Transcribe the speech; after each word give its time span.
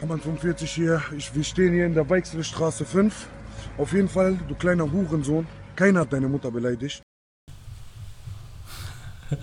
Hammann 0.00 0.20
45 0.20 0.70
hier. 0.70 1.02
Ich, 1.16 1.34
wir 1.34 1.42
stehen 1.42 1.72
hier 1.72 1.86
in 1.86 1.94
der 1.94 2.08
Weichselstraße 2.08 2.84
5. 2.84 3.26
Auf 3.78 3.92
jeden 3.92 4.08
Fall, 4.08 4.38
du 4.48 4.54
kleiner 4.54 4.90
Hurensohn. 4.90 5.46
Keiner 5.74 6.00
hat 6.00 6.12
deine 6.12 6.28
Mutter 6.28 6.50
beleidigt. 6.50 7.02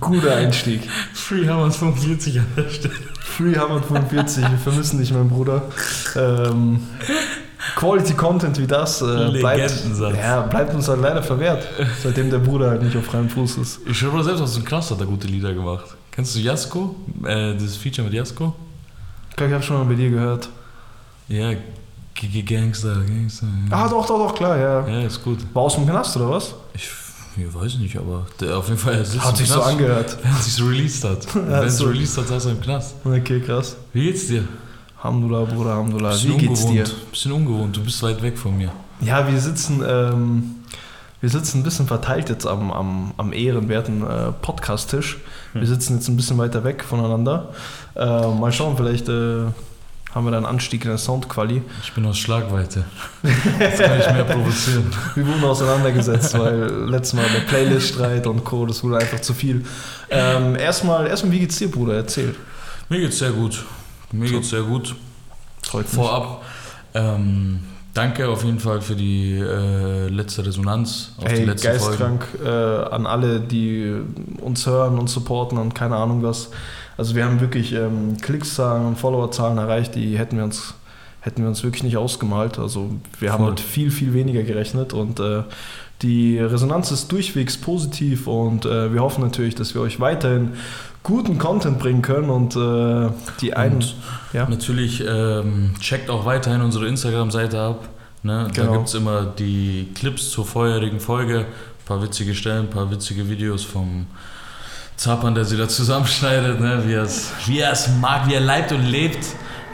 Guter 0.00 0.36
Einstieg. 0.36 0.88
Free 1.12 1.46
Hammer 1.46 1.70
45 1.70 2.38
an 2.38 2.46
der 2.56 2.68
Stelle. 2.70 2.94
Free 3.20 3.56
Hammer 3.56 3.82
45, 3.82 4.50
wir 4.50 4.58
vermissen 4.58 4.98
dich, 4.98 5.12
mein 5.12 5.28
Bruder. 5.28 5.62
Ähm, 6.16 6.80
Quality 7.76 8.14
Content 8.14 8.58
wie 8.58 8.66
das 8.66 9.02
äh, 9.02 9.30
bleibt, 9.38 9.84
ja, 10.16 10.40
bleibt 10.42 10.74
uns 10.74 10.88
halt 10.88 11.00
leider 11.00 11.22
verwehrt, 11.22 11.66
seitdem 12.02 12.30
der 12.30 12.38
Bruder 12.38 12.70
halt 12.70 12.82
nicht 12.82 12.96
auf 12.96 13.04
freiem 13.04 13.28
Fuß 13.28 13.58
ist. 13.58 13.80
Ich 13.86 13.98
schwöre 13.98 14.24
selbst, 14.24 14.40
aus 14.40 14.54
dem 14.54 14.64
Klass 14.64 14.90
hat 14.90 15.00
er 15.00 15.06
gute 15.06 15.26
Lieder 15.26 15.52
gemacht. 15.54 15.96
Kennst 16.10 16.34
du 16.34 16.40
Jasko? 16.40 16.96
Äh, 17.24 17.54
dieses 17.54 17.76
Feature 17.76 18.06
mit 18.06 18.14
Jasko? 18.14 18.54
Ich 19.40 19.42
glaube, 19.42 19.52
ich 19.52 19.54
habe 19.54 19.64
schon 19.64 19.78
mal 19.78 19.94
bei 19.94 19.94
dir 19.94 20.10
gehört. 20.10 20.50
Ja, 21.28 21.54
G 22.12 22.26
-G 22.26 22.42
Gangster, 22.42 22.94
Gangster. 23.06 23.46
Ah, 23.70 23.88
doch, 23.88 24.04
doch, 24.04 24.18
doch, 24.18 24.34
klar, 24.34 24.58
ja. 24.58 24.86
Ja, 24.86 25.06
ist 25.06 25.24
gut. 25.24 25.38
War 25.54 25.62
aus 25.62 25.76
dem 25.76 25.86
Knast 25.86 26.14
oder 26.18 26.28
was? 26.28 26.54
Ich, 26.74 26.90
ich 27.38 27.54
weiß 27.54 27.78
nicht, 27.78 27.96
aber 27.96 28.26
der, 28.38 28.58
auf 28.58 28.68
jeden 28.68 28.78
Fall 28.78 28.96
er 28.96 29.04
sitzt 29.06 29.24
Hat 29.24 29.38
sich 29.38 29.48
so 29.48 29.54
Knast, 29.54 29.70
angehört. 29.70 30.18
Wenn 30.22 30.32
es 30.32 30.44
sich 30.44 30.62
released 30.62 31.04
hat. 31.04 31.34
wenn 31.34 31.52
es 31.52 31.78
so. 31.78 31.86
released 31.86 32.18
hat, 32.18 32.28
saß 32.28 32.44
er 32.44 32.52
im 32.52 32.60
Knast. 32.60 32.96
Okay, 33.02 33.40
krass. 33.40 33.78
Wie 33.94 34.04
geht's 34.04 34.26
dir? 34.26 34.44
Hamdullah, 35.02 35.44
Bruder. 35.44 35.82
Bisschen 35.84 36.34
Wie 36.34 36.36
geht's 36.36 36.66
dir? 36.66 36.84
Bisschen 37.10 37.32
ungewohnt, 37.32 37.74
du 37.74 37.82
bist 37.82 38.02
weit 38.02 38.20
weg 38.20 38.36
von 38.36 38.58
mir. 38.58 38.70
Ja, 39.00 39.26
wir 39.26 39.40
sitzen, 39.40 39.82
ähm, 39.88 40.56
wir 41.22 41.30
sitzen 41.30 41.60
ein 41.60 41.62
bisschen 41.62 41.86
verteilt 41.86 42.28
jetzt 42.28 42.46
am, 42.46 42.70
am, 42.70 43.14
am 43.16 43.32
ehrenwerten 43.32 44.02
äh, 44.02 44.32
Podcast-Tisch. 44.42 45.16
Wir 45.54 45.66
sitzen 45.66 45.94
jetzt 45.94 46.08
ein 46.08 46.16
bisschen 46.16 46.36
weiter 46.36 46.62
weg 46.62 46.84
voneinander. 46.84 47.54
Äh, 47.96 48.26
mal 48.28 48.52
schauen, 48.52 48.76
vielleicht 48.76 49.08
äh, 49.08 49.46
haben 50.14 50.24
wir 50.24 50.30
da 50.32 50.38
einen 50.38 50.46
Anstieg 50.46 50.84
in 50.84 50.90
der 50.90 50.98
Soundquali. 50.98 51.62
Ich 51.82 51.92
bin 51.92 52.04
aus 52.06 52.18
Schlagweite. 52.18 52.84
Jetzt 53.22 53.80
kann 53.82 54.00
ich 54.00 54.06
mehr 54.12 54.24
provozieren. 54.24 54.90
Wir 55.14 55.26
wurden 55.26 55.44
auseinandergesetzt, 55.44 56.36
weil 56.38 56.68
letztes 56.88 57.14
Mal 57.14 57.26
der 57.32 57.40
Playlist-Streit 57.42 58.26
und 58.26 58.44
Co., 58.44 58.66
das 58.66 58.82
wurde 58.82 58.98
einfach 58.98 59.20
zu 59.20 59.34
viel. 59.34 59.64
Ähm, 60.10 60.56
erstmal, 60.56 61.06
erstmal, 61.06 61.32
wie 61.32 61.38
geht's 61.40 61.58
dir, 61.58 61.70
Bruder? 61.70 61.94
Erzähl. 61.94 62.34
Mir 62.88 63.00
geht's 63.00 63.18
sehr 63.18 63.30
gut. 63.30 63.64
Mir 64.10 64.28
geht's 64.28 64.50
sehr 64.50 64.62
gut. 64.62 64.96
Freut 65.62 65.84
mich. 65.84 65.94
Vorab, 65.94 66.42
ähm, 66.94 67.60
danke 67.94 68.26
auf 68.28 68.42
jeden 68.42 68.58
Fall 68.58 68.80
für 68.80 68.96
die 68.96 69.38
äh, 69.38 70.08
letzte 70.08 70.44
Resonanz 70.44 71.12
auf 71.18 71.24
die 71.26 71.30
Hey, 71.30 71.44
letzten 71.44 71.78
Folgen. 71.78 72.18
geistkrank 72.18 72.26
äh, 72.44 72.92
an 72.92 73.06
alle, 73.06 73.38
die 73.38 73.94
uns 74.40 74.66
hören 74.66 74.98
und 74.98 75.08
supporten 75.08 75.56
und 75.58 75.72
keine 75.76 75.94
Ahnung 75.94 76.24
was. 76.24 76.50
Also 77.00 77.14
wir 77.14 77.24
haben 77.24 77.40
wirklich 77.40 77.72
ähm, 77.72 78.18
Klickszahlen 78.20 78.84
und 78.84 78.98
Followerzahlen 78.98 79.56
erreicht, 79.56 79.94
die 79.94 80.18
hätten 80.18 80.36
wir 80.36 80.44
uns 80.44 80.74
hätten 81.22 81.40
wir 81.40 81.48
uns 81.48 81.62
wirklich 81.64 81.82
nicht 81.82 81.96
ausgemalt. 81.96 82.58
Also 82.58 82.90
wir 83.18 83.32
haben 83.32 83.44
Voll. 83.44 83.52
mit 83.52 83.60
viel, 83.60 83.90
viel 83.90 84.12
weniger 84.12 84.42
gerechnet 84.42 84.92
und 84.92 85.18
äh, 85.18 85.44
die 86.02 86.38
Resonanz 86.38 86.90
ist 86.90 87.10
durchwegs 87.10 87.56
positiv 87.56 88.26
und 88.26 88.66
äh, 88.66 88.92
wir 88.92 89.00
hoffen 89.00 89.24
natürlich, 89.24 89.54
dass 89.54 89.74
wir 89.74 89.80
euch 89.80 89.98
weiterhin 89.98 90.52
guten 91.02 91.38
Content 91.38 91.78
bringen 91.78 92.02
können 92.02 92.28
und 92.28 92.54
äh, 92.54 93.08
die 93.40 93.54
einen... 93.54 93.76
Und 93.76 93.94
ja. 94.34 94.46
natürlich 94.46 95.02
ähm, 95.06 95.72
checkt 95.80 96.10
auch 96.10 96.26
weiterhin 96.26 96.60
unsere 96.60 96.86
Instagram-Seite 96.86 97.58
ab. 97.58 97.88
Ne? 98.22 98.50
Da 98.54 98.62
Genau. 98.62 98.72
gibt 98.74 98.88
es 98.88 98.94
immer 98.94 99.24
die 99.24 99.88
Clips 99.94 100.28
zur 100.28 100.44
vorherigen 100.44 101.00
Folge, 101.00 101.38
ein 101.38 101.86
paar 101.86 102.02
witzige 102.02 102.34
Stellen, 102.34 102.66
ein 102.66 102.70
paar 102.70 102.90
witzige 102.90 103.30
Videos 103.30 103.64
vom 103.64 104.06
Zappern, 105.00 105.34
der 105.34 105.46
sie 105.46 105.56
da 105.56 105.66
zusammenschneidet, 105.66 106.60
ne? 106.60 106.82
wie 106.84 107.58
er 107.58 107.72
es 107.72 107.88
mag, 108.02 108.28
wie 108.28 108.34
er 108.34 108.40
leibt 108.40 108.70
und 108.70 108.84
lebt, 108.84 109.24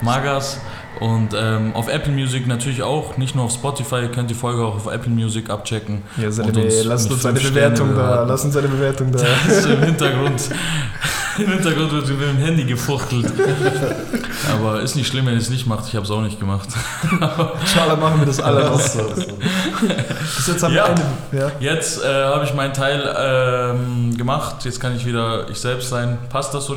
mag 0.00 0.24
er's. 0.24 0.60
Und 1.00 1.34
ähm, 1.38 1.74
auf 1.74 1.88
Apple 1.88 2.12
Music 2.12 2.46
natürlich 2.46 2.82
auch, 2.82 3.16
nicht 3.18 3.34
nur 3.34 3.44
auf 3.44 3.52
Spotify, 3.52 4.02
ihr 4.02 4.10
könnt 4.10 4.30
die 4.30 4.34
Folge 4.34 4.64
auch 4.64 4.76
auf 4.76 4.86
Apple 4.86 5.10
Music 5.12 5.50
abchecken. 5.50 6.02
Ja, 6.16 6.30
seine, 6.30 6.48
Und 6.48 6.56
uns 6.56 6.84
lasst 6.84 7.10
uns 7.10 7.26
eine 7.26 7.38
Bewertung 7.38 7.92
Sterne 7.92 8.08
da. 8.16 8.22
Lasst 8.24 8.44
uns 8.46 8.56
eine 8.56 8.68
Bewertung 8.68 9.12
da. 9.12 9.18
Im 9.72 9.82
Hintergrund. 9.82 10.42
Im 11.38 11.52
Hintergrund 11.52 11.92
wird 11.92 12.08
mit 12.08 12.20
dem 12.28 12.38
Handy 12.38 12.64
gefuchtelt. 12.64 13.26
Aber 14.52 14.80
ist 14.80 14.96
nicht 14.96 15.06
schlimm, 15.06 15.26
wenn 15.26 15.34
ihr 15.34 15.40
es 15.40 15.50
nicht 15.50 15.66
macht. 15.66 15.86
Ich 15.86 15.94
habe 15.94 16.04
es 16.06 16.10
auch 16.10 16.22
nicht 16.22 16.40
gemacht. 16.40 16.68
Inshallah 17.60 17.96
machen 17.96 18.20
wir 18.20 18.26
das 18.26 18.40
alle 18.40 18.64
noch. 18.64 18.80
Bis 18.80 20.46
jetzt 20.46 20.62
haben 20.62 20.74
Ja. 20.74 20.86
wir 20.86 20.94
eine. 20.94 21.04
Ja. 21.32 21.52
Jetzt 21.60 22.02
äh, 22.02 22.06
habe 22.24 22.44
ich 22.46 22.54
meinen 22.54 22.72
Teil 22.72 23.14
ähm, 23.18 24.16
gemacht. 24.16 24.64
Jetzt 24.64 24.80
kann 24.80 24.96
ich 24.96 25.04
wieder 25.04 25.46
ich 25.50 25.60
selbst 25.60 25.90
sein. 25.90 26.16
Passt 26.30 26.54
das 26.54 26.64
so? 26.64 26.76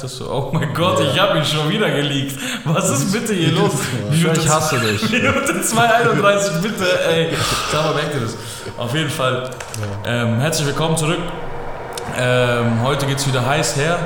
Das 0.00 0.16
so? 0.16 0.30
Oh 0.30 0.50
mein 0.52 0.72
Gott, 0.74 1.00
ich 1.00 1.18
habe 1.18 1.38
ihn 1.38 1.44
schon 1.44 1.68
wieder 1.68 1.90
geleakt. 1.90 2.36
Was 2.64 2.88
ist 2.88 3.12
bitte 3.12 3.34
hier 3.34 3.50
los? 3.50 3.72
Minute 4.10 4.40
Ich 4.40 4.48
hasse 4.48 4.78
dich. 4.78 5.02
Minute 5.10 5.52
2,31, 5.54 6.60
bitte, 6.62 6.84
ey. 7.08 7.30
Sag 7.72 7.84
mal, 7.84 7.94
merkt 7.94 8.14
ihr 8.14 8.20
das? 8.20 8.36
Auf 8.76 8.94
jeden 8.94 9.10
Fall. 9.10 9.50
Ähm, 10.06 10.38
herzlich 10.38 10.68
willkommen 10.68 10.96
zurück. 10.96 11.18
Ähm, 12.16 12.80
heute 12.84 13.06
geht's 13.06 13.26
wieder 13.26 13.44
heiß 13.44 13.76
her. 13.76 13.98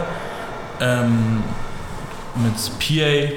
Ähm, 0.81 1.43
mit 2.37 2.55
PA. 2.79 3.35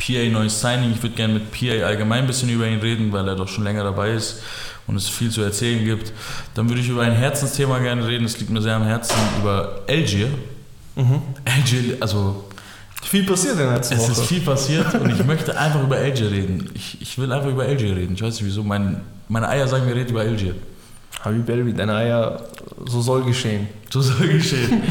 PA 0.00 0.28
neues 0.32 0.60
Signing. 0.60 0.90
Ich 0.90 1.02
würde 1.04 1.14
gerne 1.14 1.34
mit 1.34 1.52
PA 1.52 1.86
allgemein 1.86 2.24
ein 2.24 2.26
bisschen 2.26 2.48
über 2.48 2.66
ihn 2.66 2.80
reden, 2.80 3.12
weil 3.12 3.28
er 3.28 3.36
doch 3.36 3.46
schon 3.46 3.62
länger 3.62 3.84
dabei 3.84 4.10
ist 4.10 4.42
und 4.88 4.96
es 4.96 5.08
viel 5.08 5.30
zu 5.30 5.42
erzählen 5.42 5.84
gibt. 5.84 6.12
Dann 6.54 6.68
würde 6.68 6.80
ich 6.80 6.88
über 6.88 7.02
ein 7.02 7.12
Herzensthema 7.12 7.78
gerne 7.78 8.04
reden. 8.04 8.24
Es 8.24 8.40
liegt 8.40 8.50
mir 8.50 8.60
sehr 8.60 8.74
am 8.74 8.82
Herzen, 8.82 9.14
über 9.40 9.82
Algier. 9.88 10.26
Mhm. 10.96 11.22
Algier, 11.44 11.96
also 12.00 12.44
Viel 13.02 13.24
passiert 13.24 13.54
in 13.54 13.58
der 13.60 13.74
letzten 13.74 13.94
es 13.94 14.02
Woche. 14.02 14.12
ist 14.12 14.26
viel 14.26 14.40
passiert 14.40 14.94
und 14.94 15.10
ich 15.10 15.24
möchte 15.26 15.58
einfach 15.58 15.82
über 15.82 15.96
Algier 15.96 16.30
reden. 16.30 16.70
Ich, 16.74 17.00
ich 17.00 17.18
will 17.18 17.32
einfach 17.32 17.50
über 17.50 17.64
Algier 17.64 17.96
reden. 17.96 18.14
Ich 18.14 18.22
weiß 18.22 18.34
nicht 18.34 18.44
wieso. 18.44 18.62
Mein, 18.62 19.00
meine 19.28 19.48
Eier 19.48 19.66
sagen, 19.66 19.86
wir 19.86 19.94
reden 19.94 20.10
über 20.10 20.20
Algier. 20.20 20.54
Habib 21.24 21.48
Elbi, 21.48 21.72
deine 21.72 21.94
Eier, 21.94 22.42
so 22.86 23.00
soll 23.00 23.24
geschehen. 23.24 23.68
So 23.90 24.00
soll 24.02 24.26
geschehen. 24.28 24.82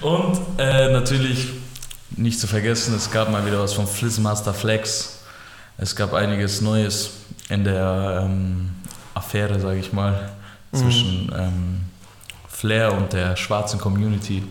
Und 0.00 0.38
äh, 0.58 0.92
natürlich 0.92 1.48
nicht 2.16 2.40
zu 2.40 2.46
vergessen, 2.46 2.94
es 2.96 3.10
gab 3.10 3.30
mal 3.30 3.44
wieder 3.46 3.60
was 3.60 3.72
von 3.72 3.86
Flizzmaster 3.86 4.52
Flex. 4.54 5.20
Es 5.78 5.94
gab 5.94 6.12
einiges 6.14 6.60
Neues 6.60 7.10
in 7.50 7.64
der 7.64 8.22
ähm, 8.24 8.70
Affäre, 9.14 9.60
sage 9.60 9.78
ich 9.78 9.92
mal, 9.92 10.30
zwischen 10.72 11.30
ähm, 11.36 11.80
Flair 12.48 12.92
und 12.92 13.12
der 13.12 13.36
schwarzen 13.36 13.78
Community. 13.78 14.42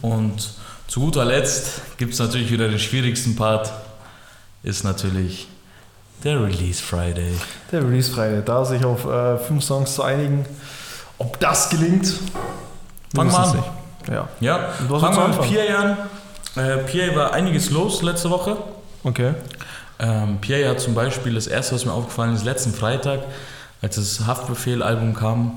Und 0.00 0.50
zu 0.88 1.00
guter 1.00 1.24
Letzt 1.24 1.80
gibt 1.98 2.12
es 2.14 2.18
natürlich 2.18 2.50
wieder 2.50 2.68
den 2.68 2.78
schwierigsten 2.78 3.36
Part, 3.36 3.72
ist 4.62 4.84
natürlich 4.84 5.48
der 6.24 6.42
Release 6.42 6.82
Friday. 6.82 7.32
Der 7.70 7.82
Release 7.82 8.10
Friday, 8.12 8.42
da 8.44 8.64
sich 8.64 8.84
auf 8.84 9.04
äh, 9.06 9.38
fünf 9.38 9.64
Songs 9.64 9.94
zu 9.94 10.02
einigen. 10.02 10.46
Ob 11.18 11.38
das 11.40 11.70
gelingt? 11.70 12.14
Fangen 13.14 13.30
wir 13.30 13.38
an. 13.38 13.56
Nicht. 13.56 13.70
Ja, 14.08 14.28
Ja, 14.40 14.68
fangen 14.88 15.16
wir 15.16 15.28
mit. 15.28 15.68
PA 15.68 15.74
an. 15.78 15.96
Äh, 16.56 16.78
PA 16.78 17.16
war 17.16 17.32
einiges 17.34 17.70
los 17.70 18.02
letzte 18.02 18.30
Woche. 18.30 18.56
okay. 19.04 19.34
Ähm, 19.98 20.38
PA 20.40 20.68
hat 20.70 20.80
zum 20.80 20.94
Beispiel 20.94 21.34
das 21.34 21.46
erste, 21.46 21.76
was 21.76 21.84
mir 21.84 21.92
aufgefallen 21.92 22.34
ist, 22.34 22.44
letzten 22.44 22.72
Freitag, 22.72 23.20
als 23.82 23.96
das 23.96 24.26
Haftbefehl-Album 24.26 25.14
kam, 25.14 25.52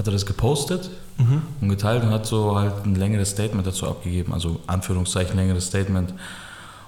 hat 0.00 0.08
er 0.08 0.12
das 0.12 0.26
gepostet 0.26 0.90
Mhm. 1.18 1.42
und 1.60 1.68
geteilt 1.68 2.02
und 2.02 2.10
hat 2.10 2.24
so 2.26 2.58
halt 2.58 2.84
ein 2.86 2.94
längeres 2.94 3.30
Statement 3.30 3.66
dazu 3.66 3.86
abgegeben, 3.86 4.32
also 4.32 4.58
Anführungszeichen 4.66 5.36
längeres 5.36 5.66
Statement. 5.66 6.14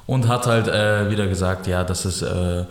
Und 0.06 0.26
hat 0.26 0.46
halt 0.46 0.66
äh, 0.68 1.10
wieder 1.10 1.26
gesagt, 1.28 1.66
ja, 1.66 1.84
dass 1.84 2.04
es 2.06 2.22
äh, 2.22 2.64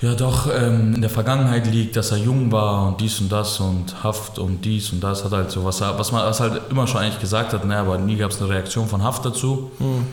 ja 0.00 0.14
doch 0.14 0.46
ähm, 0.54 0.94
in 0.94 1.00
der 1.00 1.10
Vergangenheit 1.10 1.66
liegt, 1.66 1.96
dass 1.96 2.10
er 2.12 2.18
jung 2.18 2.52
war 2.52 2.86
und 2.88 3.00
dies 3.00 3.18
und 3.20 3.32
das 3.32 3.58
und 3.60 4.04
Haft 4.04 4.38
und 4.38 4.64
dies 4.64 4.92
und 4.92 5.00
das. 5.02 5.24
Hat 5.24 5.32
halt 5.32 5.50
so, 5.50 5.64
was, 5.64 5.80
er- 5.80 5.98
was 5.98 6.12
man 6.12 6.24
was 6.26 6.40
halt 6.40 6.60
immer 6.70 6.86
schon 6.86 7.00
eigentlich 7.00 7.20
gesagt 7.20 7.52
hat, 7.54 7.64
ne, 7.64 7.76
aber 7.78 7.96
nie 7.98 8.16
gab 8.16 8.30
es 8.30 8.40
eine 8.40 8.50
Reaktion 8.50 8.86
von 8.86 9.02
Haft 9.02 9.24
dazu. 9.24 9.70
Mhm. 9.78 10.06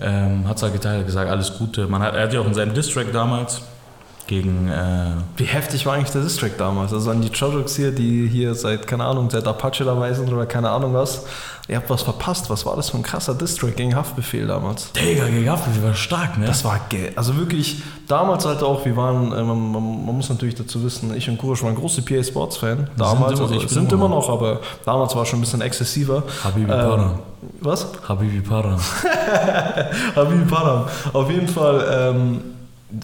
Ähm, 0.00 0.48
hat 0.48 0.56
es 0.56 0.62
halt 0.62 0.72
geteilt, 0.72 1.06
gesagt, 1.06 1.30
alles 1.30 1.56
Gute. 1.58 1.86
Man 1.86 2.02
hat, 2.02 2.14
er 2.14 2.22
hat 2.24 2.32
ja 2.32 2.40
auch 2.40 2.46
in 2.46 2.54
seinem 2.54 2.74
Distrack 2.74 3.12
damals 3.12 3.60
gegen 4.26 4.68
äh, 4.68 5.10
Wie 5.36 5.44
heftig 5.44 5.84
war 5.86 5.94
eigentlich 5.94 6.10
der 6.10 6.22
Distrack 6.22 6.56
damals? 6.58 6.92
Also 6.92 7.10
an 7.10 7.20
die 7.20 7.30
Chojokes 7.30 7.76
hier, 7.76 7.92
die 7.92 8.26
hier 8.26 8.54
seit, 8.54 8.86
keine 8.86 9.04
Ahnung, 9.04 9.28
seit 9.30 9.46
Apache 9.46 9.84
dabei 9.84 10.12
sind 10.14 10.32
oder 10.32 10.46
keine 10.46 10.70
Ahnung 10.70 10.94
was. 10.94 11.24
Ihr 11.66 11.76
habt 11.76 11.88
was 11.88 12.02
verpasst. 12.02 12.50
Was 12.50 12.66
war 12.66 12.76
das 12.76 12.90
für 12.90 12.98
ein 12.98 13.02
krasser 13.02 13.34
Distrack 13.34 13.76
gegen 13.76 13.94
Haftbefehl 13.96 14.46
damals? 14.46 14.92
Digga, 14.92 15.26
gegen 15.28 15.48
Haftbefehl 15.50 15.82
war 15.82 15.94
stark, 15.94 16.36
ne? 16.38 16.46
Das 16.46 16.62
war 16.64 16.78
geil. 16.90 17.12
Also 17.16 17.36
wirklich, 17.38 17.82
damals 18.06 18.44
halt 18.44 18.62
auch, 18.62 18.84
wir 18.84 18.94
waren, 18.96 19.32
äh, 19.32 19.42
man, 19.42 19.72
man, 19.72 20.06
man 20.06 20.14
muss 20.16 20.28
natürlich 20.28 20.54
dazu 20.54 20.82
wissen, 20.84 21.14
ich 21.16 21.28
und 21.28 21.38
Kurosch 21.38 21.62
waren 21.62 21.74
große 21.74 22.02
PA 22.02 22.22
Sports 22.22 22.58
Fan. 22.58 22.88
Damals, 22.98 23.40
immer- 23.40 23.50
also, 23.50 23.66
sind 23.66 23.90
immer 23.92 24.08
noch, 24.10 24.28
aber 24.28 24.60
damals 24.84 25.14
war 25.16 25.22
es 25.22 25.28
schon 25.28 25.38
ein 25.38 25.42
bisschen 25.42 25.62
exzessiver. 25.62 26.22
Habibi 26.44 26.70
Ähm, 26.70 26.78
Paran. 26.78 27.18
Was? 27.60 27.86
Habibi 28.08 28.40
Paran. 28.40 28.78
Habib 30.16 30.48
Param. 30.48 30.84
Auf 31.12 31.30
jeden 31.30 31.48
Fall, 31.48 31.86
ähm, 32.14 32.40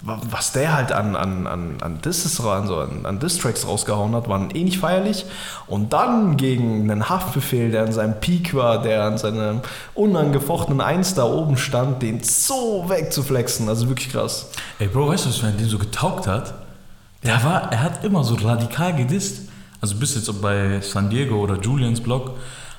was 0.04 0.52
der 0.52 0.74
halt 0.74 0.92
an, 0.92 1.16
an, 1.16 1.46
an, 1.46 1.76
an 1.80 2.00
Disses, 2.00 2.40
also 2.40 2.78
an, 2.78 3.04
an 3.04 3.18
Distracks 3.18 3.66
rausgehauen 3.66 4.14
hat, 4.14 4.28
waren 4.28 4.50
eh 4.54 4.64
nicht 4.64 4.78
feierlich. 4.78 5.24
Und 5.66 5.92
dann 5.92 6.36
gegen 6.36 6.90
einen 6.90 7.08
Haftbefehl, 7.08 7.70
der 7.70 7.84
an 7.84 7.92
seinem 7.92 8.20
Peak 8.20 8.54
war, 8.54 8.82
der 8.82 9.04
an 9.04 9.18
seinem 9.18 9.60
unangefochtenen 9.94 10.80
Eins 10.80 11.14
da 11.14 11.24
oben 11.24 11.56
stand, 11.56 12.02
den 12.02 12.22
so 12.22 12.86
wegzuflexen. 12.88 13.68
Also 13.68 13.88
wirklich 13.88 14.10
krass. 14.10 14.50
Ey, 14.78 14.88
Bro, 14.88 15.08
weißt 15.08 15.26
du, 15.26 15.28
was 15.30 15.42
mir 15.42 15.48
an 15.48 15.58
dem 15.58 15.68
so 15.68 15.78
getaugt 15.78 16.26
hat? 16.26 16.54
Der 17.22 17.42
war, 17.44 17.72
er 17.72 17.82
hat 17.82 18.04
immer 18.04 18.24
so 18.24 18.34
radikal 18.34 18.94
gedisst. 18.94 19.48
Also 19.80 19.96
bis 19.96 20.14
jetzt 20.14 20.42
bei 20.42 20.80
San 20.80 21.10
Diego 21.10 21.36
oder 21.36 21.58
Julians 21.58 22.00
Blog 22.00 22.32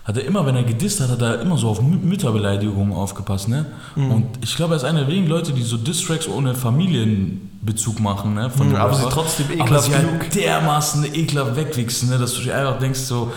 hat 0.03 0.17
er 0.17 0.25
immer, 0.25 0.45
wenn 0.45 0.55
er 0.55 0.63
gedisst 0.63 0.99
hat, 0.99 1.09
hat 1.09 1.21
er 1.21 1.41
immer 1.41 1.57
so 1.57 1.69
auf 1.69 1.79
Mü- 1.81 2.01
Mütterbeleidigungen 2.03 2.93
aufgepasst, 2.93 3.47
ne? 3.49 3.65
Mhm. 3.95 4.11
Und 4.11 4.25
ich 4.41 4.55
glaube, 4.55 4.73
er 4.73 4.77
ist 4.77 4.83
einer 4.83 4.99
der 5.01 5.07
wenigen 5.09 5.27
Leute, 5.27 5.51
die 5.53 5.61
so 5.61 5.77
Distracks 5.77 6.27
ohne 6.27 6.55
Familienbezug 6.55 7.99
machen, 7.99 8.33
ne? 8.33 8.49
Von 8.49 8.69
Mhm, 8.69 8.75
aber 8.75 8.93
sie 8.95 9.09
trotzdem 9.09 9.45
aber 9.47 9.55
ekelhaft 9.65 9.85
sie 9.85 9.95
halt 9.95 10.07
genug. 10.07 10.29
dermaßen 10.31 11.05
ekelhaft 11.15 11.55
wegwichsen, 11.55 12.09
ne? 12.09 12.17
Dass 12.17 12.33
du 12.33 12.41
dir 12.41 12.55
einfach 12.55 12.79
denkst 12.79 12.99
so, 13.01 13.31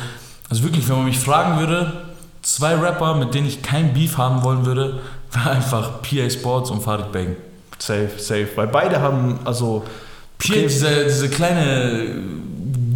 also 0.50 0.62
wirklich, 0.62 0.88
wenn 0.88 0.96
man 0.96 1.04
mich 1.06 1.18
fragen 1.18 1.58
würde, 1.58 1.92
zwei 2.42 2.74
Rapper, 2.74 3.14
mit 3.16 3.34
denen 3.34 3.46
ich 3.46 3.62
kein 3.62 3.92
Beef 3.94 4.16
haben 4.18 4.42
wollen 4.42 4.64
würde, 4.66 5.00
wäre 5.32 5.50
einfach 5.50 6.02
PA 6.02 6.30
Sports 6.30 6.70
und 6.70 6.82
Farid 6.82 7.12
Bang. 7.12 7.36
Safe, 7.78 8.10
safe. 8.18 8.48
Weil 8.54 8.68
beide 8.68 9.00
haben, 9.00 9.38
also. 9.44 9.84
Pierre, 10.38 10.62
dieser, 10.66 11.04
dieser 11.04 11.28
kleine 11.28 12.16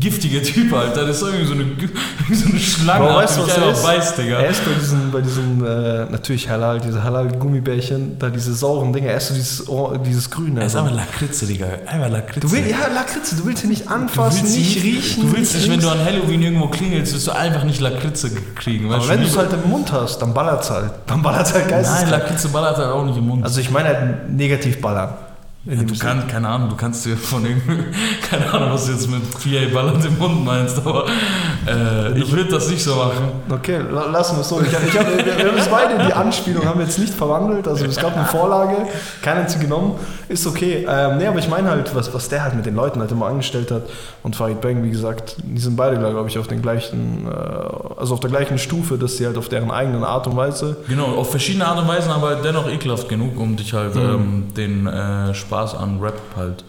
giftige 0.00 0.42
Typ, 0.42 0.72
Alter, 0.72 1.06
das 1.06 1.16
ist 1.16 1.22
irgendwie 1.22 1.46
so 1.46 1.52
eine, 1.54 1.64
so 2.34 2.48
eine 2.48 2.58
Schlange, 2.58 3.06
Bro, 3.06 3.14
weißt 3.16 3.36
die 3.36 3.40
was 3.42 3.48
ich 3.48 3.56
er 3.56 3.68
einfach 3.68 4.16
Digga. 4.16 4.38
Er 4.38 4.50
ist 4.50 4.64
bei 4.64 4.72
diesen, 4.72 5.10
bei 5.10 5.20
diesen 5.20 5.64
äh, 5.64 6.06
natürlich 6.10 6.48
Halal, 6.48 6.80
diese 6.80 7.02
Halal-Gummibärchen, 7.02 8.18
da 8.18 8.30
diese 8.30 8.54
sauren 8.54 8.92
Dinger, 8.92 9.08
er 9.08 9.16
ist 9.16 9.28
so 9.28 9.34
dieses, 9.34 9.68
oh, 9.68 9.96
dieses 9.96 10.30
Grüne. 10.30 10.60
Er 10.60 10.66
ist 10.66 10.76
einfach 10.76 10.94
Lakritze, 10.94 11.46
Digga. 11.46 11.66
Einfach 11.86 12.10
Lakritze. 12.10 12.40
Du 12.40 12.52
willst, 12.52 12.70
ja, 12.70 12.78
Lakritze, 12.94 13.36
du 13.36 13.44
willst 13.44 13.64
ihn 13.64 13.70
nicht 13.70 13.86
Du 13.86 13.94
anfassen, 13.94 14.42
willst 14.42 14.56
nicht 14.56 14.68
nicht 14.68 14.84
riechen. 14.84 15.22
Du 15.30 15.36
willst 15.36 15.54
nicht, 15.54 15.70
wenn 15.70 15.80
du 15.80 15.88
an 15.88 16.04
Halloween 16.04 16.42
irgendwo 16.42 16.68
klingelst, 16.68 17.14
wirst 17.14 17.26
du 17.26 17.32
einfach 17.32 17.64
nicht 17.64 17.80
Lakritze 17.80 18.30
kriegen. 18.54 18.92
Aber 18.92 19.08
wenn 19.08 19.20
du 19.20 19.26
es 19.26 19.36
halt 19.36 19.52
im 19.52 19.70
Mund 19.70 19.92
hast, 19.92 20.18
dann 20.20 20.34
ballert's 20.34 20.70
halt. 20.70 20.92
Dann 21.06 21.22
ballert's 21.22 21.52
halt 21.52 21.64
Nein, 21.64 21.82
geisteskrank. 21.82 22.10
Lakritze 22.10 22.48
ballert 22.48 22.76
halt 22.76 22.88
auch 22.88 23.04
nicht 23.04 23.18
im 23.18 23.26
Mund. 23.26 23.44
Also 23.44 23.60
ich 23.60 23.70
meine 23.70 23.88
halt 23.88 24.30
negativ 24.30 24.80
ballern. 24.80 25.10
Ja, 25.70 25.82
du 25.82 25.94
kannst, 25.98 26.28
keine 26.28 26.48
Ahnung, 26.48 26.70
du 26.70 26.76
kannst 26.76 27.04
dir 27.04 27.14
von 27.16 27.44
irgendwie, 27.44 27.84
keine 28.30 28.50
Ahnung, 28.52 28.70
was 28.72 28.86
du 28.86 28.92
jetzt 28.92 29.06
mit 29.10 29.20
PA 29.32 29.74
ballert 29.74 30.02
im 30.04 30.16
Mund 30.16 30.42
meinst, 30.44 30.78
aber 30.78 31.04
äh, 31.66 32.18
ich 32.18 32.32
würde 32.32 32.50
das 32.50 32.70
nicht 32.70 32.82
so 32.82 32.94
machen. 32.94 33.32
Okay, 33.50 33.80
la- 33.90 34.06
lassen 34.06 34.36
wir 34.36 34.40
es 34.40 34.48
so. 34.48 34.60
Ich, 34.62 34.74
hab- 34.74 34.82
ich 34.86 34.98
hab, 34.98 35.06
wir 35.06 35.46
haben 35.48 35.58
es 35.58 35.68
beide, 35.68 36.06
die 36.06 36.12
Anspielung 36.14 36.64
haben 36.64 36.78
wir 36.78 36.86
jetzt 36.86 36.98
nicht 36.98 37.12
verwandelt. 37.12 37.68
Also 37.68 37.84
es 37.84 37.96
gab 37.96 38.16
eine 38.16 38.24
Vorlage, 38.24 38.76
keiner 39.20 39.40
hat 39.42 39.50
sie 39.50 39.58
genommen. 39.58 39.96
Ist 40.28 40.46
okay. 40.46 40.86
Ähm, 40.88 41.18
nee, 41.18 41.26
aber 41.26 41.38
ich 41.38 41.48
meine 41.48 41.68
halt, 41.70 41.94
was, 41.94 42.12
was 42.14 42.28
der 42.30 42.44
halt 42.44 42.54
mit 42.54 42.64
den 42.66 42.74
Leuten 42.74 43.00
halt 43.00 43.10
immer 43.12 43.26
angestellt 43.26 43.70
hat. 43.70 43.82
Und 44.22 44.36
Farid 44.36 44.60
Bang, 44.62 44.82
wie 44.82 44.90
gesagt, 44.90 45.36
die 45.42 45.60
sind 45.60 45.76
beide, 45.76 45.98
glaube 45.98 46.28
ich, 46.28 46.38
auf 46.38 46.48
den 46.48 46.62
gleichen, 46.62 47.26
äh, 47.26 47.98
also 48.00 48.14
auf 48.14 48.20
der 48.20 48.30
gleichen 48.30 48.56
Stufe, 48.58 48.96
dass 48.98 49.16
sie 49.18 49.26
halt 49.26 49.36
auf 49.36 49.48
deren 49.50 49.70
eigenen 49.70 50.04
Art 50.04 50.26
und 50.26 50.36
Weise. 50.36 50.76
Genau, 50.88 51.06
auf 51.16 51.30
verschiedene 51.30 51.66
Art 51.66 51.78
und 51.78 51.88
Weisen, 51.88 52.10
aber 52.10 52.36
dennoch 52.36 52.70
ekelhaft 52.70 53.08
genug, 53.08 53.38
um 53.38 53.56
dich 53.56 53.72
halt 53.74 53.96
ähm, 53.96 54.44
den 54.56 54.86
äh, 54.86 55.34
Spaß 55.34 55.57
an 55.74 56.00
Rap 56.00 56.20
halt 56.36 56.64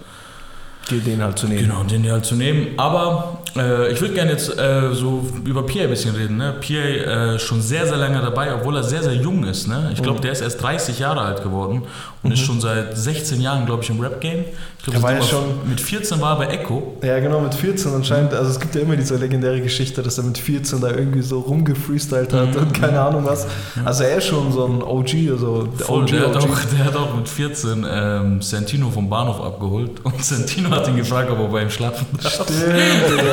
Den 0.89 1.21
halt 1.21 1.38
zu 1.38 1.47
nehmen. 1.47 1.62
Genau, 1.62 1.83
den 1.83 2.12
halt 2.12 2.25
zu 2.25 2.36
nehmen. 2.36 2.68
Aber 2.77 3.39
äh, 3.57 3.92
ich 3.92 4.00
würde 4.01 4.13
gerne 4.13 4.31
jetzt 4.31 4.57
äh, 4.57 4.94
so 4.94 5.25
über 5.46 5.63
Pierre 5.66 5.86
ein 5.88 5.90
bisschen 5.92 6.16
reden. 6.16 6.38
Ne? 6.38 6.56
Pierre 6.60 7.34
äh, 7.36 7.40
schon 7.40 7.62
sehr, 7.62 7.86
sehr 7.88 7.98
lange 7.98 8.22
dabei, 8.22 8.54
obwohl 8.54 8.75
er 8.78 8.84
sehr, 8.84 9.04
sehr 9.04 9.13
jung 9.16 9.44
ist. 9.46 9.68
Ne? 9.68 9.90
Ich 9.94 10.01
glaube, 10.01 10.19
der 10.22 10.31
ist 10.31 10.42
erst 10.42 10.62
30 10.62 11.00
Jahre 11.00 11.22
alt 11.22 11.44
geworden 11.44 11.84
und 12.24 12.31
ist 12.31 12.40
schon 12.42 12.60
seit 12.62 12.98
16 12.98 13.42
Jahren, 13.42 13.66
glaube 13.66 13.84
ich, 13.84 13.90
im 13.90 14.00
Rap-Game. 14.00 14.46
Ich 14.78 14.86
glaube, 14.86 15.01
war 15.04 15.12
ja 15.12 15.18
er 15.18 15.24
schon- 15.24 15.68
mit 15.69 15.81
14 15.81 16.22
war 16.22 16.34
er 16.40 16.46
bei 16.48 16.54
Echo. 16.54 16.98
Ja, 17.04 17.19
genau, 17.19 17.40
mit 17.42 17.54
14 17.54 17.94
anscheinend. 17.94 18.34
Also 18.34 18.51
es 18.51 18.60
gibt 18.60 18.75
ja 18.75 18.81
immer 18.81 18.96
diese 18.96 19.16
legendäre 19.18 19.60
Geschichte, 19.62 20.02
dass 20.02 20.18
er 20.18 20.24
mit 20.24 20.38
14 20.38 20.80
da 20.81 20.90
irgendwie 20.90 21.22
so 21.22 21.40
rumgefreestylt 21.40 22.34
hat 22.34 22.56
und 22.56 22.74
keine 22.74 23.00
Ahnung 23.02 23.25
was. 23.25 23.48
Also 23.84 24.04
er 24.04 24.18
ist 24.18 24.25
schon 24.28 24.52
so 24.52 24.66
ein 24.66 24.81
OG, 24.81 25.30
also 25.31 25.63
der 25.63 25.86
Voll, 25.86 26.04
OG, 26.04 26.12
der, 26.12 26.19
hat 26.22 26.36
OG. 26.36 26.44
auch, 26.52 26.60
der 26.78 26.86
hat 26.86 26.95
auch 26.95 27.16
mit 27.16 27.28
14 27.28 27.86
ähm, 27.90 28.42
Santino 28.42 28.90
vom 28.90 29.10
Bahnhof 29.10 29.42
abgeholt 29.42 29.92
und 30.04 30.24
Santino 30.24 30.69
hat 30.72 30.88
ihn 30.88 30.95
gefragt, 30.98 31.30
ob 31.31 31.40
er 31.40 31.48
bei 31.48 31.62
ihm 31.63 31.69
schlafen 31.69 32.06
darf. 32.22 32.34
Stimmt, 32.34 32.50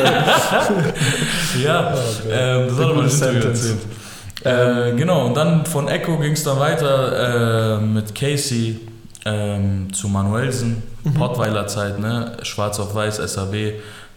Ja, 1.63 1.95
ähm, 2.31 2.69
das 2.69 2.79
hat 2.79 2.89
er 2.89 2.95
mal 2.95 3.09
Sentence. 3.11 3.45
erzählt. 4.45 4.93
Äh, 4.93 4.97
genau, 4.97 5.27
und 5.27 5.37
dann 5.37 5.67
von 5.67 5.89
Echo 5.89 6.19
ging 6.19 6.33
es 6.33 6.45
dann 6.45 6.61
weiter 6.61 7.77
äh, 7.77 7.81
mit 7.81 8.15
Casey 8.15 8.81
ähm, 9.25 9.93
zu 9.93 10.09
Manuelsen, 10.09 10.83
Mhm. 11.07 11.15
Pottweiler 11.15 11.67
Zeit, 11.69 12.01
ne? 12.01 12.33
Schwarz 12.43 12.81
auf 12.81 12.93
Weiß, 12.95 13.17
SAW, 13.19 13.75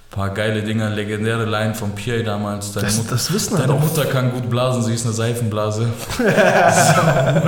paar 0.09 0.31
geile 0.33 0.63
Dinger, 0.63 0.89
legendäre 0.89 1.45
Line 1.45 1.75
von 1.75 1.91
Pierre 1.93 2.23
damals. 2.23 2.73
Deine, 2.73 2.87
Das, 2.87 2.97
Mutter, 2.97 3.11
das 3.11 3.31
wissen 3.31 3.57
deine 3.57 3.73
auch 3.73 3.79
Mutter 3.79 4.05
kann 4.05 4.31
gut 4.31 4.49
blasen, 4.49 4.81
sie 4.81 4.95
ist 4.95 5.05
eine 5.05 5.13
Seifenblase. 5.13 5.85
da, 6.17 7.41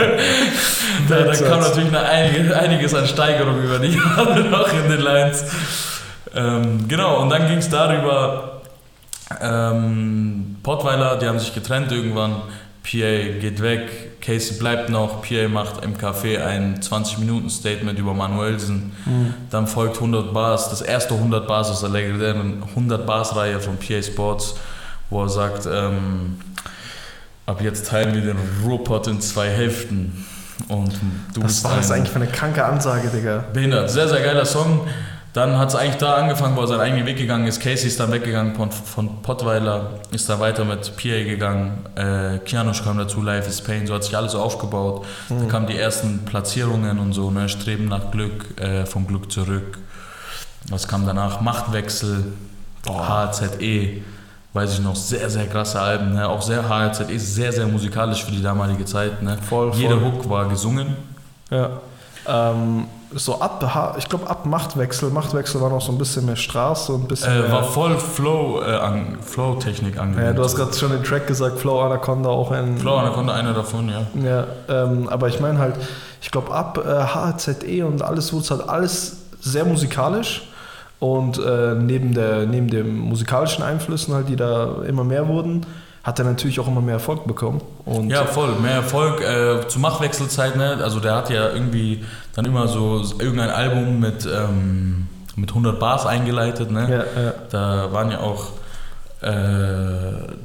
da 1.10 1.34
kam 1.34 1.60
natürlich 1.62 1.90
eine 1.90 2.04
einige, 2.04 2.56
einiges 2.56 2.94
an 2.94 3.08
Steigerung 3.08 3.60
über 3.64 3.80
die 3.80 3.96
Jahre 3.96 4.40
noch 4.50 4.72
in 4.72 4.90
den 4.92 5.02
Lines. 5.02 5.44
Ähm, 6.34 6.88
genau, 6.88 7.22
und 7.22 7.30
dann 7.30 7.48
ging 7.48 7.58
es 7.58 7.70
darüber, 7.70 8.62
ähm, 9.42 10.58
Pottweiler, 10.64 11.18
die 11.18 11.28
haben 11.28 11.40
sich 11.40 11.54
getrennt 11.54 11.92
irgendwann. 11.92 12.42
PA 12.84 13.40
geht 13.40 13.62
weg, 13.62 14.22
Casey 14.22 14.58
bleibt 14.58 14.90
noch, 14.90 15.22
PA 15.22 15.48
macht 15.48 15.84
im 15.86 15.98
Café 15.98 16.44
ein 16.44 16.80
20-Minuten-Statement 16.80 18.00
über 18.00 18.14
Manuelsen. 18.16 18.92
Dann 19.52 19.68
folgt 19.68 19.98
100 19.98 20.34
Bars, 20.34 20.70
das 20.72 20.82
erste 20.82 21.14
100 21.14 21.48
Bars 21.48 21.70
aus 21.70 21.82
der 21.82 21.90
legendären 21.90 22.64
100 22.70 23.06
Bars-Reihe 23.06 23.60
von 23.60 23.78
PA 23.78 24.02
Sports, 24.02 24.56
wo 25.12 25.24
er 25.24 25.30
sagt, 25.30 25.68
ähm, 25.72 26.40
ab 27.46 27.62
jetzt 27.62 27.88
teilen 27.88 28.16
wir 28.16 28.22
den 28.22 28.38
Ruhrpott 28.64 29.06
in 29.08 29.22
zwei 29.22 29.50
Hälften. 29.50 30.26
Und 30.68 30.94
du 31.34 31.42
Was 31.44 31.48
bist 31.48 31.64
war 31.66 31.76
das 31.76 31.92
eigentlich 31.92 32.10
für 32.10 32.16
eine 32.16 32.28
kranke 32.28 32.66
Ansage, 32.66 33.10
Digga? 33.10 33.44
Behindert. 33.54 33.90
Sehr, 33.92 34.08
sehr 34.08 34.22
geiler 34.22 34.46
Song. 34.46 34.88
Dann 35.34 35.58
hat 35.58 35.70
es 35.70 35.76
eigentlich 35.76 35.96
da 35.96 36.16
angefangen, 36.16 36.58
wo 36.58 36.62
er 36.62 36.68
seinen 36.68 36.82
eigenen 36.82 37.06
Weg 37.06 37.18
gegangen 37.18 37.48
ist. 37.48 37.62
Casey 37.62 37.88
ist 37.88 38.00
dann 38.02 38.12
weggegangen 38.12 38.54
von, 38.54 38.70
von 38.70 39.22
Pottweiler, 39.22 39.92
ist 40.12 40.30
dann 40.30 40.42
weiter 40.42 40.66
mit 40.66 40.98
PA 40.98 41.24
gegangen. 41.24 41.86
Äh, 41.96 42.40
Kianosch 42.40 42.84
kam 42.84 42.98
dazu, 42.98 43.22
Life 43.22 43.48
is 43.48 43.62
Pain, 43.62 43.88
so 43.88 43.94
hat 43.94 44.04
sich 44.04 44.16
alles 44.16 44.36
aufgebaut. 44.36 45.06
Da 45.30 45.46
kamen 45.46 45.68
die 45.68 45.78
ersten 45.78 46.26
Platzierungen 46.26 47.00
und 47.00 47.14
so, 47.14 47.32
ne? 47.32 47.48
Streben 47.48 47.88
nach 47.88 48.12
Glück, 48.12 48.60
äh, 48.60 48.86
vom 48.86 49.08
Glück 49.08 49.32
zurück. 49.32 49.80
Was 50.70 50.88
kam 50.88 51.06
danach? 51.06 51.40
Machtwechsel, 51.40 52.34
HZE, 52.86 54.02
weiß 54.54 54.74
ich 54.74 54.80
noch, 54.82 54.96
sehr, 54.96 55.30
sehr 55.30 55.48
krasse 55.48 55.80
Alben. 55.80 56.14
Ne? 56.14 56.28
Auch 56.28 56.42
sehr 56.42 56.68
HZE, 56.68 57.18
sehr, 57.18 57.54
sehr 57.54 57.68
musikalisch 57.68 58.24
für 58.24 58.32
die 58.32 58.44
damalige 58.44 58.86
Zeit. 58.86 59.22
Ne? 59.24 59.38
Voll, 59.38 59.72
Jeder 59.76 59.98
voll. 59.98 60.12
Hook 60.12 60.30
war 60.30 60.50
gesungen. 60.50 60.96
Ja. 61.50 61.80
Ähm, 62.28 62.86
so 63.16 63.40
ab, 63.40 63.96
ich 63.98 64.08
glaube 64.08 64.30
ab 64.30 64.46
Machtwechsel, 64.46 65.10
Machtwechsel 65.10 65.60
war 65.62 65.70
noch 65.70 65.82
so 65.82 65.92
ein 65.92 65.98
bisschen 65.98 66.26
mehr 66.26 66.36
Straße 66.36 66.92
und 66.94 67.04
ein 67.04 67.08
bisschen 67.08 67.46
Äh, 67.46 67.52
war 67.52 67.64
voll 67.64 67.98
Flow, 67.98 68.62
äh, 68.62 68.76
an, 68.76 69.18
Flow-Technik 69.22 70.00
angewendet. 70.00 70.32
ja, 70.32 70.34
du 70.34 70.44
hast 70.44 70.56
gerade 70.56 70.74
schon 70.74 70.92
den 70.92 71.04
Track 71.04 71.28
gesagt, 71.28 71.60
Flow 71.60 71.82
Anaconda 71.82 72.30
auch 72.30 72.52
ein. 72.52 72.78
Flow 72.78 72.96
Anaconda, 72.96 73.34
einer 73.34 73.54
davon, 73.54 73.90
ja. 73.90 74.02
Ja, 74.24 74.48
ähm, 74.70 75.10
aber 75.10 75.28
ich 75.28 75.40
meine 75.40 75.60
halt, 75.60 75.76
ich 76.22 76.32
glaube 76.32 76.54
ab 76.54 76.78
äh, 76.78 77.04
HZE 77.06 77.86
und 77.86 78.02
alles 78.02 78.32
wurde 78.32 78.44
es 78.44 78.52
halt 78.52 78.70
alles 78.70 79.18
sehr 79.42 79.66
musikalisch 79.66 80.48
und 81.00 81.38
äh, 81.40 81.74
neben, 81.76 82.14
der, 82.14 82.46
neben 82.46 82.70
den 82.70 82.96
musikalischen 82.98 83.64
Einflüssen 83.64 84.14
halt, 84.14 84.30
die 84.30 84.36
da 84.36 84.84
immer 84.88 85.04
mehr 85.04 85.28
wurden, 85.28 85.66
hat 86.04 86.18
er 86.20 86.26
natürlich 86.26 86.60
auch 86.60 86.68
immer 86.68 86.82
mehr 86.82 86.96
Erfolg 86.96 87.28
bekommen. 87.28 87.62
Und 87.86 88.10
Ja, 88.10 88.26
voll. 88.26 88.56
Mehr 88.60 88.72
Erfolg. 88.74 89.22
Äh, 89.22 89.68
zur 89.68 89.82
Machtwechselzeit, 89.82 90.56
ne? 90.56 90.80
Also 90.82 91.00
der 91.00 91.16
hat 91.16 91.30
ja 91.30 91.50
irgendwie 91.50 92.04
dann 92.36 92.46
immer 92.46 92.68
so 92.68 93.04
irgendein 93.20 93.50
Album 93.52 94.00
mit, 94.00 94.26
ähm, 94.26 95.08
mit 95.36 95.50
100 95.50 95.80
Bars 95.80 96.06
eingeleitet, 96.06 96.72
ne? 96.72 96.82
ja, 96.90 97.22
ja. 97.22 97.34
Da 97.50 97.92
waren 97.92 98.10
ja 98.12 98.20
auch, 98.20 98.48
äh, 99.22 99.28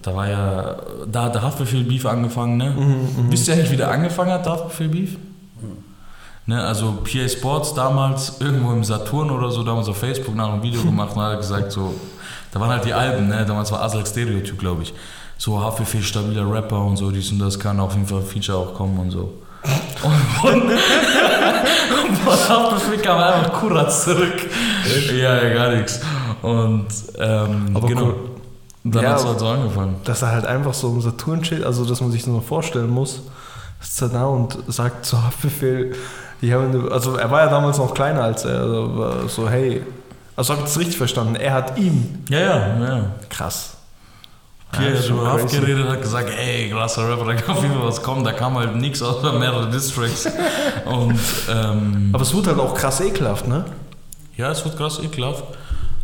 da 0.03 0.15
war 0.15 0.29
ja, 0.29 0.77
da 1.11 1.25
hat 1.25 1.35
der 1.35 1.43
Haftbefehl 1.43 1.85
Beef 1.85 2.05
angefangen, 2.05 2.59
ne? 2.59 2.71
Mhm, 2.71 3.31
Wisst 3.31 3.49
ihr 3.49 3.55
eigentlich, 3.55 3.71
wie 3.71 3.77
der 3.77 3.91
angefangen 3.91 4.33
hat, 4.33 4.45
der 4.45 4.53
Haftbefehl 4.53 4.89
Beef? 4.89 5.17
Ne, 6.49 6.63
also 6.63 6.99
PA 7.03 7.29
Sports 7.29 7.75
damals 7.75 8.41
irgendwo 8.41 8.71
im 8.73 8.85
Saturn 8.85 9.31
oder 9.33 9.51
so, 9.51 9.65
damals 9.65 9.89
auf 9.89 9.97
Facebook 9.97 10.37
nach 10.37 10.53
einem 10.53 10.63
Video 10.63 10.81
gemacht 10.85 11.17
und 11.17 11.23
hat 11.23 11.39
gesagt 11.39 11.73
so, 11.73 11.95
da 12.53 12.61
waren 12.61 12.71
halt 12.71 12.85
die 12.85 12.93
Alben, 12.93 13.29
ne? 13.29 13.45
damals 13.45 13.73
war 13.73 13.83
Aslak 13.83 14.07
Stereotyp, 14.07 14.59
glaube 14.59 14.83
ich. 14.85 14.95
So 15.39 15.61
Haftbefehl, 15.63 16.03
stabiler 16.03 16.51
Rapper 16.51 16.81
und 16.83 16.97
so, 16.97 17.11
dies 17.11 17.31
und 17.33 17.39
das 17.39 17.59
kann 17.59 17.79
auf 17.81 17.93
jeden 17.95 18.07
Fall 18.07 18.23
Feature 18.23 18.59
auch 18.59 18.75
kommen 18.75 18.99
und 18.99 19.11
so. 19.11 19.35
Und, 20.43 20.71
von 22.25 22.33
Haftbefehl 22.49 22.99
kam 22.99 23.19
einfach 23.19 23.53
Kuratz 23.53 24.05
zurück. 24.05 24.35
Ja, 25.13 25.43
ja, 25.43 25.55
gar 25.55 25.75
nichts. 25.75 26.01
Und 26.43 26.87
ähm, 27.19 27.71
Aber 27.75 27.87
genau. 27.89 28.03
cool. 28.03 28.15
Und 28.85 28.95
dann 28.95 29.03
Ja, 29.03 29.11
hat 29.11 29.19
es 29.19 29.27
halt 29.27 29.39
so 29.41 29.49
angefangen. 29.49 29.97
dass 30.05 30.23
er 30.23 30.31
halt 30.31 30.47
einfach 30.47 30.73
so 30.75 30.89
im 30.91 31.01
Saturn 31.01 31.45
steht, 31.45 31.65
also 31.65 31.85
dass 31.85 32.01
man 32.01 32.11
sich 32.13 32.23
das 32.23 32.29
nur 32.29 32.43
vorstellen 32.43 32.91
muss, 32.91 33.23
ist 33.83 34.01
er 34.01 34.09
da 34.11 34.25
und 34.27 34.57
sagt 34.69 35.05
zu 35.05 35.23
Haftbefehl, 35.23 35.95
Die 36.43 36.53
haben, 36.55 36.91
also 36.93 37.17
er 37.17 37.31
war 37.31 37.41
ja 37.41 37.49
damals 37.49 37.79
noch 37.79 37.95
kleiner 37.95 38.23
als 38.23 38.45
er. 38.45 38.61
Also 38.61 39.27
so, 39.29 39.49
hey. 39.49 39.83
Also 40.37 40.53
habe 40.53 40.63
ich 40.63 40.69
das 40.69 40.79
richtig 40.79 40.99
verstanden. 40.99 41.35
Er 41.35 41.55
hat 41.55 41.79
ihn. 41.79 42.25
Ja, 42.29 42.39
ja, 42.41 42.79
ja. 42.79 43.05
Krass. 43.31 43.76
Pierre 44.77 44.93
Ja, 44.95 44.99
hat 44.99 45.05
schon 45.05 45.19
über 45.19 45.45
geredet, 45.47 45.89
hat 45.89 46.03
gesagt, 46.03 46.31
ey, 46.31 46.71
krasser 46.71 47.09
Rapper, 47.09 47.25
da 47.25 47.35
kann 47.35 47.57
auf 47.57 47.63
jeden 47.63 47.75
Fall 47.75 47.87
was 47.87 48.03
kommen. 48.03 48.25
Da 48.25 48.33
kam 48.33 48.57
halt 48.57 48.77
nichts 48.77 49.03
außer 49.03 49.33
mehrere 49.39 49.71
Distracks. 49.71 50.27
Und 50.85 51.19
ähm, 51.51 52.11
Aber 52.13 52.23
es 52.23 52.33
wurde 52.35 52.51
halt 52.51 52.61
auch 52.61 52.75
krass 52.75 53.01
ekelhaft, 53.01 53.47
ne? 53.49 53.65
ja, 54.37 54.51
es 54.51 54.65
wird 54.65 54.77
krass 54.77 54.99
ekelhaft. 55.03 55.45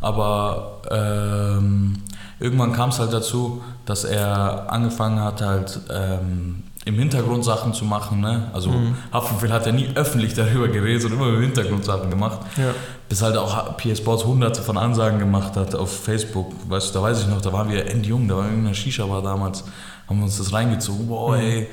Aber 0.00 0.81
ähm, 0.91 1.99
irgendwann 2.41 2.73
kam 2.73 2.91
es 2.91 2.99
halt 2.99 3.12
dazu, 3.12 3.62
dass 3.85 4.05
er 4.05 4.71
angefangen 4.71 5.21
hat, 5.21 5.41
halt 5.43 5.81
ähm, 5.91 6.64
im 6.85 6.99
Hintergrund 6.99 7.45
Sachen 7.45 7.73
zu 7.75 7.85
machen. 7.85 8.21
Ne? 8.21 8.51
Also 8.53 8.73
Haftbefehl 9.12 9.53
hat 9.53 9.67
ja 9.67 9.73
nie 9.73 9.89
öffentlich 9.95 10.35
darüber 10.35 10.69
geredet 10.69 11.05
und 11.05 11.12
immer 11.12 11.29
im 11.29 11.41
Hintergrund 11.41 11.85
Sachen 11.85 12.11
gemacht. 12.11 12.41
Ja. 12.57 12.75
Bis 13.09 13.23
halt 13.23 13.37
auch 13.37 13.77
PS 13.77 13.99
Sports 13.99 14.25
hunderte 14.25 14.62
von 14.62 14.77
Ansagen 14.77 15.19
gemacht 15.19 15.57
hat 15.57 15.75
auf 15.75 16.05
Facebook. 16.05 16.53
Weißt 16.69 16.91
du, 16.91 16.99
da 16.99 17.03
weiß 17.03 17.21
ich 17.21 17.29
noch, 17.29 17.41
da 17.41 17.53
waren 17.53 17.71
wir 17.71 17.87
endjung, 17.87 18.27
da 18.27 18.37
war 18.37 18.45
irgendeine 18.45 18.75
Shisha-Bar 18.75 19.23
damals, 19.23 19.65
haben 20.09 20.19
wir 20.19 20.25
uns 20.25 20.39
das 20.39 20.53
reingezogen. 20.53 21.07
Boah, 21.07 21.37
ey. 21.37 21.69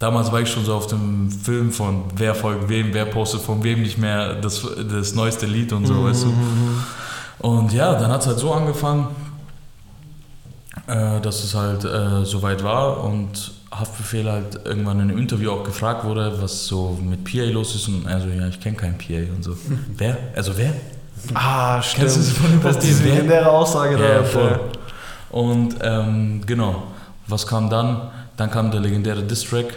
Damals 0.00 0.30
war 0.30 0.40
ich 0.40 0.48
schon 0.48 0.64
so 0.64 0.74
auf 0.74 0.86
dem 0.86 1.30
Film 1.30 1.72
von 1.72 2.04
wer 2.14 2.34
folgt 2.34 2.68
wem, 2.68 2.94
wer 2.94 3.04
postet 3.04 3.40
von 3.40 3.64
wem 3.64 3.82
nicht 3.82 3.98
mehr 3.98 4.34
das, 4.34 4.64
das 4.90 5.14
neueste 5.14 5.46
Lied 5.46 5.72
und 5.72 5.86
so, 5.86 6.04
weißt 6.04 6.24
du. 6.24 6.34
Und 7.40 7.72
ja, 7.72 7.94
dann 7.94 8.10
hat 8.10 8.20
es 8.20 8.28
halt 8.28 8.38
so 8.38 8.52
angefangen, 8.52 9.08
äh, 10.86 11.20
dass 11.20 11.42
es 11.42 11.54
halt 11.54 11.84
äh, 11.84 12.24
soweit 12.24 12.62
war 12.62 13.02
und 13.04 13.57
Haftbefehl 13.70 14.30
halt 14.30 14.60
irgendwann 14.64 15.00
in 15.00 15.10
einem 15.10 15.18
Interview 15.18 15.50
auch 15.52 15.62
gefragt 15.64 16.04
wurde, 16.04 16.40
was 16.40 16.66
so 16.66 16.98
mit 17.02 17.24
PA 17.24 17.44
los 17.52 17.74
ist 17.74 17.88
und 17.88 18.06
er 18.06 18.20
so, 18.20 18.28
ja, 18.28 18.46
ich 18.48 18.60
kenne 18.60 18.76
keinen 18.76 18.96
PA 18.98 19.30
und 19.34 19.42
so. 19.44 19.56
wer? 19.96 20.16
Also 20.34 20.56
wer? 20.56 20.72
Ah, 21.34 21.82
stimmt. 21.82 22.00
Kennst 22.06 22.16
du 22.16 22.20
das 22.20 22.30
von 22.30 22.50
dem 22.50 22.62
das 22.62 22.76
ist 22.76 22.82
diese 22.84 23.04
legendäre 23.04 23.48
Aussage 23.50 23.98
Ja, 24.00 24.18
da. 24.18 24.24
voll. 24.24 24.60
Und 25.30 25.76
ähm, 25.82 26.40
genau, 26.46 26.84
was 27.26 27.46
kam 27.46 27.68
dann? 27.68 28.10
Dann 28.36 28.50
kam 28.50 28.70
der 28.70 28.80
legendäre 28.80 29.22
Distrack. 29.22 29.76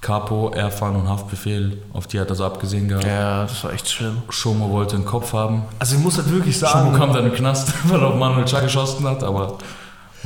Capo, 0.00 0.50
Erfan 0.50 0.94
und 0.94 1.08
Haftbefehl, 1.08 1.78
auf 1.92 2.06
die 2.06 2.20
hat 2.20 2.28
er 2.28 2.36
so 2.36 2.44
abgesehen 2.44 2.86
gehabt. 2.86 3.04
Ja, 3.06 3.42
das 3.44 3.64
war 3.64 3.72
echt 3.72 3.90
schlimm. 3.90 4.18
Schomo 4.28 4.70
wollte 4.70 4.94
einen 4.94 5.04
Kopf 5.04 5.32
haben. 5.32 5.62
Also 5.78 5.96
ich 5.96 6.02
muss 6.02 6.16
halt 6.16 6.30
wirklich 6.30 6.56
Schomo 6.56 6.70
sagen, 6.70 6.92
kam 6.96 7.12
dann 7.12 7.24
den 7.24 7.34
Knast, 7.34 7.72
weil 7.88 8.00
er 8.00 8.08
auf 8.08 8.14
Manuel 8.14 8.44
Chak 8.44 8.62
geschossen 8.62 9.06
hat, 9.08 9.24
aber 9.24 9.58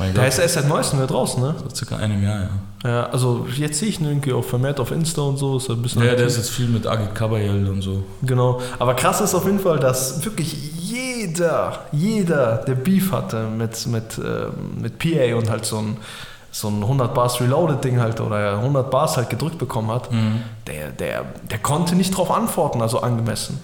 der 0.07 0.13
Gott, 0.13 0.27
ist 0.27 0.39
erst 0.39 0.53
seit 0.55 0.67
neuestem 0.67 0.99
wieder 0.99 1.07
draußen, 1.07 1.41
ne? 1.41 1.55
seit 1.61 1.75
circa 1.75 1.95
einem 1.97 2.23
Jahr, 2.23 2.39
ja. 2.41 2.49
Ja, 2.83 3.03
also 3.11 3.45
jetzt 3.55 3.77
sehe 3.79 3.89
ich 3.89 3.99
ihn 3.99 4.07
irgendwie 4.07 4.33
auch 4.33 4.43
vermehrt 4.43 4.79
auf 4.79 4.89
Insta 4.91 5.21
und 5.21 5.37
so. 5.37 5.57
Ist 5.57 5.69
ein 5.69 5.81
bisschen 5.83 6.01
Ja, 6.01 6.07
der 6.15 6.25
aktiv. 6.25 6.27
ist 6.29 6.37
jetzt 6.37 6.49
viel 6.49 6.67
mit 6.67 6.87
Agit 6.87 7.13
Kabayel 7.13 7.67
und 7.69 7.81
so. 7.83 8.03
Genau. 8.23 8.59
Aber 8.79 8.95
krass 8.95 9.21
ist 9.21 9.35
auf 9.35 9.45
jeden 9.45 9.59
Fall, 9.59 9.77
dass 9.79 10.25
wirklich 10.25 10.51
jeder, 10.81 11.79
jeder, 11.91 12.57
der 12.57 12.73
Beef 12.73 13.11
hatte 13.11 13.43
mit, 13.55 13.85
mit, 13.85 14.17
ähm, 14.17 14.81
mit 14.81 14.97
PA 14.97 15.35
und 15.37 15.49
halt 15.51 15.65
so 15.65 15.77
ein, 15.77 15.97
so 16.51 16.69
ein 16.69 16.81
100 16.81 17.13
Bars 17.13 17.39
Reloaded 17.39 17.83
Ding 17.83 17.99
halt 17.99 18.19
oder 18.19 18.57
100 18.57 18.89
Bars 18.89 19.15
halt 19.15 19.29
gedrückt 19.29 19.59
bekommen 19.59 19.91
hat, 19.91 20.09
der, 20.67 20.89
der, 20.89 21.25
der 21.51 21.59
konnte 21.59 21.95
nicht 21.95 22.17
drauf 22.17 22.31
antworten, 22.31 22.81
also 22.81 23.01
angemessen. 23.01 23.59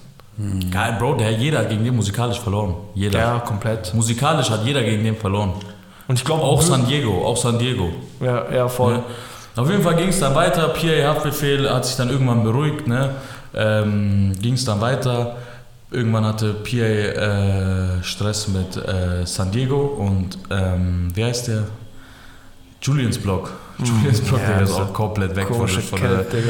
Geil, 0.72 0.96
Bro, 1.00 1.16
der 1.16 1.32
jeder 1.32 1.60
hat 1.60 1.70
gegen 1.70 1.84
den 1.84 1.96
musikalisch 1.96 2.40
verloren. 2.40 2.76
Jeder. 2.94 3.18
Ja, 3.20 3.40
komplett. 3.40 3.92
Musikalisch 3.96 4.52
hat 4.52 4.64
jeder 4.64 4.84
gegen 4.84 5.04
den 5.04 5.16
verloren. 5.18 5.54
Und 6.08 6.18
ich 6.20 6.26
glaube 6.26 6.44
Auch 6.44 6.62
San 6.62 6.86
Diego, 6.88 7.26
auch 7.26 7.38
San 7.38 7.60
Diego. 7.60 7.92
Ja, 8.22 8.50
ja, 8.52 8.68
voll. 8.68 8.94
Ja. 8.94 9.62
Auf 9.62 9.70
jeden 9.70 9.82
Fall 9.82 9.96
ging 9.96 10.10
es 10.10 10.20
dann 10.20 10.36
weiter. 10.36 10.68
PA 10.70 11.10
Haftbefehl 11.10 11.70
hat 11.70 11.86
sich 11.86 11.96
dann 11.96 12.10
irgendwann 12.10 12.44
beruhigt. 12.44 12.88
Ne? 12.88 13.16
Ähm, 13.56 14.34
ging 14.40 14.54
es 14.54 14.64
dann 14.66 14.80
weiter. 14.82 15.38
Irgendwann 15.90 16.26
hatte 16.26 16.54
PA 16.54 16.78
äh, 16.78 18.04
Stress 18.04 18.48
mit 18.50 18.78
äh, 18.78 19.26
San 19.26 19.52
Diego 19.52 19.80
und 19.80 20.38
ähm, 20.52 21.10
wie 21.14 21.24
heißt 21.24 21.48
der? 21.48 21.64
Julians 22.82 23.18
Block. 23.18 23.52
Julians 23.84 24.22
Block, 24.22 24.42
Ja, 24.42 24.54
der 24.54 24.62
ist 24.62 24.72
so 24.72 24.82
auch 24.82 24.94
komplett 24.94 25.36
weg 25.36 25.48
von 25.48 25.68
von, 25.68 26.02
der, 26.02 26.26
von, 26.26 26.42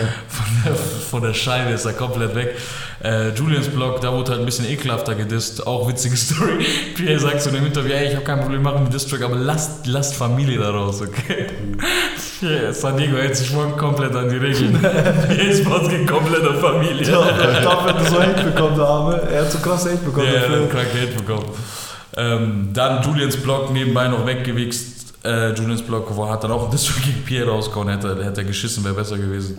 der, 0.63 0.75
von 0.75 1.21
der 1.21 1.33
Scheibe, 1.33 1.71
ist 1.71 1.85
er 1.85 1.93
komplett 1.93 2.33
weg. 2.35 2.55
Äh, 3.03 3.29
Julians 3.29 3.67
Block, 3.67 3.99
da 3.99 4.13
wurde 4.13 4.31
halt 4.31 4.39
ein 4.41 4.45
bisschen 4.45 4.65
ekelhafter 4.65 5.13
gedisst. 5.13 5.67
Auch 5.67 5.89
witzige 5.89 6.15
Story. 6.17 6.65
PA 6.95 7.19
sagt 7.19 7.41
so 7.41 7.49
in 7.49 7.55
dem 7.55 7.65
Interview, 7.65 7.91
ey, 7.91 8.07
ich 8.09 8.15
habe 8.15 8.23
kein 8.23 8.39
Problem 8.39 8.61
machen 8.63 8.83
mit 8.83 8.93
District, 8.93 9.21
aber 9.23 9.35
lasst, 9.35 9.87
lasst 9.87 10.15
Familie 10.15 10.59
daraus, 10.59 11.01
okay? 11.01 11.47
Ja, 12.41 12.71
San 12.71 12.97
Diego 12.97 13.17
hält 13.17 13.35
sich 13.35 13.51
morgen 13.51 13.75
komplett 13.75 14.15
an 14.15 14.29
die 14.29 14.37
Regeln. 14.37 14.79
PA 14.81 15.53
Sports 15.53 15.89
geht 15.89 16.07
komplett 16.07 16.47
an 16.47 16.57
Familie. 16.59 17.01
Ich 17.01 17.07
glaube, 17.09 17.27
wenn 17.27 17.97
du 17.97 18.09
so 18.09 18.21
Hate 18.21 18.43
bekommen, 18.43 18.75
der 18.75 18.85
Arme. 18.85 19.21
Er 19.31 19.41
hat 19.41 19.51
so 19.51 19.57
krass 19.57 19.85
Hate 19.85 19.97
bekommen 19.97 20.27
Ja, 20.27 20.33
er 20.33 20.61
hat 20.61 20.69
kranken 20.69 21.01
Hate 21.01 21.23
bekommen. 21.23 21.45
Ähm, 22.15 22.69
dann 22.73 23.03
Julians 23.03 23.37
Block 23.37 23.71
nebenbei 23.71 24.07
noch 24.07 24.25
weggewichst. 24.25 24.96
Äh, 25.27 25.53
Julians 25.53 25.81
Block 25.81 26.15
wo 26.15 26.27
hat 26.29 26.43
dann 26.43 26.51
auch 26.51 26.65
ein 26.65 26.71
District 26.71 27.03
gegen 27.03 27.23
Pierre 27.23 27.49
rausgehauen. 27.49 27.89
Hätte, 27.89 28.23
hätte 28.23 28.41
er 28.41 28.47
geschissen, 28.47 28.83
wäre 28.83 28.93
besser 28.93 29.17
gewesen. 29.17 29.57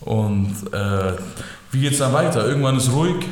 Und 0.00 0.54
äh, 0.72 1.12
wie 1.72 1.80
geht's 1.80 1.98
dann 1.98 2.12
weiter? 2.12 2.46
Irgendwann 2.46 2.76
ist 2.76 2.92
ruhig. 2.92 3.26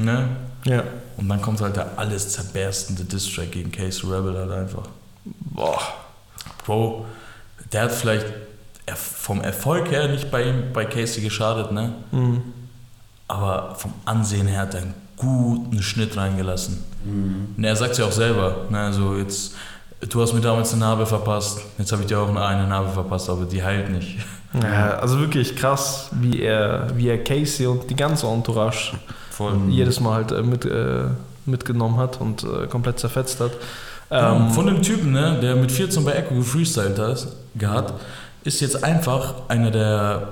Ne? 0.00 0.28
Ja. 0.64 0.84
Und 1.16 1.28
dann 1.28 1.42
kommt 1.42 1.60
halt 1.60 1.76
der 1.76 1.90
alles 1.96 2.30
zerberstende 2.30 3.04
Distrack 3.04 3.52
gegen 3.52 3.70
Case 3.70 4.04
Rebel 4.04 4.36
halt 4.36 4.50
einfach. 4.50 4.84
Boah. 5.24 5.80
Bro, 6.64 7.06
der 7.72 7.82
hat 7.82 7.92
vielleicht 7.92 8.26
vom 8.94 9.40
Erfolg 9.40 9.90
her 9.90 10.08
nicht 10.08 10.30
bei 10.30 10.44
ihm, 10.44 10.72
bei 10.72 10.84
Casey 10.84 11.22
geschadet, 11.22 11.72
ne? 11.72 11.92
Mhm. 12.10 12.42
Aber 13.28 13.74
vom 13.76 13.92
Ansehen 14.04 14.46
her 14.46 14.62
hat 14.62 14.74
er 14.74 14.82
einen 14.82 14.94
guten 15.16 15.82
Schnitt 15.82 16.16
reingelassen. 16.16 16.82
Und 17.56 17.64
er 17.64 17.76
sagt 17.76 17.92
es 17.92 17.98
ja 17.98 18.06
auch 18.06 18.12
selber, 18.12 18.66
ne? 18.70 18.80
Also 18.80 19.16
jetzt, 19.16 19.54
du 20.08 20.20
hast 20.20 20.32
mir 20.32 20.40
damals 20.40 20.72
eine 20.72 20.80
Narbe 20.80 21.06
verpasst, 21.06 21.60
jetzt 21.78 21.92
habe 21.92 22.02
ich 22.02 22.08
dir 22.08 22.18
auch 22.18 22.28
eine 22.28 22.66
Narbe 22.66 22.90
verpasst, 22.90 23.30
aber 23.30 23.44
die 23.44 23.62
heilt 23.62 23.90
nicht. 23.90 24.18
Ja, 24.60 24.98
also 24.98 25.18
wirklich 25.18 25.56
krass, 25.56 26.10
wie 26.12 26.42
er, 26.42 26.88
wie 26.94 27.08
er 27.08 27.22
Casey 27.22 27.66
und 27.66 27.88
die 27.88 27.96
ganze 27.96 28.26
Entourage 28.26 28.92
Voll. 29.30 29.54
jedes 29.68 29.98
Mal 30.00 30.14
halt 30.14 30.32
äh, 30.32 30.42
mit, 30.42 30.64
äh, 30.66 31.04
mitgenommen 31.46 31.96
hat 31.96 32.20
und 32.20 32.44
äh, 32.44 32.66
komplett 32.66 32.98
zerfetzt 32.98 33.40
hat. 33.40 33.52
Ähm, 34.10 34.50
von 34.50 34.66
dem 34.66 34.82
Typen, 34.82 35.12
ne, 35.12 35.38
der 35.40 35.56
mit 35.56 35.72
14 35.72 36.04
bei 36.04 36.12
Echo 36.12 36.34
gefreestylt 36.34 36.98
hat, 36.98 37.26
gehabt, 37.54 37.94
ist 38.44 38.60
jetzt 38.60 38.84
einfach 38.84 39.48
einer 39.48 39.70
der 39.70 40.28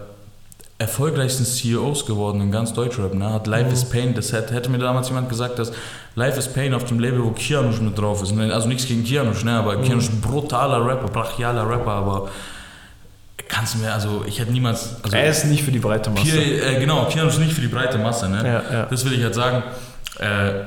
erfolgreichsten 0.80 1.44
CEOs 1.44 2.06
geworden 2.06 2.40
in 2.40 2.50
ganz 2.50 2.72
Deutschrap. 2.72 3.12
Ne? 3.12 3.30
Hat 3.30 3.46
Life 3.46 3.70
is 3.70 3.84
Pain, 3.84 4.14
das 4.14 4.32
hätte, 4.32 4.54
hätte 4.54 4.70
mir 4.70 4.78
damals 4.78 5.08
jemand 5.08 5.28
gesagt, 5.28 5.58
dass 5.58 5.72
Life 6.14 6.38
is 6.38 6.48
Pain 6.48 6.72
auf 6.72 6.84
dem 6.84 6.98
Label, 6.98 7.22
wo 7.22 7.32
Kianush 7.32 7.80
mit 7.80 7.98
drauf 7.98 8.22
ist. 8.22 8.34
Ne? 8.34 8.52
Also 8.52 8.66
nichts 8.66 8.86
gegen 8.86 9.04
Kianush, 9.04 9.44
ne? 9.44 9.52
aber 9.52 9.76
Kianush 9.82 10.04
ist 10.04 10.14
ein 10.14 10.20
brutaler 10.22 10.84
Rapper, 10.84 11.08
brachialer 11.08 11.68
Rapper, 11.68 11.90
aber 11.92 12.30
kannst 13.46 13.74
du 13.74 13.78
mir, 13.80 13.92
also 13.92 14.24
ich 14.26 14.40
hätte 14.40 14.52
niemals... 14.52 14.96
Also, 15.02 15.16
er 15.16 15.28
ist 15.28 15.44
nicht 15.44 15.62
für 15.62 15.70
die 15.70 15.80
breite 15.80 16.08
Masse. 16.08 16.22
Kier, 16.24 16.66
äh, 16.66 16.80
genau, 16.80 17.04
Kianush 17.04 17.36
nicht 17.36 17.52
für 17.52 17.60
die 17.60 17.68
breite 17.68 17.98
Masse. 17.98 18.30
Ne? 18.30 18.38
Ja, 18.42 18.72
ja. 18.72 18.86
Das 18.86 19.04
will 19.04 19.12
ich 19.12 19.22
halt 19.22 19.34
sagen. 19.34 19.62
Äh, 20.18 20.64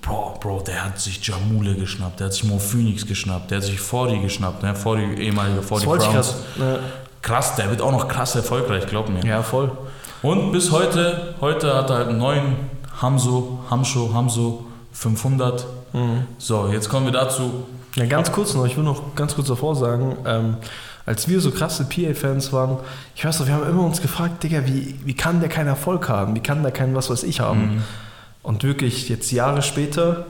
Bro, 0.00 0.38
Bro, 0.40 0.62
der 0.64 0.84
hat 0.84 1.00
sich 1.00 1.26
Jamule 1.26 1.74
geschnappt, 1.74 2.20
der 2.20 2.26
hat 2.26 2.34
sich 2.34 2.44
Mo 2.44 2.60
Phoenix 2.60 3.04
geschnappt, 3.04 3.50
der 3.50 3.58
hat 3.58 3.64
sich 3.64 3.80
Fordy 3.80 4.20
geschnappt, 4.20 4.62
ne? 4.62 4.72
Fordy, 4.76 5.14
ehemaliger 5.20 5.56
Das 5.56 5.66
Fordy 5.66 5.86
ich 5.86 5.90
Browns. 5.90 6.34
grad, 6.56 6.78
Krass, 7.26 7.56
der 7.56 7.70
wird 7.70 7.82
auch 7.82 7.90
noch 7.90 8.06
krass 8.06 8.36
erfolgreich, 8.36 8.86
glaub 8.86 9.08
mir. 9.08 9.20
ja, 9.24 9.42
voll. 9.42 9.72
Und 10.22 10.52
bis 10.52 10.70
heute, 10.70 11.34
heute 11.40 11.74
hat 11.74 11.90
er 11.90 11.96
halt 11.96 12.08
einen 12.08 12.18
neuen 12.18 12.56
Hamso, 13.02 13.58
Hamsho, 13.68 14.14
Hamso 14.14 14.64
500. 14.92 15.66
Mhm. 15.92 16.22
So, 16.38 16.68
jetzt 16.68 16.88
kommen 16.88 17.06
wir 17.06 17.12
dazu. 17.12 17.66
Ja, 17.96 18.06
ganz 18.06 18.30
kurz 18.30 18.54
noch, 18.54 18.64
ich 18.64 18.76
will 18.76 18.84
noch 18.84 19.16
ganz 19.16 19.34
kurz 19.34 19.48
davor 19.48 19.74
sagen, 19.74 20.16
ähm, 20.24 20.56
als 21.04 21.26
wir 21.26 21.40
so 21.40 21.50
krasse 21.50 21.84
PA-Fans 21.84 22.52
waren, 22.52 22.78
ich 23.16 23.24
weiß 23.24 23.40
noch, 23.40 23.48
wir 23.48 23.54
haben 23.54 23.68
immer 23.68 23.84
uns 23.84 24.00
gefragt, 24.00 24.44
Digga, 24.44 24.64
wie, 24.66 24.94
wie 25.04 25.14
kann 25.14 25.40
der 25.40 25.48
keinen 25.48 25.68
Erfolg 25.68 26.08
haben? 26.08 26.36
Wie 26.36 26.40
kann 26.40 26.62
der 26.62 26.70
keinen 26.70 26.94
was 26.94 27.10
weiß 27.10 27.24
ich 27.24 27.40
haben? 27.40 27.82
Und 28.44 28.62
wirklich, 28.62 29.08
jetzt 29.08 29.32
Jahre 29.32 29.62
später 29.62 30.26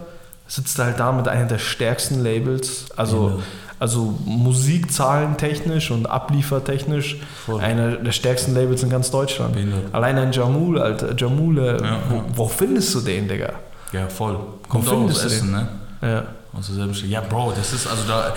sitzt 0.48 0.78
er 0.78 0.86
halt 0.86 1.00
da 1.00 1.12
mit 1.12 1.28
einer 1.28 1.44
der 1.44 1.58
stärksten 1.58 2.22
Labels, 2.22 2.86
also, 2.96 3.28
Ja. 3.36 3.42
Also 3.78 4.14
musikzahlentechnisch 4.24 5.90
und 5.90 6.06
abliefertechnisch, 6.06 7.16
Voll. 7.44 7.60
einer 7.60 7.92
der 7.96 8.12
stärksten 8.12 8.54
Labels 8.54 8.82
in 8.82 8.90
ganz 8.90 9.10
Deutschland. 9.10 9.52
Behindert. 9.54 9.92
Allein 9.94 10.18
ein 10.18 10.32
Jamul, 10.32 10.80
Alter, 10.80 11.14
Jamule, 11.16 11.78
Ja, 11.82 11.98
wo, 12.08 12.14
ja. 12.16 12.24
wo 12.34 12.48
findest 12.48 12.94
du 12.94 13.00
den, 13.00 13.28
Digga? 13.28 13.52
Ja, 13.92 14.08
voll. 14.08 14.38
Kommt 14.68 14.88
auch 14.88 15.02
aus 15.02 15.24
Essen, 15.24 15.52
ne? 15.52 15.68
Ja. 16.02 16.24
Aus 16.58 16.66
derselben 16.68 16.94
Stadt. 16.94 17.08
Ja, 17.10 17.20
Bro, 17.20 17.52
das 17.56 17.72
ist 17.72 17.86
also 17.86 18.02
da. 18.08 18.34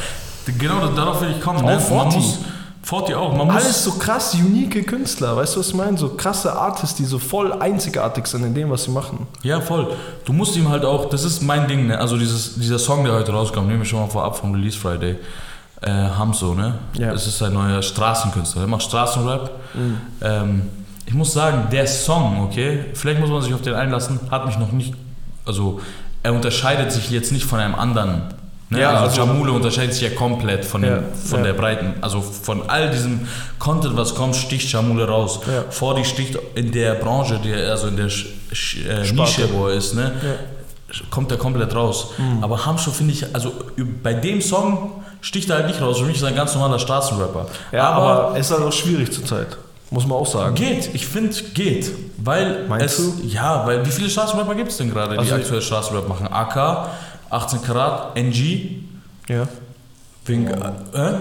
Genau 0.58 0.88
darauf 0.88 1.22
will 1.22 1.32
ich 1.32 1.42
kommen. 1.42 1.64
Ne? 1.64 1.80
Man 1.90 2.08
muss, 2.08 2.40
Forti 2.82 3.14
auch. 3.14 3.36
Man 3.36 3.48
muss, 3.48 3.64
Alles 3.64 3.84
so 3.84 3.92
krass 3.92 4.34
unique 4.34 4.88
Künstler, 4.88 5.36
weißt 5.36 5.56
du, 5.56 5.60
was 5.60 5.68
ich 5.68 5.74
meine? 5.76 5.98
So 5.98 6.10
krasse 6.10 6.54
Artists, 6.54 6.96
die 6.96 7.06
so 7.06 7.20
voll 7.20 7.54
einzigartig 7.54 8.26
sind 8.26 8.44
in 8.44 8.54
dem, 8.54 8.70
was 8.70 8.86
sie 8.86 8.92
machen. 8.92 9.28
Ja, 9.44 9.60
voll. 9.62 9.94
Du 10.26 10.34
musst 10.34 10.56
ihm 10.56 10.70
halt 10.70 10.86
auch, 10.86 11.10
das 11.10 11.24
ist 11.24 11.42
mein 11.42 11.68
Ding, 11.68 11.88
ne? 11.88 12.00
Also 12.00 12.18
dieses, 12.18 12.56
dieser 12.56 12.80
Song, 12.80 13.04
der 13.04 13.14
heute 13.14 13.32
rauskommt, 13.32 13.68
nehmen 13.68 13.80
wir 13.80 13.86
schon 13.86 14.00
mal 14.00 14.08
vorab 14.08 14.38
vom 14.38 14.54
Release 14.54 14.78
Friday. 14.78 15.18
Äh, 15.82 15.92
Hamso, 15.92 16.56
ne? 16.56 16.76
Ja. 16.94 17.12
Das 17.12 17.28
ist 17.28 17.42
ein 17.42 17.54
neuer 17.54 17.82
Straßenkünstler. 17.82 18.62
Der 18.62 18.70
macht 18.70 18.84
Straßenrap. 18.84 19.52
Ähm, 20.22 20.64
ich 21.06 21.14
muss 21.14 21.34
sagen, 21.34 21.68
der 21.72 21.88
Song, 21.88 22.44
okay, 22.44 22.86
vielleicht 22.94 23.20
muss 23.20 23.30
man 23.30 23.42
sich 23.42 23.54
auf 23.54 23.62
den 23.62 23.74
einlassen, 23.74 24.20
hat 24.30 24.46
mich 24.46 24.58
noch 24.58 24.72
nicht, 24.72 24.94
also 25.46 25.80
er 26.22 26.34
unterscheidet 26.34 26.92
sich 26.92 27.10
jetzt 27.10 27.32
nicht 27.32 27.46
von 27.46 27.60
einem 27.60 27.76
anderen. 27.76 28.24
Ne? 28.70 28.82
Ja, 28.82 28.92
also, 28.92 29.04
also- 29.06 29.22
Jamule 29.22 29.52
unterscheidet 29.52 29.94
sich 29.94 30.04
ja 30.04 30.10
komplett 30.16 30.64
von, 30.64 30.84
Ja, 30.84 30.98
dem, 30.98 31.04
von 31.14 31.40
ja. 31.40 31.46
der 31.46 31.54
Breiten. 31.54 31.96
Also 32.02 32.22
von 32.22 32.70
all 32.70 32.92
diesem 32.92 33.28
Content, 33.58 33.98
was 33.98 34.14
kommt, 34.14 34.36
sticht 34.36 34.72
Jamule 34.72 35.08
raus. 35.08 35.40
Ja. 35.48 35.64
Vor 35.72 35.96
die 35.96 36.06
sticht 36.06 36.38
in 36.56 36.72
der 36.72 36.94
Branche, 36.96 37.40
die, 37.44 37.54
also 37.54 37.88
in 37.88 37.98
der 37.98 38.06
äh. 38.08 39.12
Nische, 39.12 39.50
wo 39.54 39.68
er 39.68 39.76
ist, 39.76 39.96
ne? 39.96 40.12
kommt 41.10 41.32
er 41.32 41.38
komplett 41.38 41.76
raus. 41.76 42.08
Mhm. 42.18 42.44
Aber 42.44 42.66
Hamscho 42.66 42.92
finde 42.92 43.14
ich, 43.14 43.26
also 43.34 43.52
bei 44.04 44.14
dem 44.14 44.42
Song 44.42 45.04
sticht 45.22 45.50
er 45.50 45.58
halt 45.58 45.68
nicht 45.68 45.82
raus. 45.82 46.00
Für 46.00 46.06
mich 46.06 46.16
ist 46.18 46.24
er 46.24 46.30
ein 46.30 46.36
ganz 46.36 46.54
normaler 46.56 46.80
Straßenrapper. 46.80 47.48
Ja, 47.72 47.90
aber, 47.90 48.36
es 48.38 48.48
ist 48.50 48.52
halt 48.58 48.64
auch 48.68 48.74
schwierig 48.74 49.12
zurzeit. 49.12 49.58
Muss 49.92 50.06
man 50.06 50.18
auch 50.20 50.28
sagen. 50.28 50.54
Geht, 50.54 50.94
ich 50.94 51.08
finde, 51.08 51.36
geht. 51.54 51.92
Weil 52.18 52.66
Meinst 52.68 53.00
es, 53.00 53.22
du? 53.22 53.28
Ja, 53.28 53.66
weil 53.66 53.84
wie 53.86 53.90
viele 53.90 54.10
Straßenrapper 54.10 54.54
gibt 54.54 54.70
es 54.72 54.78
denn 54.78 54.92
gerade, 54.92 55.14
die 55.14 55.20
Also- 55.20 55.36
aktuell 55.36 55.62
Straßenrap 55.62 56.08
machen? 56.08 56.28
AK, 56.32 56.90
18 57.30 57.62
Karat, 57.62 58.16
NG, 58.18 58.82
Ja. 59.28 59.48
wegen, 60.26 60.48
äh? 60.48 61.14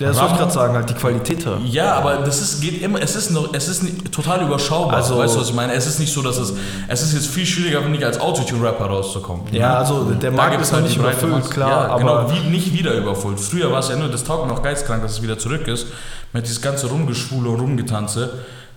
Ja, 0.00 0.08
das 0.08 0.16
wollte 0.18 0.32
ich 0.32 0.38
gerade 0.40 0.52
sagen, 0.52 0.74
halt 0.74 0.90
die 0.90 0.94
Qualität. 0.94 1.46
Ja, 1.66 1.94
aber 1.94 2.16
das 2.16 2.40
ist, 2.40 2.60
geht 2.60 2.82
immer, 2.82 3.00
es 3.00 3.14
ist, 3.14 3.30
noch, 3.30 3.52
es 3.54 3.68
ist 3.68 3.82
nicht, 3.84 4.10
total 4.10 4.42
überschaubar. 4.42 4.96
Also- 4.96 5.18
weißt 5.18 5.36
du, 5.36 5.40
was 5.40 5.48
ich 5.50 5.54
meine? 5.54 5.74
Es 5.74 5.86
ist 5.86 6.00
nicht 6.00 6.12
so, 6.12 6.22
dass 6.22 6.38
es, 6.38 6.54
es 6.88 7.02
ist 7.02 7.12
jetzt 7.12 7.26
viel 7.28 7.46
schwieriger, 7.46 7.82
finde 7.82 7.98
ich, 7.98 8.04
als 8.04 8.18
Autotune-Rapper 8.18 8.86
rauszukommen. 8.86 9.42
Ja, 9.52 9.74
also 9.78 10.02
der 10.10 10.30
Da 10.30 10.36
Markt 10.36 10.60
ist 10.60 10.72
noch 10.72 10.78
halt 10.78 10.86
nicht 10.88 10.96
überfüllt, 10.96 11.32
Masse. 11.32 11.50
klar, 11.50 11.70
Ja, 11.70 11.76
aber 11.94 11.98
genau, 11.98 12.32
wie, 12.32 12.48
nicht 12.50 12.72
wieder 12.72 12.94
überfüllt. 12.94 13.38
Früher 13.38 13.70
war 13.70 13.78
es 13.78 13.90
ja 13.90 13.96
nur, 13.96 14.08
das 14.08 14.24
taugt 14.24 14.46
mir 14.48 14.54
auch 14.54 14.62
geizkrank, 14.62 15.02
dass 15.02 15.12
es 15.12 15.22
wieder 15.22 15.38
zurück 15.38 15.68
ist. 15.68 15.86
Mit 16.32 16.46
dieses 16.46 16.62
ganze 16.62 16.86
Rumgeschwule 16.88 17.50
und 17.50 17.60
Rumgetanze. 17.60 18.30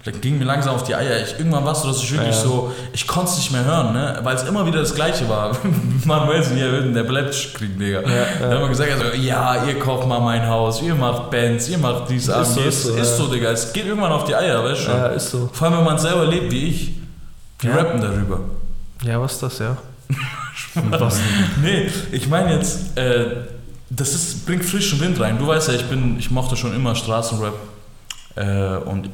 Da 0.06 0.12
ging 0.12 0.38
mir 0.38 0.46
langsam 0.46 0.76
auf 0.76 0.84
die 0.84 0.94
Eier. 0.94 1.20
Ich, 1.24 1.38
irgendwann 1.40 1.66
war 1.66 1.72
es 1.72 1.82
so, 1.82 1.88
dass 1.88 1.98
ich 1.98 2.12
wirklich 2.12 2.36
Ja. 2.36 2.42
so, 2.44 2.72
ich 2.94 3.08
konnte 3.08 3.32
es 3.32 3.38
nicht 3.38 3.52
mehr 3.52 3.66
hören, 3.66 3.92
ne? 3.94 4.20
weil 4.22 4.36
es 4.36 4.44
immer 4.44 4.64
wieder 4.68 4.80
das 4.80 4.94
Gleiche 4.94 5.28
war. 5.28 5.58
Manuel 6.06 6.44
hier 6.46 6.80
der 6.94 7.04
bleibt 7.04 7.34
kriegen, 7.56 7.80
Digga. 7.80 8.02
Ja, 8.02 8.26
Da 8.40 8.52
haben 8.54 8.62
wir 8.62 8.70
gesagt, 8.70 8.92
also, 8.92 9.18
ja, 9.18 9.66
ihr 9.66 9.80
kauft 9.80 10.08
mal 10.08 10.20
mein 10.20 10.48
Haus, 10.48 10.80
ihr 10.84 10.94
macht 10.94 11.32
Bands, 11.32 11.68
ihr 11.70 11.80
macht 11.80 12.08
dies, 12.08 12.28
Ist 12.28 12.54
so, 12.54 12.62
ist, 12.62 12.84
so, 12.84 12.90
ist 12.96 12.98
ja. 12.98 13.26
so, 13.26 13.34
Digga. 13.34 13.50
Es 13.50 13.74
geht 13.74 13.88
irgendwann 13.88 14.12
auf 14.12 14.26
die 14.26 14.36
Eier, 14.36 14.64
weißt 14.64 14.86
du 14.88 14.92
ja, 14.92 15.06
ist 15.08 15.32
so. 15.32 15.50
Vor 15.52 15.68
allem, 15.70 15.78
wenn 15.80 15.86
man 15.86 15.98
selber 15.98 16.26
lebt 16.28 16.52
wie 16.52 16.68
ich. 16.70 16.92
Die 17.64 17.68
Ja. 17.68 17.76
rappen 17.76 18.00
darüber. 18.00 18.42
Ja, 19.04 19.20
was 19.20 19.34
ist 19.34 19.42
das, 19.44 19.58
ja? 19.58 19.76
was? 21.00 21.20
Nee, 21.64 21.90
ich 22.12 22.28
meine 22.28 22.54
jetzt, 22.54 22.96
äh, 22.96 23.26
das 23.90 24.14
ist, 24.14 24.46
bringt 24.46 24.64
frischen 24.66 25.00
Wind 25.00 25.20
rein. 25.20 25.40
Du 25.40 25.48
weißt 25.48 25.70
ja, 25.70 25.74
ich 25.74 25.86
bin, 25.86 26.20
ich 26.20 26.30
mochte 26.30 26.56
schon 26.56 26.76
immer 26.76 26.94
Straßenrap. 26.96 27.54
Äh, 28.36 28.78
und 28.86 29.10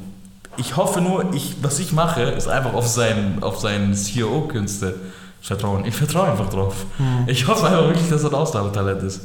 ich 0.56 0.76
hoffe 0.76 1.00
nur, 1.00 1.32
ich, 1.34 1.56
was 1.62 1.78
ich 1.78 1.92
mache, 1.92 2.22
ist 2.22 2.48
einfach 2.48 2.74
auf 2.74 2.86
seinen, 2.86 3.42
auf 3.42 3.58
seinen 3.58 3.94
CEO-Künste 3.94 4.94
vertrauen. 5.40 5.84
Ich 5.84 5.94
vertraue 5.96 6.30
einfach 6.30 6.50
drauf. 6.50 6.86
Hm. 6.98 7.24
Ich 7.26 7.46
hoffe 7.48 7.66
einfach 7.66 7.84
wirklich, 7.86 8.08
dass 8.08 8.22
er 8.22 8.30
ein 8.30 8.34
Ausnahmetalent 8.34 9.02
ist. 9.02 9.22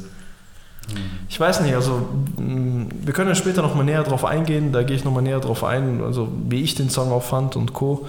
Ich 1.28 1.38
weiß 1.38 1.60
nicht, 1.60 1.74
also 1.74 2.08
mh, 2.38 2.86
wir 3.04 3.12
können 3.12 3.28
ja 3.28 3.34
später 3.34 3.60
nochmal 3.60 3.84
näher 3.84 4.02
drauf 4.04 4.24
eingehen, 4.24 4.72
da 4.72 4.82
gehe 4.82 4.96
ich 4.96 5.04
nochmal 5.04 5.22
näher 5.22 5.38
drauf 5.40 5.62
ein, 5.62 6.02
also 6.02 6.28
wie 6.48 6.62
ich 6.62 6.74
den 6.74 6.88
Song 6.88 7.12
auch 7.12 7.22
fand 7.22 7.56
und 7.56 7.74
Co. 7.74 8.06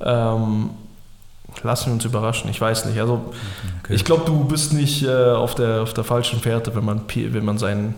Ähm, 0.00 0.70
lassen 1.62 1.86
wir 1.88 1.92
uns 1.92 2.04
überraschen, 2.06 2.48
ich 2.50 2.58
weiß 2.60 2.86
nicht. 2.86 2.98
Also 2.98 3.20
Okay. 3.84 3.94
ich 3.94 4.04
glaube, 4.04 4.22
du 4.24 4.44
bist 4.44 4.72
nicht 4.72 5.02
äh, 5.02 5.10
auf, 5.32 5.54
der, 5.54 5.82
auf 5.82 5.92
der 5.92 6.04
falschen 6.04 6.40
Fährte, 6.40 6.74
wenn 6.74 6.84
man, 6.84 7.02
wenn 7.14 7.44
man 7.44 7.58
sein, 7.58 7.94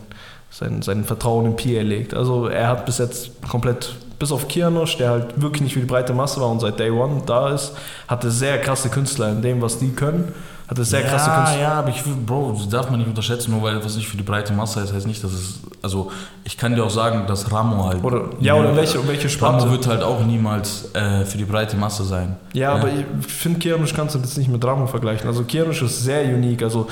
sein, 0.54 0.82
sein 0.82 1.04
Vertrauen 1.04 1.46
in 1.46 1.56
Pierre 1.56 1.84
legt. 1.84 2.14
Also 2.14 2.46
er 2.46 2.68
hat 2.68 2.86
bis 2.86 2.98
jetzt 2.98 3.30
komplett, 3.48 3.94
bis 4.20 4.30
auf 4.30 4.46
Kianosch, 4.46 4.96
der 4.98 5.10
halt 5.10 5.40
wirklich 5.42 5.62
nicht 5.62 5.74
für 5.74 5.80
die 5.80 5.86
breite 5.86 6.14
Masse 6.14 6.40
war 6.40 6.48
und 6.48 6.60
seit 6.60 6.78
Day 6.78 6.90
One 6.90 7.22
da 7.26 7.48
ist, 7.50 7.72
hatte 8.06 8.30
sehr 8.30 8.60
krasse 8.60 8.88
Künstler 8.88 9.30
in 9.30 9.42
dem, 9.42 9.60
was 9.60 9.78
die 9.78 9.90
können. 9.90 10.32
Hatte 10.66 10.82
sehr 10.82 11.02
krasse 11.02 11.28
ja, 11.28 11.36
Künstler. 11.36 11.60
ja, 11.60 11.72
aber 11.74 11.88
ich 11.90 12.02
Bro, 12.24 12.54
das 12.56 12.68
darf 12.70 12.88
man 12.88 12.98
nicht 12.98 13.08
unterschätzen, 13.08 13.50
nur 13.50 13.62
weil 13.62 13.84
was 13.84 13.96
nicht 13.96 14.08
für 14.08 14.16
die 14.16 14.22
breite 14.22 14.54
Masse 14.54 14.80
ist, 14.80 14.94
heißt 14.94 15.06
nicht, 15.06 15.22
dass 15.22 15.32
es. 15.32 15.60
Also, 15.82 16.10
ich 16.44 16.56
kann 16.56 16.74
dir 16.74 16.82
auch 16.82 16.90
sagen, 16.90 17.26
dass 17.26 17.52
Ramo 17.52 17.84
halt. 17.84 18.02
Oder, 18.02 18.30
ja, 18.40 18.54
oder 18.54 18.74
welche, 18.74 19.06
welche 19.06 19.28
Sparte? 19.28 19.64
Ramo 19.64 19.72
wird 19.72 19.86
halt 19.86 20.02
auch 20.02 20.24
niemals 20.24 20.88
äh, 20.94 21.26
für 21.26 21.36
die 21.36 21.44
breite 21.44 21.76
Masse 21.76 22.04
sein. 22.04 22.36
Ja, 22.54 22.70
Ja. 22.70 22.76
aber 22.76 22.88
ich 22.88 23.26
finde, 23.26 23.58
Kianosch 23.58 23.92
kannst 23.92 24.14
du 24.14 24.20
jetzt 24.20 24.38
nicht 24.38 24.48
mit 24.48 24.64
Ramo 24.64 24.86
vergleichen. 24.86 25.28
Also 25.28 25.42
Kianosch 25.42 25.82
ist 25.82 26.02
sehr 26.02 26.24
unique. 26.24 26.62
Also 26.62 26.86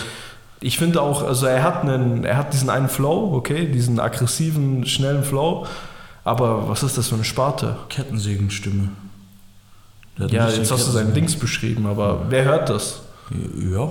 ich 0.62 0.78
finde 0.78 1.02
auch, 1.02 1.22
also 1.22 1.46
er 1.46 1.62
hat 1.62 1.82
einen, 1.82 2.24
er 2.24 2.36
hat 2.36 2.52
diesen 2.52 2.70
einen 2.70 2.88
Flow, 2.88 3.34
okay, 3.34 3.66
diesen 3.66 4.00
aggressiven, 4.00 4.86
schnellen 4.86 5.24
Flow. 5.24 5.66
Aber 6.24 6.68
was 6.68 6.82
ist 6.82 6.96
das 6.96 7.08
für 7.08 7.16
eine 7.16 7.24
Sparte? 7.24 7.76
Kettensägenstimme. 7.88 8.90
Ja, 10.18 10.48
jetzt 10.48 10.70
hast 10.70 10.86
du 10.86 10.92
sein. 10.92 11.14
Dings 11.14 11.36
beschrieben, 11.36 11.86
aber 11.86 12.26
wer 12.28 12.44
hört 12.44 12.68
das? 12.68 13.02
Ja, 13.56 13.88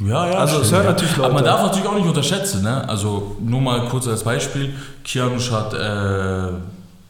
ja, 0.00 0.30
ja. 0.30 0.38
Also, 0.38 0.60
es 0.60 0.72
hören 0.72 0.84
ja. 0.84 0.90
natürlich 0.90 1.14
Aber 1.18 1.28
man 1.28 1.34
Leute. 1.34 1.44
darf 1.44 1.62
natürlich 1.62 1.86
auch 1.86 1.94
nicht 1.94 2.06
unterschätzen, 2.06 2.62
ne? 2.62 2.88
Also, 2.88 3.36
nur 3.40 3.60
mal 3.60 3.86
kurz 3.88 4.08
als 4.08 4.24
Beispiel: 4.24 4.72
Kianush 5.04 5.50
hat 5.50 5.74
äh, 5.74 6.52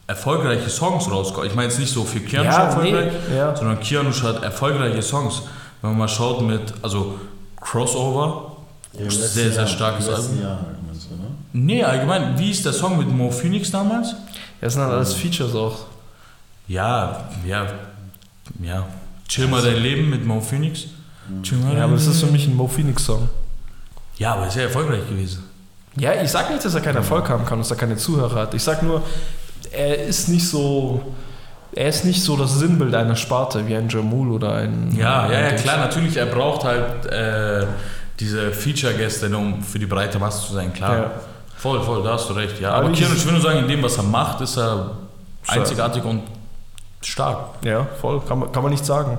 erfolgreiche 0.07 0.69
Songs 0.69 1.09
rausgebracht. 1.09 1.47
Ich 1.47 1.55
meine 1.55 1.69
jetzt 1.69 1.79
nicht 1.79 1.93
so 1.93 2.03
für 2.03 2.19
Kianush 2.19 2.53
erfolgreich, 2.53 3.13
ja. 3.33 3.55
sondern 3.55 3.79
Kianush 3.79 4.23
hat 4.23 4.43
erfolgreiche 4.43 5.01
Songs. 5.01 5.43
Wenn 5.81 5.91
man 5.91 5.99
mal 5.99 6.07
schaut 6.09 6.41
mit, 6.41 6.73
also 6.81 7.15
Crossover, 7.61 8.48
Ja, 8.99 9.09
sehr, 9.09 9.27
sehr 9.27 9.51
Jahr, 9.53 9.67
starkes 9.67 10.07
letzten 10.07 10.23
Album. 10.23 10.41
Jahr, 10.41 10.65
meinst 10.85 11.07
du, 11.09 11.15
ne? 11.15 11.29
Nee, 11.53 11.83
allgemein, 11.83 12.37
wie 12.37 12.51
ist 12.51 12.65
der 12.65 12.73
Song 12.73 12.97
mit 12.97 13.09
Mo 13.09 13.31
Phoenix 13.31 13.71
damals? 13.71 14.15
Das 14.61 14.73
sind 14.73 14.81
halt 14.81 14.93
alles 14.93 15.13
Features 15.13 15.55
auch. 15.55 15.85
Ja, 16.67 17.29
ja, 17.45 17.65
ja. 18.61 18.85
Chill 19.27 19.47
mal 19.47 19.61
dein 19.61 19.81
Leben 19.81 20.09
mit 20.09 20.25
Mo 20.25 20.41
Phoenix. 20.41 20.85
Chill 21.43 21.57
mal 21.59 21.75
Ja, 21.75 21.85
aber 21.85 21.93
das 21.93 22.07
ist 22.07 22.19
für 22.19 22.31
mich 22.31 22.47
ein 22.47 22.55
Mo 22.55 22.67
Phoenix 22.67 23.05
Song. 23.05 23.29
Ja, 24.17 24.33
aber 24.33 24.47
ist 24.47 24.55
ja 24.55 24.63
erfolgreich 24.63 25.07
gewesen. 25.07 25.43
Ja, 25.95 26.21
ich 26.21 26.29
sag 26.29 26.49
nicht, 26.51 26.63
dass 26.63 26.75
er 26.75 26.81
keinen 26.81 26.97
Erfolg 26.97 27.29
haben 27.29 27.45
kann, 27.45 27.59
dass 27.59 27.71
er 27.71 27.77
keine 27.77 27.97
Zuhörer 27.97 28.41
hat. 28.41 28.53
Ich 28.53 28.63
sag 28.63 28.83
nur, 28.83 29.01
er 29.71 30.03
ist 30.05 30.29
nicht 30.29 30.47
so, 30.47 31.01
er 31.73 31.89
ist 31.89 32.05
nicht 32.05 32.21
so 32.21 32.37
das 32.37 32.59
Sinnbild 32.59 32.93
einer 32.95 33.15
Sparte 33.15 33.67
wie 33.67 33.75
ein 33.75 33.89
Jamul 33.89 34.31
oder 34.31 34.53
ein. 34.53 34.95
Ja, 34.95 35.31
ja, 35.31 35.39
ja, 35.39 35.47
ein 35.47 35.55
klar, 35.55 35.77
natürlich, 35.77 36.17
er 36.17 36.27
braucht 36.27 36.63
halt 36.63 37.05
äh, 37.05 37.65
diese 38.19 38.51
Feature-Gäste, 38.51 39.35
um 39.35 39.63
für 39.63 39.79
die 39.79 39.85
breite 39.85 40.19
Masse 40.19 40.47
zu 40.47 40.53
sein, 40.53 40.73
klar. 40.73 40.97
Ja. 40.97 41.11
Voll, 41.57 41.81
voll, 41.83 42.03
da 42.03 42.13
hast 42.13 42.29
du 42.29 42.33
recht. 42.33 42.59
Ja, 42.59 42.71
Aber 42.71 42.85
aber 42.87 42.93
ich- 42.93 43.25
will 43.25 43.31
nur 43.33 43.41
sagen, 43.41 43.59
in 43.59 43.67
dem, 43.67 43.83
was 43.83 43.97
er 43.97 44.03
macht, 44.03 44.41
ist 44.41 44.57
er 44.57 44.91
einzigartig 45.47 46.03
und 46.03 46.23
stark. 47.01 47.37
Ja, 47.63 47.85
voll, 47.99 48.21
kann 48.21 48.39
man, 48.39 48.51
kann 48.51 48.63
man 48.63 48.71
nicht 48.71 48.85
sagen. 48.85 49.17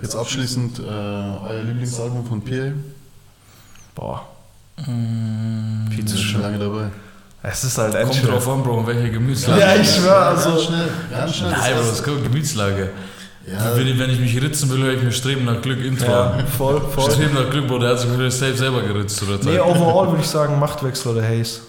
Jetzt 0.00 0.14
abschließend 0.16 0.78
äh, 0.78 0.82
euer 0.82 1.62
Lieblingsalbum 1.64 2.26
von 2.26 2.42
PL. 2.42 2.74
Boah, 3.94 4.22
Mm, 4.86 5.88
viel 5.90 6.04
zu 6.04 6.18
schon 6.18 6.42
lange 6.42 6.58
dabei. 6.58 6.90
Es 7.42 7.64
ist 7.64 7.78
halt 7.78 7.94
Kommt 7.94 8.28
drauf 8.28 8.46
an, 8.48 8.62
Bro, 8.62 8.80
in 8.80 8.86
welcher 8.88 9.08
Gemütslage. 9.08 9.60
Ja, 9.60 9.74
ich 9.74 9.88
schwör, 9.94 10.16
also. 10.26 10.50
Ganz 10.50 10.62
schnell, 10.64 10.88
ganz 11.10 11.34
schnell. 11.36 11.50
Nein, 11.52 11.74
Bro, 11.76 11.82
das 11.88 12.02
kommt 12.02 12.22
Gemütslage. 12.24 12.90
Ja, 13.50 13.76
Wenn, 13.76 13.86
ich- 13.86 13.98
wenn 13.98 14.10
ich 14.10 14.18
mich 14.18 14.40
ritzen 14.42 14.68
will, 14.70 14.82
höre 14.82 14.94
ich 14.94 15.02
mir 15.02 15.12
Streben 15.12 15.44
nach 15.44 15.60
Glück 15.62 15.84
Intro 15.84 16.10
Ja, 16.10 16.38
voll, 16.58 16.80
voll. 16.80 17.10
Streben 17.12 17.34
nach 17.34 17.48
Glück, 17.48 17.68
Bro, 17.68 17.78
der 17.78 17.90
hat 17.90 18.00
sich 18.00 18.10
safe 18.34 18.56
selber 18.56 18.82
geritzt 18.82 19.18
zu 19.18 19.24
der 19.26 19.38
Nee, 19.44 19.60
overall 19.60 20.08
würde 20.08 20.20
ich 20.22 20.26
sagen 20.28 20.58
Machtwechsel 20.58 21.12
oder 21.16 21.22
Haze. 21.22 21.60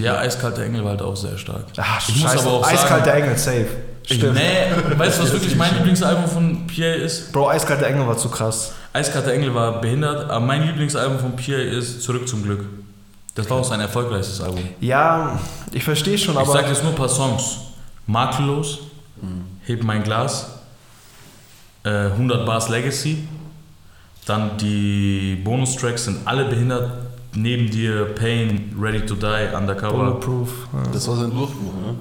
Ja, 0.00 0.18
Eiskalte 0.18 0.64
Engel 0.64 0.82
war 0.82 0.92
halt 0.92 1.02
auch 1.02 1.14
sehr 1.16 1.36
stark. 1.38 1.64
Ach, 1.76 2.08
Ich 2.08 2.16
muss 2.22 2.32
aber 2.36 2.50
auch 2.54 2.64
sagen- 2.64 2.76
Eiskalte 2.76 3.12
Engel, 3.12 3.36
safe. 3.36 3.66
Stimmt. 4.04 4.34
Nee, 4.34 4.98
weißt 4.98 5.18
du, 5.18 5.22
was 5.24 5.32
wirklich 5.32 5.54
mein 5.56 5.74
Lieblingsalbum 5.76 6.26
von 6.28 6.66
Pierre 6.66 6.94
ist? 6.96 7.32
Bro, 7.32 7.50
Eiskalte 7.50 7.86
Engel 7.86 8.06
war 8.06 8.16
zu 8.16 8.28
krass. 8.28 8.72
Eiskalte 8.92 9.32
Engel 9.32 9.54
war 9.54 9.80
behindert, 9.80 10.30
aber 10.30 10.40
mein 10.44 10.62
Lieblingsalbum 10.66 11.18
von 11.18 11.36
Pierre 11.36 11.62
ist 11.62 12.02
Zurück 12.02 12.26
zum 12.26 12.42
Glück. 12.42 12.60
Das 13.34 13.50
war 13.50 13.58
auch 13.58 13.64
sein 13.64 13.80
erfolgreichstes 13.80 14.40
Album. 14.40 14.60
Ja, 14.80 15.38
ich 15.72 15.84
verstehe 15.84 16.16
schon, 16.16 16.34
ich 16.34 16.40
aber. 16.40 16.52
sag 16.52 16.68
jetzt 16.68 16.82
nur 16.82 16.92
ein 16.92 16.96
paar 16.96 17.08
Songs. 17.08 17.58
Makellos, 18.06 18.78
Heb 19.66 19.82
mein 19.82 20.02
Glas, 20.04 20.46
äh, 21.86 22.10
100 22.12 22.44
Bars 22.44 22.68
Legacy, 22.68 23.26
dann 24.26 24.56
die 24.58 25.40
Bonustracks 25.44 26.04
sind 26.04 26.18
alle 26.26 26.44
behindert. 26.46 26.90
Neben 27.34 27.70
dir 27.70 28.06
Pain, 28.14 28.74
Ready 28.80 29.04
to 29.04 29.14
Die, 29.14 29.54
Undercover. 29.54 29.92
Bulletproof. 29.92 30.50
Ja. 30.72 30.90
das 30.92 31.06
war 31.06 31.16
sein 31.16 31.30
Durchbruch, 31.30 31.72
ne? 31.74 31.94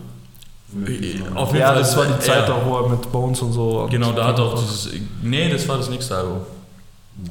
Auf 1.35 1.49
jeden 1.49 1.59
Ja, 1.61 1.67
Fall, 1.67 1.77
das 1.79 1.95
war 1.97 2.05
die 2.05 2.19
Zeit 2.19 2.47
ja. 2.47 2.53
auch, 2.53 2.65
wo 2.65 2.77
er 2.79 2.89
mit 2.89 3.11
Bones 3.11 3.41
und 3.41 3.51
so. 3.53 3.81
und- 3.83 3.89
Genau, 3.91 4.11
da 4.13 4.27
hat 4.27 4.39
er 4.39 4.45
auch 4.45 4.59
dieses. 4.59 4.89
Nee, 5.21 5.49
das 5.49 5.67
war 5.67 5.77
das 5.77 5.89
nächste 5.89 6.15
Album. 6.17 6.37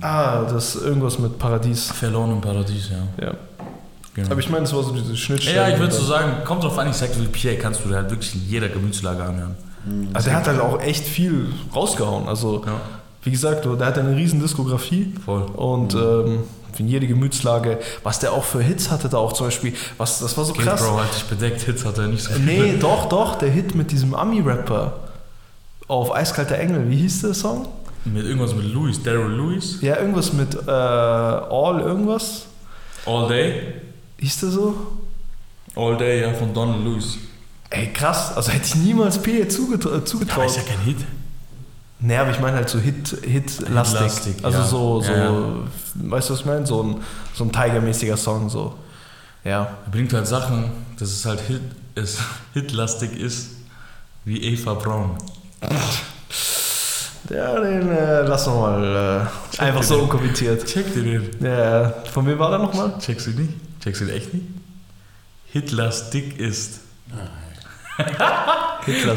Ah, 0.00 0.42
das 0.44 0.76
irgendwas 0.76 1.18
mit 1.18 1.38
Paradies. 1.38 1.90
Verloren 1.90 2.32
im 2.32 2.40
Paradies, 2.40 2.90
ja. 2.90 3.24
Ja. 3.26 3.34
Genau. 4.14 4.30
Aber 4.30 4.40
ich 4.40 4.48
meine, 4.48 4.62
das 4.64 4.72
war 4.74 4.82
so 4.82 4.92
diese 4.94 5.16
Schnittstelle. 5.16 5.56
Ja, 5.56 5.68
ich 5.68 5.78
würde 5.78 5.92
so 5.92 6.04
sagen, 6.04 6.44
kommt 6.44 6.62
drauf 6.62 6.78
an, 6.78 6.88
ich 6.88 6.96
sag 6.96 7.10
wie 7.18 7.26
Pierre, 7.26 7.56
kannst 7.56 7.84
du 7.84 7.88
dir 7.88 7.96
halt 7.96 8.10
wirklich 8.10 8.34
in 8.34 8.48
jeder 8.48 8.68
Gemütslage 8.68 9.22
anhören. 9.22 9.56
Also 10.12 10.28
der 10.28 10.36
hat 10.38 10.46
halt 10.46 10.60
auch 10.60 10.80
echt 10.80 11.04
viel 11.06 11.52
rausgehauen. 11.74 12.28
Also, 12.28 12.62
Ja, 12.66 12.80
wie 13.22 13.30
gesagt, 13.30 13.64
der 13.64 13.86
hat 13.86 13.98
eine 13.98 14.16
riesen 14.16 14.40
Diskografie 14.40 15.14
voll. 15.24 15.42
und 15.42 15.94
ähm, 15.94 16.40
für 16.72 16.82
jede 16.82 17.06
Gemütslage, 17.06 17.78
was 18.02 18.18
der 18.18 18.32
auch 18.32 18.44
für 18.44 18.60
Hits 18.62 18.90
hatte, 18.90 19.08
da 19.08 19.16
auch 19.18 19.32
zum 19.32 19.46
Beispiel, 19.46 19.72
was, 19.96 20.18
das 20.20 20.36
war 20.36 20.44
so 20.44 20.52
Kind 20.52 20.66
krass. 20.66 20.82
Bro 20.82 20.98
hat 21.00 21.14
dich 21.14 21.24
bedeckt, 21.24 21.60
Hits 21.62 21.84
hat 21.84 21.98
er 21.98 22.08
nicht 22.08 22.22
so 22.24 22.32
Nee, 22.38 22.76
doch, 22.80 23.08
doch, 23.08 23.36
der 23.36 23.50
Hit 23.50 23.74
mit 23.74 23.92
diesem 23.92 24.14
Ami-Rapper. 24.14 24.92
auf 25.88 26.14
Eiskalter 26.14 26.58
Engel, 26.58 26.88
wie 26.90 26.96
hieß 26.96 27.22
der 27.22 27.34
Song? 27.34 27.68
Mit 28.04 28.24
irgendwas 28.26 28.54
mit 28.54 28.64
Louis, 28.66 29.02
Daryl 29.02 29.32
Lewis. 29.34 29.78
Ja, 29.80 29.96
irgendwas 29.98 30.32
mit 30.32 30.54
äh, 30.54 30.70
All 30.70 31.80
irgendwas. 31.80 32.46
All 33.06 33.28
Day. 33.28 33.62
Hieß 34.18 34.40
der 34.40 34.50
so? 34.50 34.74
All 35.76 35.96
Day, 35.96 36.20
ja, 36.22 36.32
von 36.34 36.52
Donald 36.52 36.84
Lewis. 36.84 37.16
Ey, 37.74 37.92
krass. 37.92 38.36
Also 38.36 38.52
hätte 38.52 38.66
ich 38.66 38.74
niemals 38.76 39.18
P 39.18 39.48
zugetra 39.48 39.96
äh, 39.96 40.04
zugetraut. 40.04 40.52
kein 40.66 40.80
Hit. 40.80 40.98
Nee, 42.00 42.16
aber 42.16 42.30
ich 42.30 42.40
meine 42.40 42.56
halt 42.56 42.68
so 42.68 42.78
Hit, 42.78 43.16
Hit-lastig. 43.22 44.00
Hit-lastig, 44.00 44.44
also 44.44 44.58
ja. 44.58 44.64
so, 44.64 45.00
so, 45.00 45.12
Ja, 45.12 45.24
ja. 45.24 45.42
weißt 45.94 46.28
du, 46.28 46.34
was 46.34 46.40
ich 46.40 46.46
meine? 46.46 46.66
So 46.66 46.82
ein, 46.82 46.96
so 47.34 47.44
ein 47.44 47.52
Tiger-mäßiger 47.52 48.16
Song, 48.16 48.48
so. 48.50 48.74
Ja. 49.42 49.62
Er 49.86 49.90
bringt 49.90 50.12
halt 50.12 50.26
Sachen, 50.26 50.70
dass 50.98 51.10
es 51.10 51.24
halt 51.24 51.40
Hit, 51.40 51.62
es 51.94 52.18
hitlastig 52.52 53.18
ist, 53.18 53.50
wie 54.24 54.42
Eva 54.42 54.74
Braun. 54.74 55.16
Ja, 57.30 57.58
den 57.58 57.90
äh, 57.90 58.22
lassen 58.22 58.52
wir 58.52 58.60
mal 58.60 59.28
äh, 59.56 59.60
einfach 59.62 59.82
so 59.82 59.98
unkommentiert. 59.98 60.66
Check 60.66 60.92
dir 60.92 61.02
den. 61.02 61.30
Ja, 61.44 61.94
von 62.12 62.26
wem 62.26 62.38
war 62.38 62.50
der 62.50 62.58
nochmal? 62.58 62.98
Checkst 62.98 63.26
du 63.26 63.30
ihn 63.30 63.36
nicht? 63.38 63.52
Checkst 63.82 64.02
du 64.02 64.04
ihn 64.04 64.10
echt 64.10 64.34
nicht? 64.34 64.46
Hitlastig 65.52 66.38
ist. 66.38 66.80
Hitler-Stick. 67.08 67.43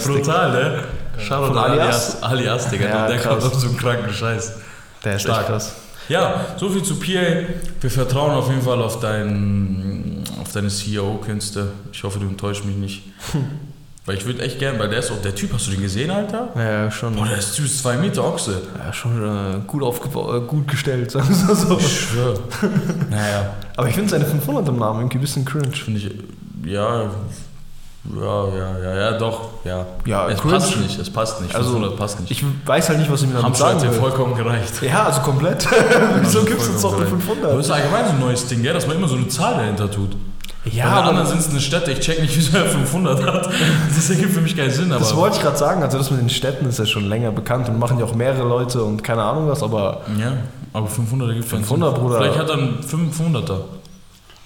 Brutal, 0.05 0.51
ne? 0.51 0.83
Shoutout 1.19 1.47
Von 1.47 1.57
Alias? 1.57 2.21
Alias, 2.21 2.23
Alias, 2.23 2.69
Digga. 2.69 2.87
Ja, 2.89 3.07
der 3.07 3.17
krass. 3.17 3.39
kommt 3.41 3.53
auf 3.53 3.59
so 3.59 3.67
einen 3.67 3.77
kranken 3.77 4.13
Scheiß. 4.13 4.53
Der 5.03 5.15
ist 5.15 5.23
Stark. 5.23 5.47
krass. 5.47 5.75
Ja, 6.09 6.45
so 6.57 6.69
viel 6.69 6.83
zu 6.83 6.95
PA. 6.99 7.43
Wir 7.81 7.91
vertrauen 7.91 8.31
auf 8.31 8.49
jeden 8.49 8.61
Fall 8.61 8.81
auf, 8.81 8.99
dein, 8.99 10.23
auf 10.41 10.51
deine 10.53 10.69
CEO-Künste. 10.69 11.69
Ich 11.91 12.03
hoffe, 12.03 12.19
du 12.19 12.27
enttäuschst 12.27 12.65
mich 12.65 12.77
nicht. 12.77 13.03
Weil 14.05 14.15
ich 14.15 14.25
würde 14.25 14.41
echt 14.41 14.57
gern, 14.57 14.79
weil 14.79 14.87
der 14.87 14.99
ist 14.99 15.11
auch 15.11 15.21
der 15.21 15.35
Typ, 15.35 15.51
hast 15.53 15.67
du 15.67 15.71
den 15.71 15.81
gesehen, 15.81 16.09
Alter? 16.09 16.47
Ja, 16.55 16.89
schon, 16.89 17.13
Boah, 17.13 17.27
der 17.27 17.39
ist 17.39 17.59
ist 17.59 17.79
zwei 17.79 17.97
Meter 17.97 18.23
Ochse. 18.23 18.61
ja, 18.81 18.93
schon 18.93 19.21
äh, 19.21 19.59
gut 19.67 19.83
aufgebaut, 19.83 20.33
äh, 20.43 20.47
gut 20.47 20.65
gestellt, 20.69 21.11
sagen 21.11 21.27
wir 21.27 21.53
so. 21.53 21.77
Ich 21.77 21.99
schwör. 22.03 22.39
naja, 23.09 23.53
Aber 23.75 23.89
ich 23.89 23.95
finde 23.95 24.09
seine 24.09 24.23
500 24.25 24.65
im 24.69 24.77
Namen 24.77 25.01
irgendwie 25.01 25.17
ein 25.17 25.21
bisschen 25.21 25.43
cringe. 25.43 25.73
finde 25.75 25.99
ich, 25.99 26.09
ja, 26.71 27.11
ja, 28.15 28.47
ja, 28.57 28.79
ja, 28.79 28.95
ja, 28.95 29.17
doch, 29.17 29.49
ja. 29.65 29.85
Ja, 30.05 30.29
es 30.29 30.39
cringe. 30.39 30.53
passt 30.53 30.77
nicht, 30.77 30.99
es 30.99 31.09
passt 31.09 31.41
nicht. 31.41 31.55
Also, 31.55 31.71
500 31.71 31.97
passt 31.97 32.19
nicht. 32.21 32.31
Ich 32.31 32.43
weiß 32.65 32.89
halt 32.89 32.99
nicht, 32.99 33.11
was 33.11 33.21
ich 33.21 33.27
mir 33.27 33.33
damit 33.33 33.47
Hamster 33.47 33.65
hat 33.65 33.79
sagen 33.79 33.83
dir 33.91 33.95
will. 33.95 33.99
vollkommen 34.01 34.35
gereicht. 34.35 34.81
Ja, 34.81 35.03
also 35.05 35.21
komplett. 35.21 35.67
Wieso 36.21 36.43
gibt 36.43 36.61
es 36.61 36.67
jetzt 36.69 36.83
noch 36.83 36.93
eine 36.93 37.01
Aber 37.01 37.09
500? 37.09 37.51
das 37.57 37.65
ist 37.65 37.71
allgemein 37.71 38.05
so 38.05 38.11
ein 38.11 38.19
neues 38.19 38.47
Ding, 38.47 38.61
gell? 38.63 38.73
dass 38.73 38.87
man 38.87 38.95
immer 38.97 39.07
so 39.07 39.15
eine 39.15 39.27
Zahl 39.27 39.55
dahinter 39.55 39.89
tut. 39.91 40.15
Ja, 40.65 40.89
Bei 41.01 41.07
anderen 41.09 41.27
sind 41.27 41.39
es 41.39 41.49
eine 41.49 41.59
Städte, 41.61 41.91
ich 41.91 41.99
check 41.99 42.21
nicht, 42.21 42.35
wieso 42.37 42.57
er 42.57 42.65
500 42.65 43.25
hat. 43.25 43.49
Das 43.95 44.09
ergibt 44.09 44.33
für 44.33 44.41
mich 44.41 44.55
keinen 44.55 44.71
Sinn, 44.71 44.91
aber. 44.91 44.99
das 44.99 45.15
wollte 45.15 45.37
ich 45.37 45.41
gerade 45.41 45.57
sagen. 45.57 45.81
Also 45.83 45.97
das 45.97 46.11
mit 46.11 46.19
den 46.19 46.29
Städten 46.29 46.65
ist 46.67 46.79
ja 46.79 46.85
schon 46.85 47.07
länger 47.07 47.31
bekannt 47.31 47.69
und 47.69 47.79
machen 47.79 47.99
ja 47.99 48.05
auch 48.05 48.15
mehrere 48.15 48.47
Leute 48.47 48.83
und 48.83 49.03
keine 49.03 49.23
Ahnung 49.23 49.47
was, 49.47 49.63
aber 49.63 50.01
ja, 50.19 50.33
aber 50.73 50.87
500 50.87 51.29
ergibt 51.29 51.49
keinen 51.49 51.63
500, 51.63 51.93
Sinn. 51.95 52.03
Bruder. 52.03 52.17
Vielleicht 52.19 52.39
hat 52.39 52.49
er 52.49 52.55
einen 52.55 52.79
500er. 52.81 53.59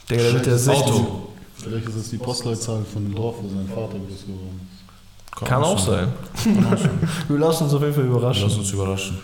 der, 0.10 0.18
der 0.18 0.34
wird 0.34 0.48
ja 0.48 0.58
60. 0.58 0.84
Auto. 0.86 1.28
Vielleicht 1.64 1.88
ist 1.88 1.96
es 1.96 2.10
die 2.10 2.18
Postleitzahl 2.18 2.84
von 2.92 3.04
dem 3.04 3.16
Dorf, 3.16 3.36
wo 3.42 3.48
sein 3.48 3.68
Vater 3.68 3.98
groß 4.00 4.26
geworden 4.26 4.70
ist. 4.74 5.48
Kann 5.48 5.64
auch 5.64 5.80
sein. 5.80 6.08
Wir 7.28 7.38
lassen 7.40 7.64
uns 7.64 7.74
auf 7.74 7.82
jeden 7.82 7.94
Fall 7.94 8.06
überraschen. 8.06 8.44
Lass 8.44 8.58
uns 8.58 8.72
überraschen. 8.72 9.18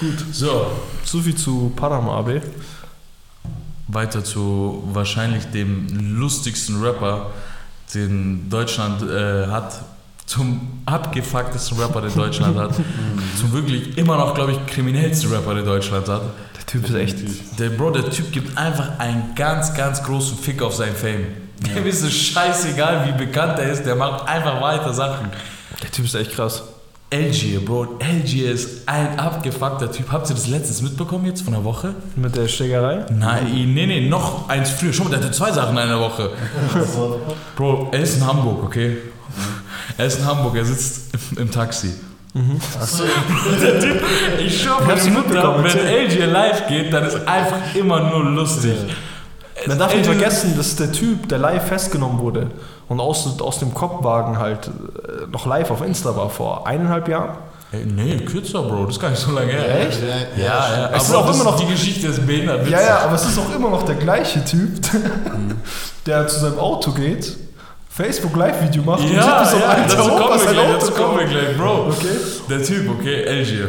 Gut. 0.00 0.24
So, 0.32 0.66
So 1.04 1.20
viel 1.20 1.34
zu 1.34 1.72
Panama 1.76 2.18
AB. 2.18 2.40
weiter 3.88 4.24
zu 4.24 4.82
wahrscheinlich 4.92 5.44
dem 5.46 5.86
lustigsten 6.18 6.82
Rapper, 6.82 7.30
den 7.94 8.48
Deutschland 8.50 9.02
äh, 9.02 9.46
hat. 9.46 9.80
Zum 10.26 10.82
abgefucktesten 10.86 11.78
Rapper, 11.78 12.00
den 12.00 12.12
Deutschland 12.14 12.56
hat. 12.58 12.74
zum 13.38 13.52
wirklich 13.52 13.96
immer 13.96 14.16
noch, 14.16 14.34
glaube 14.34 14.52
ich, 14.52 14.66
kriminellsten 14.66 15.30
Rapper, 15.32 15.54
den 15.54 15.64
Deutschland 15.64 16.08
hat. 16.08 16.22
Der 16.56 16.66
Typ 16.66 16.88
ist 16.88 16.94
echt. 16.96 17.18
Der 17.60 17.70
Bro, 17.70 17.92
der 17.92 18.10
Typ 18.10 18.32
gibt 18.32 18.58
einfach 18.58 18.98
einen 18.98 19.36
ganz, 19.36 19.72
ganz 19.74 20.02
großen 20.02 20.36
Fick 20.36 20.62
auf 20.62 20.74
sein 20.74 20.94
Fame. 20.96 21.26
Dem 21.74 21.86
ist 21.86 22.02
es 22.02 22.12
scheißegal, 22.12 23.06
wie 23.06 23.24
bekannt 23.24 23.58
er 23.58 23.70
ist, 23.70 23.84
der 23.84 23.96
macht 23.96 24.28
einfach 24.28 24.60
weiter 24.60 24.92
Sachen. 24.92 25.30
Der 25.82 25.90
Typ 25.90 26.04
ist 26.04 26.14
echt 26.14 26.32
krass. 26.32 26.62
Algier, 27.12 27.64
Bro, 27.64 27.98
Algier 28.02 28.50
ist 28.50 28.88
ein 28.88 29.16
abgefuckter 29.18 29.92
Typ. 29.92 30.10
Habt 30.10 30.28
ihr 30.28 30.34
das 30.34 30.48
letztens 30.48 30.82
mitbekommen 30.82 31.24
jetzt 31.26 31.42
von 31.42 31.52
der 31.52 31.62
Woche? 31.62 31.94
Mit 32.16 32.34
der 32.34 32.48
Schlägerei? 32.48 33.06
Nein, 33.10 33.44
nee, 33.74 33.86
nee, 33.86 34.08
noch 34.08 34.48
eins 34.48 34.70
früher. 34.70 34.92
Schon 34.92 35.04
mal, 35.04 35.10
der 35.10 35.20
hatte 35.20 35.30
zwei 35.30 35.52
Sachen 35.52 35.72
in 35.72 35.78
einer 35.78 36.00
Woche. 36.00 36.30
Bro, 37.54 37.90
er 37.92 38.00
ist 38.00 38.16
in 38.16 38.26
Hamburg, 38.26 38.64
okay? 38.64 38.98
Er 39.96 40.06
ist 40.06 40.18
in 40.18 40.26
Hamburg, 40.26 40.56
er 40.56 40.64
sitzt 40.64 41.14
im, 41.14 41.42
im 41.42 41.50
Taxi. 41.50 41.94
Der 42.34 43.80
Typ, 43.80 44.02
ich 44.44 44.66
Mutter, 44.66 45.10
mitbekommen, 45.10 45.64
wenn. 45.64 45.86
Algier 45.86 46.26
live 46.26 46.66
geht, 46.66 46.92
dann 46.92 47.04
ist 47.04 47.26
einfach 47.26 47.74
immer 47.74 48.10
nur 48.10 48.24
lustig. 48.24 48.74
Man 49.68 49.78
darf 49.78 49.94
nicht 49.94 50.06
vergessen, 50.06 50.54
dass 50.56 50.76
der 50.76 50.92
Typ, 50.92 51.28
der 51.28 51.38
live 51.38 51.66
festgenommen 51.66 52.18
wurde 52.20 52.48
und 52.88 53.00
aus, 53.00 53.40
aus 53.40 53.58
dem 53.58 53.72
Kopfwagen 53.74 54.38
halt 54.38 54.68
äh, 54.68 55.26
noch 55.30 55.46
live 55.46 55.70
auf 55.70 55.82
Insta 55.84 56.14
war 56.16 56.30
vor 56.30 56.66
eineinhalb 56.66 57.08
Jahren. 57.08 57.36
Ey, 57.72 57.84
nee, 57.84 58.16
kürzer, 58.18 58.62
Bro, 58.62 58.84
das 58.86 58.94
ist 58.94 59.00
gar 59.02 59.10
nicht 59.10 59.18
so 59.20 59.32
lange 59.32 59.50
her. 59.52 59.88
Echt? 59.88 59.98
Ja, 60.36 60.44
ja, 60.44 60.90
Es 60.94 61.08
ist 61.08 61.14
auch 61.14 61.34
immer 61.34 61.44
noch- 61.44 61.56
die 61.58 61.66
Geschichte 61.66 62.06
des 62.06 62.20
behindert. 62.24 62.68
Ja, 62.68 62.80
ja, 62.80 62.98
aber 63.00 63.14
es 63.16 63.26
ist 63.26 63.36
auch 63.38 63.52
immer 63.54 63.70
noch 63.70 63.82
der 63.82 63.96
gleiche 63.96 64.44
Typ, 64.44 64.70
der 66.06 66.26
zu 66.28 66.40
seinem 66.40 66.58
Auto 66.60 66.92
geht, 66.92 67.36
Facebook 67.88 68.36
Live-Video 68.36 68.82
macht 68.82 69.00
und 69.00 69.12
Ja, 69.14 69.44
so 69.44 69.56
ja, 69.58 69.76
dazu 69.82 69.96
kommen 69.96 70.40
wir 70.40 70.52
gleich, 70.52 70.72
dazu 70.78 70.92
kommen 70.92 71.18
wir 71.18 71.26
kommt. 71.26 71.30
gleich, 71.30 71.56
Bro. 71.56 71.86
Okay. 71.88 72.16
Der 72.50 72.62
Typ, 72.62 72.90
okay, 72.90 73.26
Algier. 73.28 73.68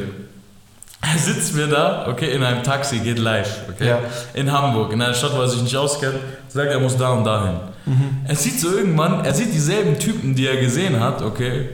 Er 1.14 1.18
sitzt 1.20 1.56
mir 1.56 1.68
da, 1.68 2.08
okay, 2.10 2.32
in 2.34 2.44
einem 2.44 2.64
Taxi, 2.64 3.00
geht 3.00 3.20
live, 3.20 3.62
okay, 3.70 3.88
Ja. 3.88 4.00
in 4.34 4.52
Hamburg, 4.52 4.92
in 4.92 5.02
einer 5.02 5.14
Stadt, 5.14 5.36
wo 5.36 5.42
er 5.42 5.48
sich 5.48 5.62
nicht 5.62 5.76
auskennt, 5.78 6.16
sagt, 6.50 6.72
er 6.72 6.80
muss 6.80 6.98
da 6.98 7.12
und 7.12 7.24
dahin. 7.24 7.56
Mhm. 7.86 8.18
Er 8.28 8.36
sieht 8.36 8.60
so 8.60 8.72
irgendwann, 8.76 9.24
er 9.24 9.34
sieht 9.34 9.54
dieselben 9.54 9.98
Typen, 10.00 10.36
die 10.36 10.48
er 10.48 10.58
gesehen 10.58 11.00
hat, 11.00 11.22
okay, 11.22 11.70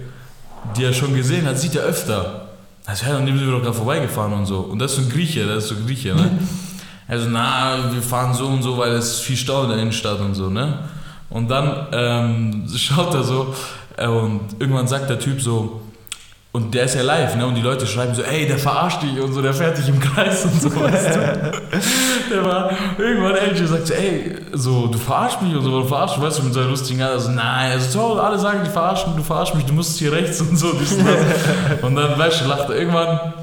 die 0.77 0.83
er 0.83 0.93
schon 0.93 1.15
gesehen 1.15 1.45
hat, 1.47 1.57
sieht 1.57 1.75
er 1.75 1.83
öfter. 1.83 2.49
Also, 2.86 3.05
ja, 3.05 3.17
an 3.17 3.25
dem 3.25 3.38
sind 3.38 3.47
wir 3.47 3.53
doch 3.55 3.63
gerade 3.63 3.75
vorbeigefahren 3.75 4.33
und 4.33 4.45
so. 4.45 4.57
Und 4.59 4.79
das 4.79 4.91
ist 4.91 4.97
so 4.97 5.03
ein 5.03 5.09
Grieche, 5.09 5.45
das 5.47 5.63
ist 5.63 5.69
so 5.69 5.75
ein 5.75 5.86
Grieche, 5.86 6.15
ne? 6.15 6.29
Also, 7.05 7.27
na, 7.29 7.91
wir 7.93 8.01
fahren 8.01 8.33
so 8.33 8.47
und 8.47 8.63
so, 8.63 8.77
weil 8.77 8.91
es 8.93 9.19
viel 9.19 9.36
Stau 9.36 9.63
in 9.63 9.69
der 9.69 9.77
Innenstadt 9.77 10.19
und 10.21 10.36
so, 10.36 10.49
ne? 10.49 10.79
Und 11.29 11.49
dann 11.49 11.88
ähm, 11.91 12.67
schaut 12.77 13.13
er 13.13 13.23
so 13.23 13.53
äh, 13.97 14.07
und 14.07 14.41
irgendwann 14.59 14.88
sagt 14.88 15.09
der 15.09 15.19
Typ 15.19 15.41
so, 15.41 15.81
und 16.55 16.71
der 16.75 16.83
ist 16.83 16.93
ja 16.93 17.01
live, 17.01 17.35
ne? 17.35 17.47
Und 17.47 17.55
die 17.55 17.61
Leute 17.61 17.87
schreiben 17.87 18.13
so, 18.13 18.21
ey, 18.21 18.45
der 18.45 18.59
verarscht 18.59 19.01
dich 19.01 19.19
und 19.19 19.33
so, 19.33 19.41
der 19.41 19.55
fährt 19.55 19.75
dich 19.75 19.89
im 19.89 19.99
Kreis 19.99 20.45
und 20.45 20.61
so, 20.61 20.69
weißt 20.69 21.15
du? 21.15 21.19
Der 22.31 22.45
war, 22.45 22.71
irgendwann 22.97 23.35
LG 23.35 23.65
sagt 23.65 23.87
so, 23.87 23.93
ey, 23.95 24.35
so, 24.53 24.87
du 24.87 24.99
verarschst 24.99 25.41
mich 25.41 25.55
und 25.55 25.63
so, 25.63 25.81
du 25.81 25.87
verarschst 25.87 26.17
mich, 26.17 26.27
weißt 26.27 26.39
du, 26.39 26.43
mit 26.43 26.53
seinem 26.53 26.69
lustigen 26.69 27.01
Art, 27.01 27.13
also, 27.13 27.31
nein, 27.31 27.71
also 27.71 27.99
toll, 27.99 28.19
alle 28.19 28.37
sagen, 28.37 28.59
die 28.63 28.69
verarschen, 28.69 29.15
du 29.15 29.23
verarschst 29.23 29.55
mich, 29.55 29.65
du 29.65 29.73
musst 29.73 29.97
hier 29.97 30.11
rechts 30.11 30.41
und 30.41 30.55
so, 30.55 30.73
dies 30.73 30.93
und 30.93 31.07
das. 31.07 31.17
Und 31.81 31.95
dann, 31.95 32.17
weißt 32.17 32.41
du, 32.41 32.47
lacht 32.47 32.69
er 32.69 32.75
irgendwann 32.75 33.33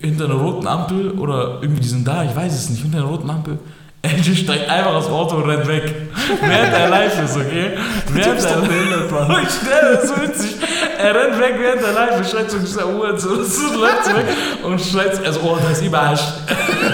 hinter 0.00 0.24
einer 0.24 0.34
roten 0.34 0.66
Ampel 0.66 1.12
oder 1.12 1.58
irgendwie, 1.60 1.82
die 1.82 1.88
sind 1.88 2.06
da, 2.06 2.24
ich 2.24 2.34
weiß 2.34 2.52
es 2.52 2.68
nicht, 2.68 2.82
hinter 2.82 2.98
einer 2.98 3.06
roten 3.06 3.30
Ampel. 3.30 3.58
LG 4.02 4.36
steigt 4.36 4.70
einfach 4.70 4.94
aus 4.94 5.06
dem 5.06 5.14
Auto 5.14 5.36
und 5.36 5.48
rennt 5.48 5.66
weg. 5.66 5.92
Während 6.40 6.72
er 6.72 6.88
live 6.88 7.24
ist, 7.24 7.36
okay? 7.36 7.72
Während 8.12 8.44
er 8.44 8.62
Ich 9.42 9.50
stelle 9.50 9.94
das 9.94 10.04
ist 10.04 10.22
witzig. 10.22 10.57
Er 10.98 11.14
rennt 11.14 11.38
weg, 11.38 11.54
während 11.58 11.80
er 11.80 11.92
live 11.92 12.20
ist, 12.20 12.32
schreit 12.32 12.50
so, 12.50 12.58
dieser 12.58 12.88
Uhr 12.88 13.16
so, 13.16 13.44
so 13.44 13.78
läuft 13.78 14.06
weg 14.16 14.26
und 14.64 14.80
schreit, 14.80 15.24
also, 15.24 15.40
oh, 15.44 15.56
da 15.62 15.70
ist 15.70 15.82
Ibasch. 15.84 16.20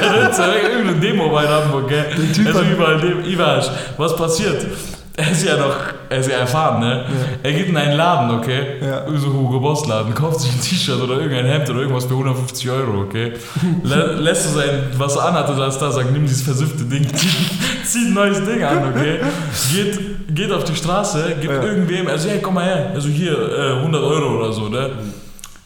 er 0.03 0.23
rennt 0.23 0.35
so 0.35 0.43
weg, 0.43 0.63
irgendeine 0.71 1.01
Demo 1.01 1.31
bei 1.31 1.49
Hamburg, 1.49 1.89
gell? 1.89 2.07
also 2.47 2.63
überall 2.63 3.27
Ibasch. 3.27 3.67
Was 3.97 4.15
passiert? 4.15 4.67
Er 5.17 5.31
ist 5.31 5.45
ja 5.47 5.57
noch, 5.57 5.77
er 6.09 6.19
ist 6.19 6.29
ja 6.29 6.39
erfahren, 6.39 6.81
ne? 6.81 7.05
Er 7.45 7.53
geht 7.53 7.69
in 7.69 7.77
einen 7.77 7.97
Laden, 7.97 8.37
okay? 8.37 8.79
Ja. 8.85 9.05
So 9.17 9.33
Hugo 9.33 9.61
Boss 9.61 9.87
Laden, 9.87 10.13
kauft 10.13 10.41
sich 10.41 10.51
ein 10.53 10.61
T-Shirt 10.61 11.01
oder 11.01 11.15
irgendein 11.21 11.47
Hemd 11.47 11.71
oder 11.71 11.81
irgendwas 11.81 12.07
für 12.07 12.15
150 12.15 12.69
Euro, 12.71 13.03
okay? 13.03 13.33
Lä 13.85 13.95
lässt 14.19 14.49
so 14.51 14.59
sein, 14.59 14.87
was 14.99 15.15
er 15.15 15.27
anhat 15.27 15.49
oder 15.51 15.67
das 15.67 15.79
da, 15.79 15.93
sagt, 15.93 16.11
nimm 16.11 16.23
dieses 16.27 16.43
versüffte 16.43 16.83
Ding, 16.85 17.07
zieh, 17.85 18.07
ein 18.09 18.13
neues 18.15 18.45
Ding 18.45 18.65
an, 18.65 18.93
okay? 18.93 19.21
Geht, 19.73 20.35
geht 20.35 20.51
auf 20.51 20.65
die 20.65 20.75
Straße, 20.75 21.37
gibt 21.41 21.55
Ja. 21.55 21.63
irgendwem, 21.63 22.09
also 22.09 22.29
hey, 22.29 22.41
komm 22.43 22.55
mal 22.55 22.65
her, 22.65 22.91
also 22.93 23.09
hier, 23.09 23.33
äh, 23.35 23.79
100 23.79 24.03
Euro 24.03 24.39
oder 24.39 24.53
so, 24.53 24.69
ne? 24.69 24.91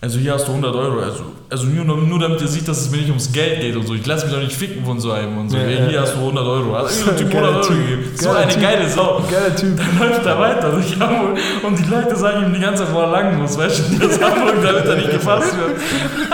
Also 0.00 0.20
hier 0.20 0.32
hast 0.32 0.46
du 0.46 0.52
100 0.52 0.76
Euro, 0.76 1.00
also, 1.00 1.24
also 1.50 1.64
nur, 1.66 1.84
nur 1.96 2.18
damit 2.20 2.40
ihr 2.40 2.46
seht, 2.46 2.68
dass 2.68 2.82
es 2.82 2.90
mir 2.90 2.98
nicht 2.98 3.08
ums 3.08 3.32
Geld 3.32 3.60
geht 3.60 3.74
und 3.74 3.84
so. 3.84 3.94
Ich 3.94 4.06
lasse 4.06 4.26
mich 4.26 4.34
doch 4.34 4.40
nicht 4.40 4.54
ficken 4.54 4.84
von 4.84 5.00
so 5.00 5.10
einem 5.10 5.36
und 5.38 5.48
so. 5.50 5.56
Ja, 5.56 5.64
Ey, 5.64 5.74
ja. 5.76 5.86
hier 5.88 6.00
hast 6.02 6.14
du 6.14 6.18
100 6.18 6.46
Euro. 6.46 6.76
Also 6.76 7.00
irgendein 7.10 7.16
Typ 7.18 7.32
Geiler 7.32 7.48
100 7.48 7.64
Euro 7.64 7.74
Typ. 7.74 7.88
gegeben. 7.88 8.10
So 8.14 8.30
eine 8.30 8.48
Typ. 8.52 8.62
geile 8.62 8.88
Sau. 8.88 9.22
Geiler 9.28 9.56
Typ. 9.56 9.76
Dann 9.76 10.08
läuft 10.08 10.24
er 10.26 10.38
weiter 10.38 10.70
durch 10.70 11.00
Hamburg 11.00 11.38
und 11.66 11.78
die 11.80 11.90
Leute 11.90 12.14
sagen 12.14 12.46
ihm 12.46 12.54
die 12.54 12.60
ganze 12.60 12.84
Zeit, 12.84 12.94
wo 12.94 13.00
er 13.00 13.06
lang 13.08 13.38
muss, 13.42 13.58
weißt 13.58 13.82
du, 13.90 13.98
das 14.06 14.20
Hamburg, 14.20 14.54
damit 14.62 14.84
er 14.84 14.96
nicht 14.96 15.10
gefasst 15.10 15.56
wird. 15.58 15.76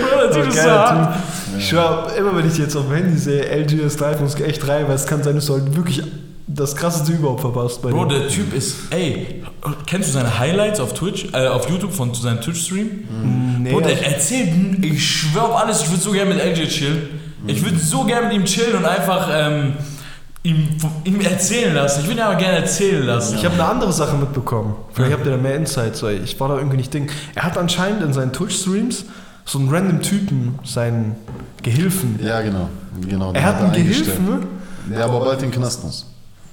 Bro, 0.00 0.20
der 0.22 0.30
Typ 0.32 0.48
ist 0.48 0.62
so 0.62 0.68
hart. 0.70 1.16
Ich 1.56 1.68
schwör, 1.68 2.08
immer 2.18 2.36
wenn 2.36 2.48
ich 2.48 2.58
jetzt 2.58 2.74
auf 2.76 2.86
dem 2.86 2.96
Handy 2.96 3.16
sehe, 3.16 3.44
LG 3.44 3.74
ist 3.74 4.00
live 4.00 4.18
und 4.18 4.26
es 4.26 4.34
geht 4.34 4.46
echt 4.48 4.66
rein, 4.66 4.88
weil 4.88 4.96
es 4.96 5.06
kann 5.06 5.22
sein, 5.22 5.36
dass 5.36 5.46
du 5.46 5.52
halt 5.54 5.76
wirklich 5.76 6.02
das 6.48 6.76
krasseste 6.76 7.12
überhaupt 7.12 7.40
verpasst 7.40 7.82
bei 7.82 7.90
Bro, 7.90 8.04
dem. 8.06 8.20
der 8.20 8.28
Typ 8.28 8.54
ist, 8.54 8.76
ey, 8.90 9.42
kennst 9.86 10.08
du 10.08 10.12
seine 10.12 10.38
Highlights 10.38 10.78
auf 10.78 10.94
Twitch, 10.94 11.26
äh, 11.32 11.48
auf 11.48 11.68
YouTube 11.68 11.92
von 11.92 12.14
seinem 12.14 12.40
Twitch-Stream? 12.40 13.60
Nee, 13.60 13.72
Bro, 13.72 13.80
der 13.80 14.06
erzählt, 14.06 14.50
ich 14.84 15.04
schwör 15.04 15.44
auf 15.50 15.56
alles, 15.56 15.82
ich 15.82 15.90
würde 15.90 16.02
so 16.02 16.12
gerne 16.12 16.34
mit 16.34 16.44
LJ 16.44 16.68
chillen. 16.68 17.08
Ich 17.48 17.64
würde 17.64 17.78
so 17.78 18.04
gerne 18.04 18.28
mit 18.28 18.36
ihm 18.36 18.44
chillen 18.44 18.76
und 18.76 18.84
einfach 18.84 19.28
ähm, 19.32 19.74
ihm, 20.42 20.68
ihm 21.04 21.20
erzählen 21.20 21.74
lassen. 21.74 22.00
Ich 22.00 22.06
würde 22.06 22.20
ihn 22.20 22.26
aber 22.26 22.36
gerne 22.36 22.58
erzählen 22.58 23.04
lassen. 23.04 23.36
Ich 23.36 23.44
habe 23.44 23.54
eine 23.54 23.64
andere 23.64 23.92
Sache 23.92 24.16
mitbekommen. 24.16 24.74
Vielleicht 24.92 25.12
habt 25.12 25.26
ihr 25.26 25.32
da 25.32 25.38
mehr 25.38 25.56
Insights, 25.56 26.02
weil 26.02 26.22
ich 26.24 26.38
war 26.40 26.48
da 26.48 26.56
irgendwie 26.56 26.76
nicht 26.78 26.92
Ding. 26.94 27.10
Er 27.34 27.42
hat 27.44 27.58
anscheinend 27.58 28.02
in 28.02 28.12
seinen 28.12 28.32
Twitch-Streams 28.32 29.04
so 29.44 29.58
einen 29.58 29.68
random 29.68 30.02
Typen, 30.02 30.58
seinen 30.64 31.16
Gehilfen. 31.62 32.18
Ja, 32.22 32.40
genau. 32.40 32.68
genau 33.08 33.32
Er 33.32 33.44
hat 33.44 33.60
einen. 33.60 33.72
Gehilfen, 33.72 34.46
Der 34.90 35.04
aber 35.04 35.20
bald 35.20 35.42
in 35.42 35.50
den 35.50 35.60
Knast 35.60 35.84
muss. 35.84 36.06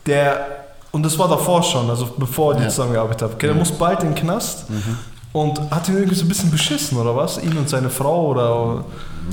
Der, 0.05 0.45
und 0.91 1.03
das 1.03 1.17
war 1.17 1.27
davor 1.27 1.63
schon, 1.63 1.89
also 1.89 2.07
bevor 2.17 2.53
ich 2.55 2.61
Ja. 2.61 2.69
zusammengearbeitet 2.69 3.21
habe, 3.23 3.33
okay, 3.33 3.47
der 3.47 3.55
muss 3.55 3.71
bald 3.71 4.03
in 4.03 4.09
den 4.09 4.15
Knast 4.15 4.65
und 5.31 5.59
hat 5.71 5.87
ihn 5.89 5.95
irgendwie 5.95 6.15
so 6.15 6.25
ein 6.25 6.29
bisschen 6.29 6.51
beschissen, 6.51 6.97
oder 6.97 7.15
was? 7.15 7.37
Ihn 7.41 7.57
und 7.57 7.67
seine 7.69 7.89
Frau 7.89 8.27
oder. 8.27 8.85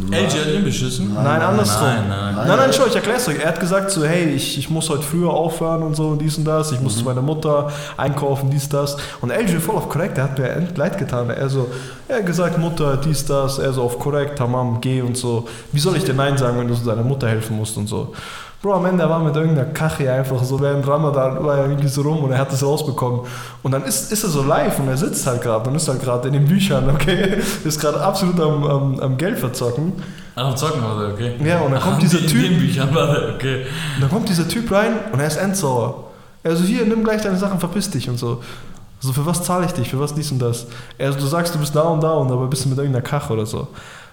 LJ 0.09 0.23
hat 0.39 0.47
ihn 0.55 0.63
beschissen? 0.65 1.13
Nein, 1.15 1.43
andersrum. 1.43 1.83
Nein, 1.89 2.09
nein. 2.09 2.35
Nein, 2.47 2.57
nein, 2.59 2.71
schau, 2.73 2.87
ich 2.87 2.95
erklär's 2.95 3.27
euch. 3.27 3.41
Er 3.41 3.49
hat 3.49 3.59
gesagt 3.59 3.91
so, 3.91 4.05
hey, 4.05 4.25
ich, 4.27 4.57
ich 4.57 4.71
muss 4.71 4.89
heute 4.89 5.03
früher 5.03 5.31
aufhören 5.31 5.83
und 5.83 5.97
so 5.97 6.07
und 6.11 6.21
dies 6.21 6.39
und 6.39 6.45
das. 6.45 6.71
Ich 6.71 6.81
muss 6.81 6.97
zu 6.97 7.05
meiner 7.05 7.23
Mutter 7.23 7.73
einkaufen, 7.97 8.51
dies, 8.51 8.69
das. 8.69 8.97
Und 9.21 9.31
LJ 9.31 9.57
voll 9.59 9.75
auf 9.75 9.89
korrekt, 9.89 10.17
der 10.17 10.25
hat 10.25 10.39
mir 10.39 10.49
end 10.49 10.79
leid 10.79 10.97
getan. 10.97 11.29
Er 11.31 11.49
so, 11.51 11.67
er 12.07 12.19
hat 12.19 12.27
gesagt, 12.27 12.57
Mutter, 12.57 12.99
dies, 12.99 13.27
das. 13.27 13.59
Er 13.59 13.73
so 13.73 13.83
auf 13.83 13.99
korrekt, 13.99 14.39
Tamam, 14.39 14.81
geh 14.81 15.03
und 15.03 15.17
so. 15.17 15.49
Wie 15.73 15.81
soll 15.81 15.97
ich 15.97 16.05
dir 16.05 16.15
Nein 16.15 16.39
sagen, 16.39 16.57
wenn 16.61 16.69
du 16.69 16.75
deiner 16.77 17.03
Mutter 17.03 17.29
helfen 17.29 17.57
musst 17.57 17.77
und 17.77 17.89
so. 17.89 18.15
Bro, 18.63 18.75
am 18.75 18.85
Ende 18.85 19.05
er 19.05 19.09
war 19.09 19.21
mit 19.21 19.35
irgendeiner 19.35 19.71
Kache 19.71 20.13
einfach 20.13 20.45
so 20.45 20.61
während 20.61 20.87
Ramadan 20.87 21.43
war 21.43 21.57
er 21.57 21.65
irgendwie 21.65 21.89
so 21.89 22.03
rum 22.03 22.25
und 22.25 22.33
er 22.33 22.39
hat 22.39 22.53
das 22.53 22.63
rausbekommen. 22.63 23.21
Und 23.63 23.73
dann 23.73 23.85
ist, 23.85 24.13
ist 24.13 24.23
er 24.23 24.29
so 24.29 24.43
live 24.43 24.79
und 24.79 24.89
er 24.89 24.99
sitzt 24.99 25.27
halt 25.27 25.41
gerade 25.41 25.71
und 25.71 25.77
ist 25.77 25.89
halt 25.89 26.03
gerade 26.03 26.29
in 26.29 26.35
den 26.35 26.45
Büchern, 26.45 26.91
okay? 26.91 27.39
Ist 27.65 27.81
gerade 27.81 27.99
absolut 28.03 28.39
am, 28.39 28.65
am, 28.65 29.01
am 29.01 29.17
Geld 29.17 29.39
verzocken. 29.39 29.95
Ach, 30.37 30.49
am 30.49 30.57
Zocken 30.59 30.83
war 30.83 31.01
der, 31.01 31.15
okay. 31.15 31.33
Ja, 31.43 31.61
und 31.61 31.73
dann 31.73 31.81
Ach, 31.81 31.87
kommt 31.87 32.03
dieser 32.03 32.19
Typ. 32.19 32.45
In 32.45 32.53
den 32.53 32.61
Büchern 32.61 32.95
war 32.95 33.07
der, 33.07 33.35
okay. 33.35 33.65
Und 33.95 34.03
dann 34.03 34.11
kommt 34.11 34.29
dieser 34.29 34.47
Typ 34.47 34.71
rein 34.71 34.93
und 35.11 35.21
er 35.21 35.27
ist 35.27 35.39
endsauer. 35.39 36.11
Er 36.43 36.55
so, 36.55 36.63
hier, 36.63 36.85
nimm 36.85 37.03
gleich 37.03 37.23
deine 37.23 37.39
Sachen, 37.39 37.59
verpiss 37.59 37.89
dich 37.89 38.11
und 38.11 38.19
so. 38.19 38.43
So, 39.01 39.15
für 39.15 39.25
was 39.25 39.43
zahle 39.43 39.65
ich 39.65 39.73
dich? 39.73 39.89
Für 39.89 40.01
was 40.01 40.15
dies 40.15 40.31
und 40.31 40.39
das? 40.39 40.67
Er 40.99 41.11
so, 41.13 41.19
du 41.19 41.25
sagst, 41.25 41.55
du 41.55 41.59
bist 41.59 41.75
da 41.75 41.83
und 41.83 42.03
da 42.03 42.13
und 42.13 42.29
dabei 42.29 42.45
bist 42.45 42.67
du 42.67 42.69
mit 42.69 42.77
irgendeiner 42.77 43.03
Kache 43.03 43.33
oder 43.33 43.47
so. 43.47 43.69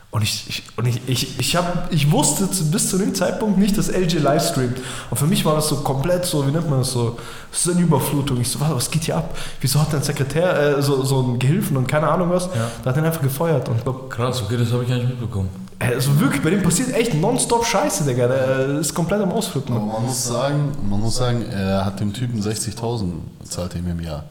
Und 0.09 0.21
ich, 0.23 0.45
ich, 0.47 0.63
und 0.77 0.85
ich, 0.85 1.01
ich, 1.07 1.39
ich, 1.39 1.55
hab, 1.57 1.91
ich 1.91 2.09
wusste 2.11 2.49
zu, 2.49 2.71
bis 2.71 2.89
zu 2.89 2.97
dem 2.97 3.13
Zeitpunkt 3.13 3.57
nicht, 3.57 3.77
dass 3.77 3.89
LJ 3.89 4.19
livestreamt. 4.19 4.77
Und 5.09 5.17
für 5.17 5.27
mich 5.27 5.43
war 5.43 5.55
das 5.55 5.67
so 5.67 5.77
komplett 5.77 6.25
so, 6.25 6.47
wie 6.47 6.51
nennt 6.51 6.69
man 6.69 6.79
das 6.79 6.91
so? 6.91 7.17
Das 7.51 7.65
ist 7.65 7.71
eine 7.73 7.81
Überflutung. 7.81 8.39
Ich 8.39 8.49
so, 8.49 8.59
was, 8.61 8.71
was 8.73 8.89
geht 8.89 9.03
hier 9.03 9.17
ab? 9.17 9.35
Wieso 9.59 9.81
hat 9.81 9.91
dein 9.91 10.01
Sekretär 10.01 10.77
äh, 10.77 10.81
so, 10.81 11.03
so 11.03 11.19
einen 11.19 11.39
Gehilfen 11.39 11.75
und 11.75 11.87
keine 11.87 12.07
Ahnung 12.07 12.29
was? 12.29 12.49
Da 12.49 12.89
hat 12.89 12.95
er 12.95 13.03
ihn 13.03 13.05
einfach 13.05 13.21
gefeuert. 13.21 13.67
Und 13.67 13.83
glaub, 13.83 14.09
Krass, 14.09 14.41
okay, 14.41 14.55
das 14.57 14.71
habe 14.71 14.83
ich 14.83 14.89
gar 14.89 14.95
nicht 14.95 15.09
mitbekommen. 15.09 15.49
also 15.77 16.17
wirklich, 16.19 16.41
bei 16.41 16.51
dem 16.51 16.63
passiert 16.63 16.93
echt 16.93 17.13
nonstop 17.13 17.65
Scheiße, 17.65 18.05
Digga. 18.05 18.27
Der 18.27 18.59
äh, 18.59 18.79
ist 18.79 18.93
komplett 18.95 19.21
am 19.21 19.31
Ausflippen. 19.33 19.75
Aber 19.75 19.85
man 19.85 20.05
muss 20.05 20.25
sagen, 20.25 20.71
man 20.89 21.01
muss 21.01 21.17
sagen, 21.17 21.43
er 21.51 21.83
hat 21.83 21.99
dem 21.99 22.13
Typen 22.13 22.41
60.000 22.41 23.11
bezahlt 23.39 23.75
ihm 23.75 23.87
im 23.89 23.99
Jahr. 23.99 24.23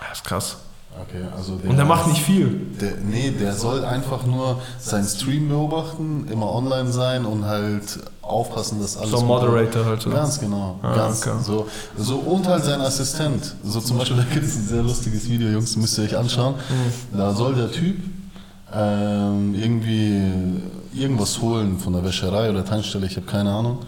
Das 0.00 0.18
ist 0.18 0.24
krass. 0.24 0.56
Okay, 1.00 1.24
also 1.36 1.58
Und 1.66 1.78
er 1.78 1.84
macht 1.84 2.08
nicht 2.08 2.22
viel. 2.22 2.66
Der, 2.80 2.94
nee, 3.08 3.30
der 3.30 3.54
soll 3.54 3.84
einfach 3.84 4.26
nur 4.26 4.60
seinen 4.78 5.06
Stream 5.06 5.48
beobachten, 5.48 6.26
immer 6.30 6.52
online 6.52 6.90
sein 6.90 7.24
und 7.24 7.44
halt 7.44 7.98
aufpassen, 8.20 8.80
dass 8.80 8.96
alles. 8.96 9.10
So 9.10 9.18
ein 9.18 9.26
Moderator 9.26 9.84
halt 9.84 10.02
so. 10.02 10.10
Ganz 10.10 10.40
genau. 10.40 10.78
Ah, 10.82 10.94
ganz 10.94 11.26
okay. 11.26 11.36
so, 11.42 11.68
so. 11.96 12.16
Und 12.16 12.46
halt 12.48 12.64
sein 12.64 12.80
Assistent. 12.80 13.54
So 13.64 13.80
zum 13.80 13.98
Beispiel, 13.98 14.16
da 14.18 14.24
gibt 14.24 14.44
es 14.44 14.56
ein 14.56 14.66
sehr 14.66 14.82
lustiges 14.82 15.28
Video, 15.28 15.48
Jungs, 15.48 15.76
müsst 15.76 15.98
ihr 15.98 16.04
euch 16.04 16.16
anschauen. 16.16 16.54
Da 17.16 17.32
soll 17.32 17.54
der 17.54 17.70
Typ 17.70 17.96
ähm, 18.74 19.54
irgendwie 19.54 20.60
irgendwas 20.94 21.40
holen 21.40 21.78
von 21.78 21.92
der 21.92 22.04
Wäscherei 22.04 22.50
oder 22.50 22.64
Tankstelle, 22.64 23.06
ich 23.06 23.16
habe 23.16 23.26
keine 23.26 23.52
Ahnung. 23.52 23.78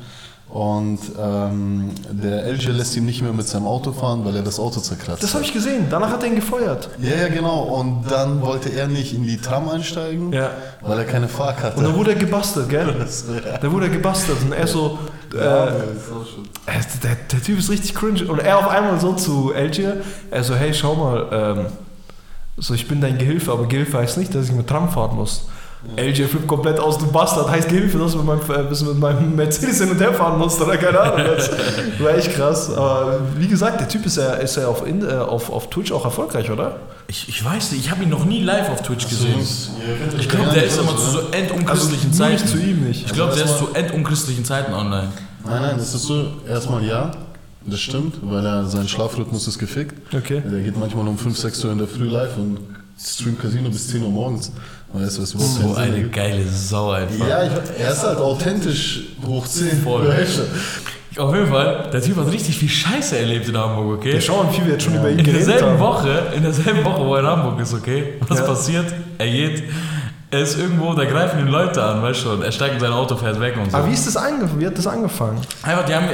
Und 0.50 0.98
ähm, 1.16 1.90
der 2.10 2.44
LG 2.52 2.66
lässt 2.70 2.96
ihn 2.96 3.04
nicht 3.04 3.22
mehr 3.22 3.32
mit 3.32 3.46
seinem 3.46 3.68
Auto 3.68 3.92
fahren, 3.92 4.24
weil 4.24 4.34
er 4.34 4.42
das 4.42 4.58
Auto 4.58 4.80
zerkratzt 4.80 5.22
Das 5.22 5.30
habe 5.32 5.44
hat. 5.44 5.48
ich 5.48 5.54
gesehen. 5.54 5.86
Danach 5.88 6.10
hat 6.10 6.22
er 6.24 6.28
ihn 6.28 6.34
gefeuert. 6.34 6.88
Ja, 7.00 7.14
ja, 7.22 7.28
genau. 7.28 7.60
Und 7.62 8.10
dann 8.10 8.42
wollte 8.42 8.68
er 8.70 8.88
nicht 8.88 9.14
in 9.14 9.22
die 9.22 9.36
Tram 9.36 9.68
einsteigen, 9.68 10.32
Ja. 10.32 10.50
weil 10.80 10.98
er 10.98 11.04
keine 11.04 11.28
Fahrkarte 11.28 11.76
Und 11.78 11.84
dann 11.84 11.94
wurde 11.94 12.14
er 12.14 12.18
gebastelt, 12.18 12.68
gell? 12.68 12.92
Da 13.62 13.70
wurde 13.70 13.86
er 13.86 13.92
gebastelt. 13.92 14.38
Und 14.42 14.52
er 14.52 14.66
so, 14.66 14.98
äh, 15.32 15.36
äh, 15.38 15.70
der, 17.04 17.14
der 17.30 17.42
Typ 17.42 17.56
ist 17.58 17.70
richtig 17.70 17.94
cringe. 17.94 18.24
Und 18.26 18.40
er 18.40 18.58
auf 18.58 18.66
einmal 18.68 18.98
so 18.98 19.12
zu 19.12 19.52
LG, 19.54 20.02
er 20.32 20.42
so, 20.42 20.56
hey, 20.56 20.74
schau 20.74 20.96
mal, 20.96 21.28
ähm, 21.30 21.66
so, 22.56 22.74
ich 22.74 22.88
bin 22.88 23.00
dein 23.00 23.18
Gehilfe, 23.18 23.52
aber 23.52 23.66
Gehilfe 23.68 23.98
heißt 23.98 24.18
nicht, 24.18 24.34
dass 24.34 24.46
ich 24.46 24.52
mit 24.52 24.66
Tram 24.66 24.88
fahren 24.90 25.14
muss. 25.14 25.46
LG 25.96 26.26
flippt 26.28 26.46
komplett 26.46 26.78
aus, 26.78 26.98
du 26.98 27.06
Bastard, 27.06 27.50
heißt 27.50 27.68
Gehilfe, 27.68 27.98
dass 27.98 28.12
du 28.12 28.18
mit 28.18 28.26
meinem, 28.26 28.40
äh, 28.50 28.70
mit 28.70 28.98
meinem 28.98 29.34
Mercedes 29.34 29.80
hin 29.80 29.90
und 29.90 29.98
her 29.98 30.12
fahren 30.12 30.38
musst 30.38 30.60
oder 30.60 30.76
keine 30.76 31.00
Ahnung. 31.00 31.26
Das 31.36 31.50
war 31.98 32.14
echt 32.14 32.34
krass. 32.34 32.70
Aber 32.70 33.20
wie 33.38 33.48
gesagt, 33.48 33.80
der 33.80 33.88
Typ 33.88 34.04
ist 34.04 34.18
ja, 34.18 34.34
ist 34.34 34.56
ja 34.56 34.68
auf, 34.68 34.86
in, 34.86 35.02
äh, 35.02 35.14
auf, 35.14 35.50
auf 35.50 35.70
Twitch 35.70 35.90
auch 35.90 36.04
erfolgreich, 36.04 36.50
oder? 36.50 36.76
Ich, 37.08 37.28
ich 37.28 37.42
weiß 37.42 37.72
nicht, 37.72 37.86
ich 37.86 37.90
habe 37.90 38.02
ihn 38.02 38.10
noch 38.10 38.26
nie 38.26 38.42
live 38.42 38.68
auf 38.68 38.82
Twitch 38.82 39.08
gesehen. 39.08 39.34
Könnt 39.98 40.14
euch 40.14 40.20
Ich 40.20 40.28
glaube, 40.28 40.50
der 40.52 40.64
ist 40.64 40.78
immer 40.78 40.96
zu 40.96 41.10
so 41.10 41.18
endunchristlichen 41.32 42.10
Also 42.10 42.24
nicht 42.24 42.40
Zeiten. 42.40 42.46
zu 42.46 42.58
ihm 42.58 42.84
nicht. 42.86 43.06
Ich 43.06 43.12
glaube, 43.12 43.34
der 43.34 43.44
ist 43.46 43.52
Also 43.52 43.66
zu 43.66 43.74
endunchristlichen 43.74 44.44
Zeiten 44.44 44.74
online. 44.74 45.08
Nein, 45.44 45.62
nein, 45.62 45.76
das 45.78 45.94
ist 45.94 46.02
so, 46.02 46.26
erstmal 46.46 46.84
ja, 46.84 47.10
das 47.64 47.80
stimmt, 47.80 48.16
weil 48.22 48.44
er, 48.44 48.66
sein 48.66 48.86
Schlafrhythmus 48.86 49.48
ist 49.48 49.58
gefickt. 49.58 50.14
Okay. 50.14 50.42
Der 50.44 50.60
geht 50.60 50.78
manchmal 50.78 51.08
um 51.08 51.16
5, 51.16 51.38
6 51.38 51.64
Uhr 51.64 51.72
in 51.72 51.78
der 51.78 51.88
Früh 51.88 52.08
live 52.08 52.36
und 52.36 52.58
streamt 53.02 53.40
Casino 53.40 53.70
bis 53.70 53.88
10 53.88 54.02
Uhr 54.02 54.10
morgens. 54.10 54.52
Weißt 54.92 55.18
du, 55.18 55.22
was 55.22 55.32
überhaupt 55.34 55.52
So 55.54 55.74
Sinn 55.74 55.76
eine 55.76 56.02
geile 56.08 56.44
Sau 56.48 56.90
einfach. 56.90 57.26
Ja, 57.28 57.44
ich, 57.44 57.52
er 57.78 57.92
ist 57.92 58.02
halt 58.02 58.18
authentisch 58.18 59.00
hoch 59.26 59.46
10. 59.46 59.82
Voll. 59.82 60.08
Weißt 60.08 60.38
du? 60.38 61.22
Auf 61.22 61.34
jeden 61.34 61.48
Fall, 61.48 61.90
der 61.92 62.00
Typ 62.00 62.16
hat 62.16 62.30
richtig 62.32 62.56
viel 62.56 62.68
Scheiße 62.68 63.18
erlebt 63.18 63.48
in 63.48 63.56
Hamburg, 63.56 63.98
okay? 63.98 64.12
Wir 64.14 64.20
schauen, 64.20 64.48
wie 64.50 64.54
viel 64.56 64.66
wir 64.66 64.72
jetzt 64.74 64.84
schon 64.84 64.94
über 64.94 65.10
ihn 65.10 65.18
In 65.18 65.24
geredet 65.24 65.46
derselben 65.48 65.70
haben. 65.72 65.80
Woche, 65.80 66.22
in 66.36 66.42
derselben 66.42 66.84
Woche, 66.84 67.04
wo 67.04 67.14
er 67.14 67.20
in 67.20 67.26
Hamburg 67.26 67.60
ist, 67.60 67.74
okay? 67.74 68.14
Was 68.28 68.38
Ja. 68.38 68.44
passiert? 68.44 68.86
Er 69.18 69.28
geht, 69.28 69.64
er 70.32 70.42
ist 70.42 70.56
irgendwo, 70.56 70.94
da 70.94 71.04
greifen 71.06 71.40
ihn 71.40 71.48
Leute 71.48 71.82
an, 71.82 72.02
weißt 72.02 72.24
du, 72.24 72.30
und 72.30 72.42
er 72.42 72.52
steigt 72.52 72.74
in 72.74 72.80
sein 72.80 72.92
Auto, 72.92 73.16
fährt 73.16 73.40
weg 73.40 73.56
und 73.60 73.68
so. 73.68 73.76
Aber 73.76 73.88
wie 73.88 73.92
ist 73.92 74.06
das 74.06 74.16
angefangen? 74.16 74.60
Wie 74.60 74.66
hat 74.66 74.78
das 74.78 74.86
angefangen? 74.86 75.40
Einfach, 75.64 75.84
die 75.84 75.94
haben, 75.94 76.06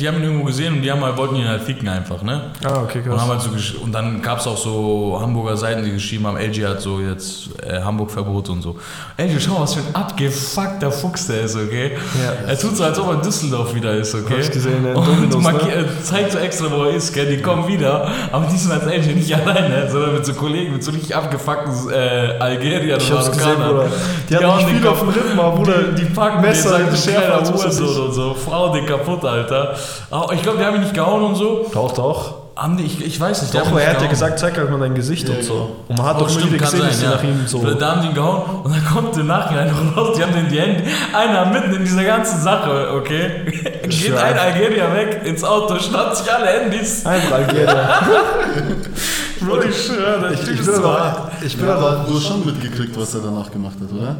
die 0.00 0.08
haben 0.08 0.16
ihn 0.16 0.24
irgendwo 0.24 0.44
gesehen 0.46 0.74
und 0.74 0.82
die 0.82 0.90
haben 0.90 1.04
halt, 1.04 1.16
wollten 1.16 1.36
ihn 1.36 1.46
halt 1.46 1.62
ficken 1.62 1.88
einfach, 1.88 2.20
ne? 2.22 2.50
Ah, 2.64 2.82
okay, 2.82 3.00
Und, 3.08 3.20
haben 3.20 3.30
halt 3.30 3.42
so 3.42 3.50
und 3.80 3.92
dann 3.92 4.20
gab 4.22 4.40
es 4.40 4.46
auch 4.48 4.56
so 4.56 5.18
Hamburger 5.20 5.56
Seiten, 5.56 5.84
die 5.84 5.92
geschrieben 5.92 6.26
haben, 6.26 6.36
LG 6.36 6.66
hat 6.66 6.80
so 6.80 6.98
jetzt 6.98 7.50
äh, 7.62 7.80
Hamburg-Verbot 7.80 8.48
und 8.48 8.62
so. 8.62 8.76
LG, 9.16 9.40
schau 9.40 9.52
mal, 9.52 9.60
was 9.60 9.74
für 9.74 9.80
ein 9.80 9.94
abgefuckter 9.94 10.90
Fuchs 10.90 11.28
der 11.28 11.42
ist, 11.42 11.54
okay? 11.54 11.92
Ja. 12.20 12.48
Er 12.48 12.58
tut 12.58 12.76
so, 12.76 12.82
als 12.82 12.98
ob 12.98 13.06
er 13.06 13.14
in 13.14 13.22
Düsseldorf 13.22 13.72
wieder 13.72 13.94
ist, 13.94 14.12
okay? 14.16 14.32
Hab 14.32 14.40
ich 14.40 14.50
gesehen, 14.50 14.84
ja, 14.84 14.90
in 14.90 14.96
und 14.96 15.32
Dominos, 15.32 15.64
ne? 15.64 15.74
äh, 15.74 16.02
zeigt 16.02 16.32
so 16.32 16.38
extra, 16.38 16.72
wo 16.72 16.84
er 16.86 16.96
ist, 16.96 17.14
gell? 17.14 17.26
Die 17.36 17.40
kommen 17.40 17.68
wieder, 17.68 18.10
aber 18.32 18.46
die 18.46 18.56
sind 18.56 18.72
als 18.72 18.84
LG 18.84 19.14
nicht 19.14 19.32
alleine, 19.32 19.88
sondern 19.88 20.14
mit 20.14 20.26
so 20.26 20.34
Kollegen, 20.34 20.72
mit 20.72 20.82
so 20.82 20.90
richtig 20.90 21.14
abgefuckten 21.14 21.92
äh, 21.92 22.36
Algeriern 22.40 23.00
und 23.00 23.10
Marokkanern. 23.10 23.59
Bruder. 23.68 23.86
Die 24.28 24.34
nicht 24.34 24.68
den 24.68 24.76
viel 24.78 24.88
auf 24.88 25.00
dem 25.00 25.08
Rippen, 25.08 25.36
Bruder, 25.36 25.82
die, 25.96 26.02
die 26.02 26.10
packen 26.12 26.40
Messer, 26.40 26.70
sagen, 26.70 26.96
schärfer 26.96 27.40
weiß 27.40 27.80
ich. 27.80 27.98
und 27.98 28.12
so. 28.12 28.34
Frau 28.34 28.72
den 28.72 28.86
kaputt, 28.86 29.24
Alter. 29.24 29.74
Aber 30.10 30.32
ich 30.32 30.42
glaube, 30.42 30.58
die 30.58 30.64
haben 30.64 30.76
ihn 30.76 30.82
nicht 30.82 30.94
gehauen 30.94 31.22
und 31.22 31.34
so. 31.36 31.66
Doch, 31.72 31.92
doch. 31.92 32.34
Haben 32.56 32.76
die, 32.76 32.84
ich, 32.84 33.02
ich 33.02 33.18
weiß 33.18 33.40
nicht. 33.40 33.54
die 33.54 33.58
Doch, 33.58 33.78
er 33.78 33.90
hat 33.90 34.02
ja 34.02 34.08
gesagt, 34.08 34.38
zeig 34.38 34.58
halt 34.58 34.70
mal 34.70 34.78
dein 34.78 34.94
Gesicht 34.94 35.26
und 35.30 35.42
so. 35.42 35.76
Und 35.88 35.96
man 35.96 36.06
hat 36.06 36.16
Oh, 36.16 36.20
doch 36.20 36.28
stimmt, 36.28 36.52
wieder 36.52 36.62
gesehen, 36.64 36.80
sein, 36.80 36.88
dass 36.90 36.98
sie 36.98 37.04
ja. 37.06 37.10
nach 37.12 37.22
ihm 37.22 37.46
so. 37.46 37.64
Da 37.64 37.90
haben 37.92 38.02
die 38.02 38.08
ihn 38.08 38.14
gehauen 38.14 38.42
und 38.64 38.74
dann 38.74 38.84
kommt 38.84 39.16
im 39.16 39.28
Nachhinein 39.28 39.70
noch 39.70 39.96
raus, 39.96 40.16
die 40.18 40.22
haben 40.22 40.34
den 40.34 40.48
die 40.50 40.60
Hände, 40.60 40.82
einer 41.14 41.46
mitten 41.46 41.72
in 41.72 41.84
dieser 41.84 42.04
ganzen 42.04 42.38
Sache, 42.42 42.90
okay? 42.94 43.50
Geht 43.88 44.14
ein 44.14 44.38
Algerier 44.38 44.92
weg 44.94 45.22
ins 45.24 45.42
Auto, 45.42 45.78
schnappt 45.78 46.16
sich 46.16 46.30
alle 46.30 46.48
Handys. 46.48 47.06
Einfach 47.06 47.36
Algerier. 47.36 47.66
Bro, 49.40 49.62
ich 49.62 49.86
schwöre, 49.86 50.20
der 50.20 50.32
Ich, 50.32 50.42
ich 50.42 50.60
ist 50.60 50.66
bin 50.66 50.74
so 50.74 50.84
aber, 50.84 51.30
ich 51.44 51.56
bin 51.56 51.66
Ja, 51.66 51.76
aber, 51.76 52.04
du 52.06 52.14
hast 52.14 52.26
schon 52.26 52.44
mitgekriegt, 52.44 52.98
was 52.98 53.14
er 53.14 53.20
danach 53.22 53.50
gemacht 53.50 53.76
hat, 53.80 53.92
oder? 53.92 54.16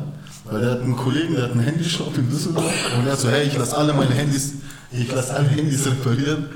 Weil 0.50 0.62
er 0.64 0.70
hat 0.72 0.80
einen 0.80 0.96
Kollegen, 0.96 1.34
der 1.34 1.44
hat 1.44 1.52
einen 1.52 1.60
Handyshop 1.60 2.16
in 2.16 2.28
Düsseldorf 2.28 2.72
und 2.96 3.06
er 3.06 3.12
hat 3.12 3.18
so, 3.18 3.28
hey, 3.28 3.46
ich 3.46 3.56
lasse 3.56 3.76
alle 3.76 3.92
meine 3.92 4.14
Handys, 4.14 4.54
ich 4.90 5.12
lasse 5.12 5.34
alle 5.34 5.48
Handys 5.48 5.86
reparieren, 5.86 6.46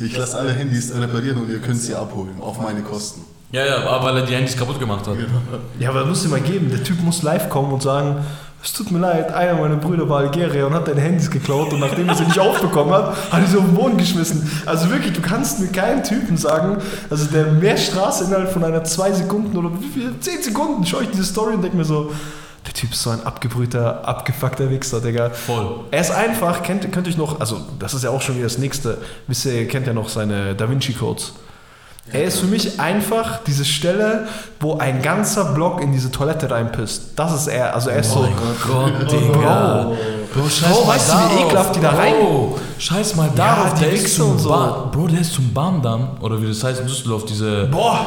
ich 0.00 0.16
lasse 0.16 0.38
alle 0.38 0.52
Handys 0.52 0.92
reparieren 0.94 1.38
und 1.38 1.50
ihr 1.50 1.58
könnt 1.58 1.80
sie 1.80 1.94
abholen, 1.94 2.40
auf 2.40 2.60
meine 2.60 2.82
Kosten. 2.82 3.22
Ja, 3.52 3.64
ja, 3.64 3.76
aber 3.86 4.06
weil 4.06 4.16
er 4.16 4.26
die 4.26 4.34
Handys 4.34 4.56
kaputt 4.56 4.80
gemacht 4.80 5.06
hat. 5.06 5.16
ja, 5.78 5.90
aber 5.90 6.00
das 6.00 6.08
muss 6.08 6.22
dir 6.24 6.28
mal 6.30 6.40
geben. 6.40 6.70
Der 6.70 6.82
Typ 6.82 7.00
muss 7.00 7.22
live 7.22 7.48
kommen 7.48 7.72
und 7.72 7.82
sagen, 7.82 8.16
es 8.64 8.72
tut 8.72 8.90
mir 8.90 8.98
leid, 8.98 9.32
einer 9.32 9.54
meiner 9.54 9.76
Brüder 9.76 10.08
war 10.08 10.20
Algerier 10.20 10.66
und 10.66 10.74
hat 10.74 10.88
deine 10.88 11.00
Handys 11.00 11.30
geklaut 11.30 11.72
und 11.72 11.80
nachdem 11.80 12.08
er 12.08 12.14
sie 12.14 12.24
nicht 12.24 12.38
aufbekommen 12.38 12.94
hat, 12.94 13.30
hat 13.30 13.40
er 13.42 13.46
sie 13.46 13.58
auf 13.58 13.64
den 13.64 13.74
Boden 13.74 13.98
geschmissen. 13.98 14.50
Also 14.64 14.88
wirklich, 14.90 15.12
du 15.12 15.20
kannst 15.20 15.60
mir 15.60 15.68
keinen 15.68 16.02
Typen 16.02 16.36
sagen, 16.36 16.78
also 17.10 17.26
der 17.26 17.46
mehr 17.46 17.76
Straße 17.76 18.24
innerhalb 18.24 18.50
von 18.50 18.64
einer 18.64 18.82
zwei 18.84 19.12
Sekunden 19.12 19.56
oder 19.56 19.70
wie 19.78 19.88
viel, 19.88 20.14
zehn 20.20 20.42
Sekunden 20.42 20.86
schaue 20.86 21.02
ich 21.02 21.10
diese 21.10 21.24
Story 21.24 21.54
und 21.54 21.62
denke 21.62 21.76
mir 21.76 21.84
so, 21.84 22.04
der 22.04 22.14
der 22.66 22.72
Typ 22.72 22.92
ist 22.92 23.02
so 23.02 23.10
ein 23.10 23.22
abgebrühter, 23.24 24.06
abgefuckter 24.06 24.70
Wichser, 24.70 25.00
Digga. 25.00 25.30
Voll. 25.30 25.80
Er 25.90 26.00
ist 26.00 26.10
einfach, 26.10 26.62
kennt, 26.62 26.90
könnt 26.92 27.06
euch 27.06 27.16
noch, 27.16 27.38
also 27.40 27.60
das 27.78 27.94
ist 27.94 28.04
ja 28.04 28.10
auch 28.10 28.22
schon 28.22 28.36
wieder 28.36 28.46
das 28.46 28.58
nächste, 28.58 28.98
wisst 29.26 29.44
ihr, 29.46 29.52
ihr 29.52 29.68
kennt 29.68 29.86
ja 29.86 29.92
noch 29.92 30.08
seine 30.08 30.54
Da 30.54 30.68
Vinci 30.68 30.94
Codes. 30.94 31.34
Er 32.12 32.24
ist 32.24 32.38
für 32.38 32.46
mich 32.46 32.78
einfach 32.78 33.42
diese 33.44 33.64
Stelle, 33.64 34.26
wo 34.60 34.76
ein 34.76 35.00
ganzer 35.00 35.54
Block 35.54 35.82
in 35.82 35.92
diese 35.92 36.10
Toilette 36.10 36.50
reinpisst. 36.50 37.12
Das 37.16 37.32
ist 37.32 37.46
er. 37.46 37.74
Also 37.74 37.90
er 37.90 38.00
ist 38.00 38.12
so. 38.12 38.28
Gott, 38.66 39.10
Digga. 39.10 39.90
Bro, 40.34 40.48
scheiß 40.48 40.68
Bro, 40.72 40.84
mal 40.84 40.94
weißt 40.96 41.12
du, 41.12 41.14
wie 41.14 41.42
ekelhaft 41.42 41.76
die 41.76 41.80
da 41.80 41.90
rein- 41.90 42.14
Bro, 42.18 42.58
scheiß 42.78 43.14
mal 43.16 43.30
darauf. 43.36 43.74
die 43.74 43.80
der 43.84 43.92
ist 43.92 44.16
zum 44.16 44.30
und 44.32 44.38
so. 44.40 44.48
Bahn, 44.48 44.90
Bro, 44.90 45.06
der 45.08 45.20
ist 45.20 45.32
zum 45.32 45.52
Bahndamm, 45.54 46.08
oder 46.20 46.40
wie 46.42 46.48
das 46.48 46.64
heißt 46.64 46.80
in 46.80 46.86
Düsseldorf, 46.86 47.24
diese... 47.24 47.66
Boah! 47.66 48.00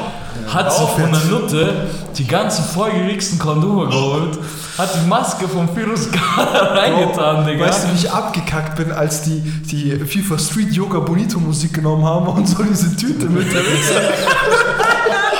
Hat 0.53 0.71
sich 0.71 0.87
von 0.89 1.11
der 1.11 1.21
Nutte 1.25 1.87
die 2.17 2.27
ganzen 2.27 2.63
vollgewichsten 2.63 3.39
Kondome 3.39 3.87
geholt, 3.87 4.37
hat 4.77 4.89
die 4.93 5.07
Maske 5.07 5.47
vom 5.47 5.67
Virus 5.75 6.09
reingetan, 6.37 7.45
Digga. 7.47 7.65
Weißt 7.65 7.85
du, 7.85 7.91
wie 7.93 7.95
ich 7.95 8.11
abgekackt 8.11 8.75
bin, 8.75 8.91
als 8.91 9.23
die, 9.23 9.39
die 9.41 9.91
FIFA 10.05 10.37
Street 10.37 10.73
Yoga 10.73 10.99
Bonito 10.99 11.39
Musik 11.39 11.73
genommen 11.73 12.05
haben 12.05 12.27
und 12.27 12.47
so 12.47 12.61
diese 12.61 12.95
Tüte 12.95 13.25
mit 13.25 13.51
der 13.51 13.61
Wichser. 13.61 14.01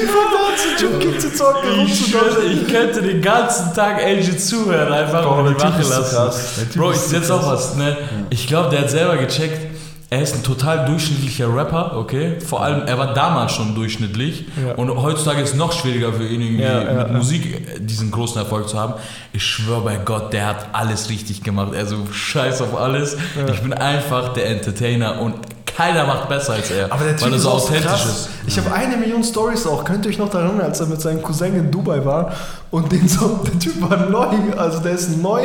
die 0.00 0.06
von 0.06 0.26
da 0.32 0.56
zu 0.56 0.84
Junkie 0.84 1.18
zu 1.18 1.32
zocken, 1.34 1.86
Ich 1.86 2.06
schwöre, 2.06 2.42
ich 2.44 2.66
könnte 2.68 3.02
den 3.02 3.20
ganzen 3.20 3.74
Tag 3.74 4.02
LG 4.02 4.38
zuhören, 4.38 4.92
einfach 4.92 5.22
Bro, 5.22 5.46
ist 5.48 5.60
so 5.60 5.88
lassen. 5.88 6.68
Bro, 6.74 6.90
ist 6.90 7.06
ich 7.06 7.12
jetzt 7.12 7.30
auch 7.30 7.46
was, 7.46 7.76
ne? 7.76 7.96
Ich 8.30 8.46
glaube, 8.46 8.70
der 8.70 8.80
hat 8.80 8.90
selber 8.90 9.16
gecheckt, 9.16 9.70
er 10.12 10.22
ist 10.22 10.34
ein 10.34 10.42
total 10.42 10.86
durchschnittlicher 10.86 11.54
Rapper, 11.54 11.96
okay? 11.96 12.40
Vor 12.40 12.64
allem, 12.64 12.84
er 12.84 12.98
war 12.98 13.14
damals 13.14 13.52
schon 13.52 13.76
durchschnittlich. 13.76 14.44
Ja. 14.66 14.74
Und 14.74 14.90
heutzutage 14.90 15.40
ist 15.40 15.50
es 15.50 15.54
noch 15.54 15.72
schwieriger 15.72 16.12
für 16.12 16.26
ihn, 16.26 16.40
irgendwie 16.40 16.64
Ja, 16.64 16.82
ja, 16.82 16.92
mit 16.94 17.06
ja. 17.06 17.12
Musik 17.12 17.46
äh, 17.54 17.78
diesen 17.78 18.10
großen 18.10 18.36
Erfolg 18.38 18.68
zu 18.68 18.76
haben. 18.76 18.94
Ich 19.32 19.44
schwöre 19.44 19.82
bei 19.82 19.98
Gott, 20.04 20.32
der 20.32 20.46
hat 20.48 20.66
alles 20.72 21.10
richtig 21.10 21.44
gemacht. 21.44 21.76
Also 21.76 21.94
scheiß 22.10 22.60
auf 22.60 22.76
alles. 22.76 23.16
Ich 23.52 23.60
bin 23.60 23.72
einfach 23.72 24.32
der 24.32 24.48
Entertainer 24.48 25.20
und 25.20 25.36
keiner 25.80 26.04
macht 26.06 26.28
besser 26.28 26.52
als 26.54 26.70
er. 26.70 26.92
Aber 26.92 27.04
der 27.04 27.16
Typ 27.16 27.26
weil 27.26 27.32
er 27.32 27.36
ist 27.36 27.42
so 27.42 27.50
authentisch 27.50 27.86
krass. 27.86 28.06
ist. 28.06 28.28
Ich 28.46 28.58
habe 28.58 28.72
eine 28.72 28.96
Million 28.96 29.24
Stories 29.24 29.66
auch. 29.66 29.84
Könnt 29.84 30.04
ihr 30.04 30.10
euch 30.10 30.18
noch 30.18 30.28
daran 30.30 30.48
erinnern, 30.48 30.66
als 30.66 30.80
er 30.80 30.86
mit 30.86 31.00
seinem 31.00 31.22
Cousin 31.22 31.54
in 31.54 31.70
Dubai 31.70 32.04
war 32.04 32.32
und 32.70 32.90
den 32.92 33.08
so, 33.08 33.40
der 33.46 33.58
Typ 33.58 33.80
war 33.88 33.96
neu, 33.96 34.26
also 34.56 34.80
der 34.80 34.92
ist 34.92 35.16
neu 35.16 35.42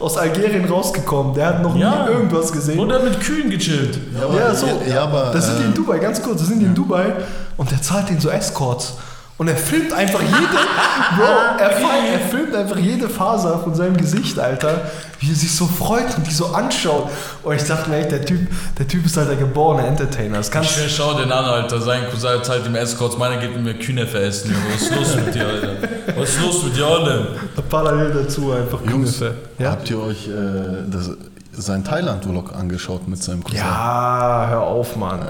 aus 0.00 0.16
Algerien 0.16 0.64
rausgekommen. 0.64 1.34
Der 1.34 1.46
hat 1.46 1.62
noch 1.62 1.76
Ja. 1.76 2.04
nie 2.06 2.12
irgendwas 2.12 2.50
gesehen. 2.52 2.78
Und 2.78 2.90
er 2.90 2.96
hat 2.96 3.04
mit 3.04 3.20
Kühen 3.20 3.50
gechillt. 3.50 3.98
Ja, 4.18 4.24
aber, 4.26 4.38
Ja, 4.38 4.54
so. 4.54 4.66
Ja, 4.88 5.02
aber, 5.04 5.30
da 5.32 5.40
sind 5.40 5.58
die 5.58 5.62
äh, 5.64 5.66
in 5.66 5.74
Dubai, 5.74 5.98
ganz 5.98 6.22
kurz, 6.22 6.40
da 6.40 6.46
sind 6.46 6.60
die 6.60 6.66
in 6.66 6.74
Dubai 6.74 7.12
und 7.56 7.70
der 7.70 7.80
zahlt 7.82 8.08
denen 8.08 8.20
so 8.20 8.30
Escorts. 8.30 8.94
Und 9.36 9.48
er 9.48 9.56
filmt 9.56 9.92
einfach 9.92 10.20
jede, 10.20 10.36
Bro, 11.16 11.24
er, 11.58 11.70
filmt- 11.72 12.12
er 12.12 12.18
filmt 12.30 12.54
einfach 12.54 12.76
jede 12.76 13.08
Faser 13.08 13.58
von 13.58 13.74
seinem 13.74 13.96
Gesicht, 13.96 14.38
Alter, 14.38 14.82
wie 15.18 15.28
er 15.30 15.34
sich 15.34 15.52
so 15.56 15.66
freut 15.66 16.16
und 16.16 16.24
die 16.24 16.30
so 16.32 16.46
anschaut. 16.54 17.10
Und 17.42 17.56
ich 17.56 17.64
dachte 17.64 17.90
mir 17.90 17.96
echt, 17.96 18.12
der 18.12 18.24
Typ, 18.24 18.46
der 18.78 18.86
Typ 18.86 19.04
ist 19.04 19.16
halt 19.16 19.28
der 19.30 19.36
geborene 19.36 19.88
Entertainer. 19.88 20.36
Das 20.36 20.46
Ich 20.46 20.52
kannst 20.52 20.70
schwör, 20.70 20.88
schau 20.88 21.14
den 21.14 21.32
an, 21.32 21.44
Alter. 21.46 21.80
Sein 21.80 22.02
Cousin 22.12 22.44
zahlt 22.44 22.64
ihm 22.64 22.76
Escorts, 22.76 23.18
meiner 23.18 23.38
geht 23.38 23.56
mit 23.56 23.64
mir 23.64 23.74
Kühnefe 23.74 24.20
essen. 24.20 24.52
Junge. 24.52 24.62
Was 24.72 24.82
ist 24.82 24.94
los 24.94 25.16
mit 25.16 25.34
dir, 25.34 25.46
Alter? 25.48 25.68
Was 26.16 26.28
ist 26.28 26.40
los 26.40 26.62
mit 26.62 26.76
dir 26.76 26.86
alle? 26.86 27.26
parallel 27.68 28.12
dazu 28.14 28.52
einfach 28.52 28.78
Jungs, 28.88 29.16
Kniffe. 29.18 29.34
Ja? 29.58 29.72
habt 29.72 29.90
ihr 29.90 29.98
euch 29.98 30.28
äh, 30.28 30.32
das, 30.92 31.10
sein 31.56 31.84
Thailand-Vlog 31.84 32.54
angeschaut 32.54 33.06
mit 33.08 33.22
seinem 33.22 33.42
Cousin? 33.42 33.58
ja, 33.58 34.46
hör 34.50 34.62
auf, 34.62 34.96
Mann. 34.96 35.20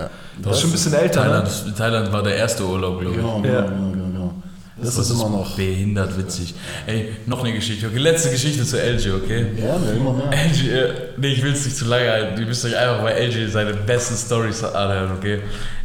Das 0.42 0.56
ist 0.56 0.60
schon 0.62 0.70
ein 0.70 0.72
bisschen 0.72 0.94
älter, 0.94 1.22
Thailand, 1.22 1.66
ne? 1.66 1.74
Thailand 1.74 2.12
war 2.12 2.22
der 2.22 2.36
erste 2.36 2.64
Urlaub, 2.64 3.00
glaube 3.00 3.14
ich. 3.16 3.20
Genau, 3.22 3.40
genau, 3.40 3.54
Ja. 3.54 3.60
genau, 3.62 3.90
genau, 3.90 4.04
genau. 4.06 4.34
Das, 4.76 4.98
ist 4.98 5.10
immer 5.10 5.28
noch. 5.28 5.54
Behindert 5.54 6.18
witzig. 6.18 6.52
Ey, 6.86 7.12
noch 7.26 7.44
eine 7.44 7.52
Geschichte. 7.54 7.86
Okay, 7.86 7.98
letzte 7.98 8.30
Geschichte 8.30 8.64
zu 8.64 8.76
LG, 8.76 9.12
okay? 9.14 9.46
Ja, 9.56 9.78
ne, 9.78 9.92
immer 9.96 10.12
mehr. 10.12 10.30
LG, 10.32 10.68
äh, 10.68 10.92
nee, 11.16 11.28
ich 11.28 11.42
will 11.44 11.52
es 11.52 11.64
nicht 11.64 11.76
zu 11.76 11.84
lange 11.84 12.10
halten. 12.10 12.40
Ihr 12.40 12.46
müsst 12.46 12.64
euch 12.64 12.76
einfach 12.76 13.02
bei 13.02 13.12
LG 13.12 13.48
seine 13.52 13.72
besten 13.72 14.16
Stories 14.16 14.64
anhören, 14.64 15.12
okay? 15.16 15.38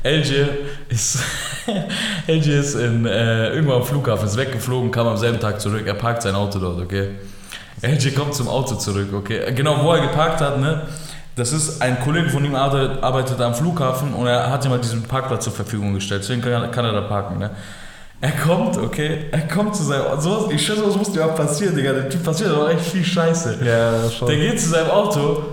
LG 0.04 0.47
ist, 0.89 1.19
LG 2.28 2.47
ist 2.47 2.73
in, 2.75 3.06
äh, 3.06 3.49
irgendwo 3.49 3.73
am 3.73 3.84
Flughafen, 3.84 4.28
ist 4.28 4.36
weggeflogen, 4.38 4.89
kam 4.89 5.06
am 5.06 5.17
selben 5.17 5.39
Tag 5.39 5.62
zurück. 5.62 5.84
Er 5.86 5.93
parkt 5.93 6.23
sein 6.23 6.34
Auto 6.34 6.58
dort, 6.58 6.82
okay? 6.82 7.10
LG 7.82 8.15
kommt 8.15 8.36
zum 8.36 8.48
Auto 8.48 8.76
zurück, 8.76 9.10
okay? 9.13 9.54
Genau, 9.54 9.84
wo 9.84 9.94
er 9.94 10.02
geparkt 10.02 10.42
hat, 10.42 10.60
ne? 10.60 10.82
Das 11.36 11.54
ist 11.54 11.82
ein 11.82 12.02
Kollege 12.02 12.30
von 12.30 12.44
ihm 12.44 12.56
arbeitet, 12.56 13.02
arbeitet 13.02 13.39
am 13.39 13.54
Flughafen 13.54 14.13
und 14.13 14.28
er 14.28 14.52
hat 14.52 14.65
ihm 14.65 14.72
halt 14.72 14.84
diesen 14.84 15.04
Parkplatz 15.04 15.46
zur 15.46 15.54
Verfügung 15.54 15.94
gestellt. 15.94 16.24
Deswegen 16.24 16.42
kann, 16.42 16.70
kann 16.72 16.84
er 16.84 16.92
da 16.92 17.02
parken, 17.02 17.39
ne? 17.39 17.52
Er 18.22 18.32
kommt, 18.32 18.78
okay, 18.78 19.28
er 19.32 19.48
kommt 19.48 19.74
zu 19.74 19.84
seinem 19.84 20.20
so, 20.20 20.52
Ich 20.54 20.65
schätze, 20.65 20.86
was 20.86 20.98
muss 20.98 21.13
dir 21.13 21.26
auch 21.26 21.36
passieren, 21.36 21.74
Digga. 21.74 21.94
Der 21.94 22.10
Typ 22.10 22.22
passiert 22.22 22.52
doch 22.52 22.70
echt 22.70 22.82
viel 22.82 23.06
Scheiße. 23.06 23.60
Ja, 23.63 24.10
schon. 24.10 24.28
Der 24.28 24.36
geht 24.36 24.60
zu 24.60 24.70
seinem 24.70 24.89
Auto 24.89 25.49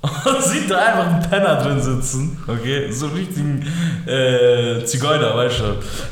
und 0.00 0.42
sieht 0.44 0.70
da 0.70 0.78
einfach 0.78 1.06
einen 1.06 1.22
Penner 1.22 1.56
drin 1.56 1.80
sitzen, 1.80 2.38
okay, 2.46 2.90
so 2.90 3.06
einen 3.06 3.16
richtigen 3.16 3.66
äh, 4.06 4.84
Zigeuner, 4.84 5.36
weißt 5.36 5.60
du. 5.60 5.64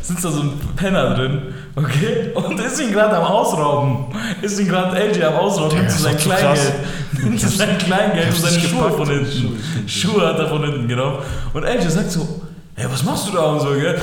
Sitzt 0.03 0.25
da 0.25 0.31
so 0.31 0.40
ein 0.40 0.61
Penner 0.75 1.14
drin, 1.14 1.55
okay, 1.77 2.33
und 2.35 2.59
ist 2.59 2.81
ihn 2.81 2.92
gerade 2.92 3.16
am 3.16 3.25
Ausrauben. 3.25 4.07
Ist 4.42 4.59
ihn 4.59 4.66
gerade 4.66 4.99
LG 4.99 5.22
am 5.22 5.35
Ausrauben, 5.35 5.79
nimmt 5.79 5.90
sein 5.90 6.16
Kleingeld, 6.16 6.75
nimmt 7.22 7.40
sein 7.40 7.79
Kleingeld 7.79 8.29
und 8.29 8.37
seine 8.37 8.61
Schuhe 8.61 8.90
von 8.90 9.09
hinten. 9.09 9.62
Schuhe 9.87 10.27
hat 10.27 10.38
er 10.38 10.49
von 10.49 10.64
hinten 10.64 10.88
genommen. 10.88 11.18
Und 11.55 11.62
LG 11.62 11.88
sagt 11.88 12.11
so, 12.11 12.42
Ey, 12.79 12.85
was 12.90 13.03
machst 13.05 13.29
du 13.29 13.33
da 13.33 13.42
und 13.53 13.61
so, 13.61 13.72
gell? 13.72 13.99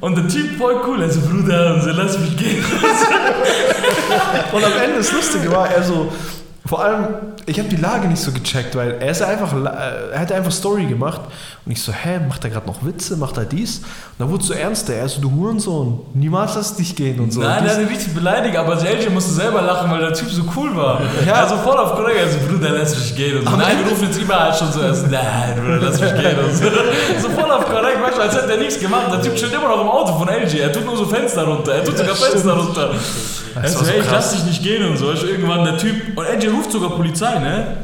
Und 0.00 0.16
der 0.16 0.26
Typ 0.26 0.58
voll 0.58 0.80
cool, 0.84 1.00
er 1.00 1.08
so, 1.08 1.20
Bruder, 1.20 1.74
und 1.74 1.82
so, 1.82 1.90
lass 1.90 2.18
mich 2.18 2.36
gehen. 2.36 2.64
Und 4.52 4.64
am 4.64 4.72
Ende 4.82 4.98
das 4.98 5.12
Lustige 5.12 5.50
war, 5.52 5.70
er 5.70 5.82
so, 5.82 6.12
vor 6.66 6.84
allem, 6.84 7.06
ich 7.48 7.58
habe 7.60 7.68
die 7.68 7.76
Lage 7.76 8.08
nicht 8.08 8.20
so 8.20 8.32
gecheckt, 8.32 8.74
weil 8.74 8.96
er 9.00 9.10
ist 9.12 9.22
einfach, 9.22 9.52
er 10.12 10.18
hat 10.18 10.32
einfach 10.32 10.50
Story 10.50 10.86
gemacht 10.86 11.20
und 11.64 11.70
ich 11.72 11.80
so, 11.80 11.92
hä, 11.92 12.18
macht 12.28 12.42
er 12.42 12.50
gerade 12.50 12.66
noch 12.66 12.84
Witze, 12.84 13.16
macht 13.16 13.36
er 13.36 13.44
dies? 13.44 13.78
Und 13.78 13.84
dann 14.18 14.30
wurde 14.30 14.42
es 14.42 14.48
so 14.48 14.54
ernster, 14.54 14.94
er 14.94 15.08
so, 15.08 15.20
du 15.20 15.30
Hurensohn, 15.30 16.00
niemals 16.14 16.56
lass 16.56 16.74
dich 16.74 16.94
gehen 16.96 17.20
und 17.20 17.32
so. 17.32 17.40
Nein, 17.40 17.58
Und 17.58 17.64
der 17.66 17.74
dies- 17.76 17.76
hat 17.76 17.82
ihn 17.90 17.94
richtig 17.96 18.14
beleidigt, 18.14 18.56
aber 18.56 18.74
LJ 18.82 19.10
musste 19.10 19.32
selber 19.32 19.62
lachen, 19.62 19.90
weil 19.90 20.00
der 20.00 20.12
Typ 20.12 20.28
so 20.30 20.42
cool 20.56 20.76
war. 20.76 21.00
Ja. 21.24 21.34
Also 21.34 21.56
voll 21.58 21.76
auf 21.76 21.94
korrekt, 21.94 22.18
also 22.24 22.38
Bruder, 22.48 22.70
lass 22.70 22.96
mich 22.98 23.14
gehen 23.16 23.38
und 23.38 23.44
so. 23.46 23.50
Am 23.52 23.58
Nein, 23.60 23.76
wir 23.84 23.90
rufen 23.92 24.04
jetzt 24.06 24.20
überall 24.20 24.52
schon 24.52 24.72
so 24.72 24.80
erst, 24.80 25.10
nein, 25.10 25.54
Bruder, 25.56 25.78
lass 25.88 26.00
mich 26.00 26.14
gehen 26.14 26.38
und 26.44 26.54
so. 26.54 26.64
So 27.22 27.28
voll 27.30 27.50
auf 27.50 27.64
korrekt, 27.66 28.02
weißt 28.02 28.18
du, 28.18 28.22
als 28.22 28.34
hätte 28.34 28.52
er 28.52 28.58
nichts 28.58 28.78
gemacht. 28.80 29.06
Der 29.12 29.22
Typ 29.22 29.38
steht 29.38 29.52
immer 29.52 29.68
noch 29.68 29.80
im 29.82 29.88
Auto 29.88 30.18
von 30.18 30.28
LJ, 30.28 30.58
er 30.58 30.72
tut 30.72 30.84
nur 30.84 30.96
so 30.96 31.06
Fenster 31.06 31.44
runter, 31.44 31.74
er 31.74 31.84
tut 31.84 31.96
sogar 31.96 32.14
Fenster 32.14 32.52
runter. 32.52 32.90
Er 33.54 33.68
so, 33.68 33.86
hey, 33.86 34.00
ich 34.00 34.10
lass 34.10 34.32
dich 34.32 34.44
nicht 34.44 34.62
gehen 34.62 34.86
und 34.86 34.98
so. 34.98 35.10
Ist 35.10 35.22
irgendwann 35.22 35.64
der 35.64 35.78
Typ, 35.78 36.16
und 36.18 36.26
LJ 36.28 36.48
ruft 36.48 36.70
sogar 36.72 36.90
Polizei, 36.90 37.35
ne? 37.40 37.76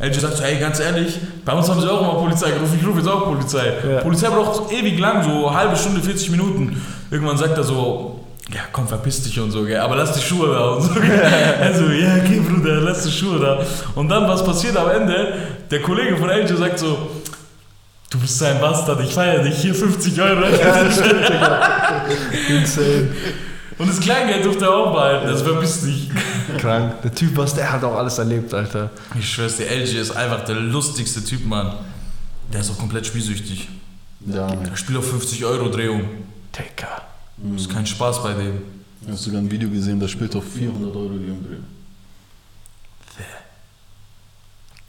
LJ 0.00 0.20
sagt 0.20 0.36
so, 0.36 0.44
hey, 0.44 0.58
ganz 0.58 0.78
ehrlich, 0.78 1.18
bei 1.44 1.52
uns 1.52 1.68
haben 1.68 1.80
sie 1.80 1.90
auch 1.90 2.00
immer 2.00 2.20
Polizei 2.20 2.50
gerufen, 2.50 2.78
ich 2.80 2.86
rufe 2.86 2.98
jetzt 2.98 3.08
auch 3.08 3.24
Polizei. 3.24 3.72
Ja. 3.88 4.00
Polizei 4.00 4.28
braucht 4.28 4.72
ewig 4.72 4.98
lang, 4.98 5.24
so 5.24 5.52
halbe 5.52 5.76
Stunde, 5.76 6.00
40 6.00 6.30
Minuten. 6.30 6.80
Irgendwann 7.10 7.36
sagt 7.36 7.56
er 7.56 7.64
so, 7.64 8.24
ja 8.54 8.60
komm, 8.72 8.86
verpiss 8.86 9.22
dich 9.22 9.40
und 9.40 9.50
so, 9.50 9.64
gell, 9.64 9.80
aber 9.80 9.96
lass 9.96 10.12
die 10.12 10.22
Schuhe 10.22 10.54
da 10.54 10.68
und 10.70 10.82
so. 10.82 10.94
Gell. 10.94 11.10
Also, 11.60 11.86
ja, 11.86 12.14
okay, 12.14 12.40
Bruder, 12.40 12.76
lass 12.76 13.02
die 13.02 13.10
Schuhe 13.10 13.40
da. 13.40 13.58
Und 13.96 14.08
dann, 14.08 14.28
was 14.28 14.44
passiert 14.44 14.76
am 14.76 14.88
Ende? 14.88 15.34
Der 15.68 15.82
Kollege 15.82 16.16
von 16.16 16.30
LJ 16.30 16.54
sagt 16.54 16.78
so, 16.78 17.08
du 18.10 18.18
bist 18.18 18.40
ein 18.44 18.60
Bastard, 18.60 19.00
ich 19.00 19.12
feiere 19.12 19.42
dich, 19.42 19.58
hier 19.58 19.74
50 19.74 20.22
Euro. 20.22 20.42
Insane. 22.48 23.08
Und 23.78 23.88
das 23.88 24.00
Kleingeld 24.00 24.44
durfte 24.44 24.64
er 24.64 24.74
auch 24.74 24.92
behalten, 24.92 25.26
das 25.26 25.42
verpiss 25.42 25.82
dich. 25.82 26.08
Krank. 26.56 27.02
Der 27.02 27.14
Typ, 27.14 27.36
was 27.36 27.54
der 27.54 27.70
hat 27.70 27.84
auch 27.84 27.96
alles 27.96 28.18
erlebt, 28.18 28.52
Alter. 28.54 28.90
Ich 29.18 29.30
schwör's 29.30 29.56
dir, 29.56 29.66
LJ 29.70 29.98
ist 29.98 30.10
einfach 30.12 30.44
der 30.44 30.56
lustigste 30.56 31.22
Typ, 31.24 31.44
Mann. 31.46 31.74
Der 32.52 32.60
ist 32.60 32.70
auch 32.70 32.78
komplett 32.78 33.06
spielsüchtig. 33.06 33.68
Ja, 34.26 34.46
Der 34.54 34.76
spielt 34.76 34.98
auf 34.98 35.08
50 35.10 35.44
Euro 35.44 35.68
Drehung. 35.68 36.02
Digga. 36.56 37.02
Das 37.36 37.62
ist 37.62 37.70
kein 37.70 37.86
Spaß 37.86 38.22
bei 38.22 38.32
dem. 38.34 38.62
ich 39.02 39.08
habe 39.08 39.16
sogar 39.16 39.40
ein 39.40 39.50
Video 39.50 39.68
gesehen, 39.70 40.00
das 40.00 40.10
spielt 40.10 40.34
auf 40.34 40.44
400 40.52 40.94
Euro 40.94 41.08
die 41.10 41.30
Umdrehung. 41.30 41.64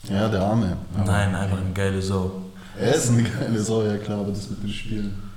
Ja, 0.10 0.28
der 0.30 0.42
Arme. 0.42 0.78
Aber 0.96 1.06
Nein, 1.06 1.36
einfach 1.36 1.58
eine 1.58 1.72
geile 1.74 2.02
Sau. 2.02 2.44
Er 2.80 2.96
ist 2.96 3.10
eine 3.10 3.24
geile 3.24 3.62
Sau, 3.62 3.84
ja 3.84 3.98
klar, 3.98 4.20
aber 4.22 4.32
das 4.32 4.50
mit 4.50 4.64
dem 4.64 4.70
Spielen. 4.70 5.29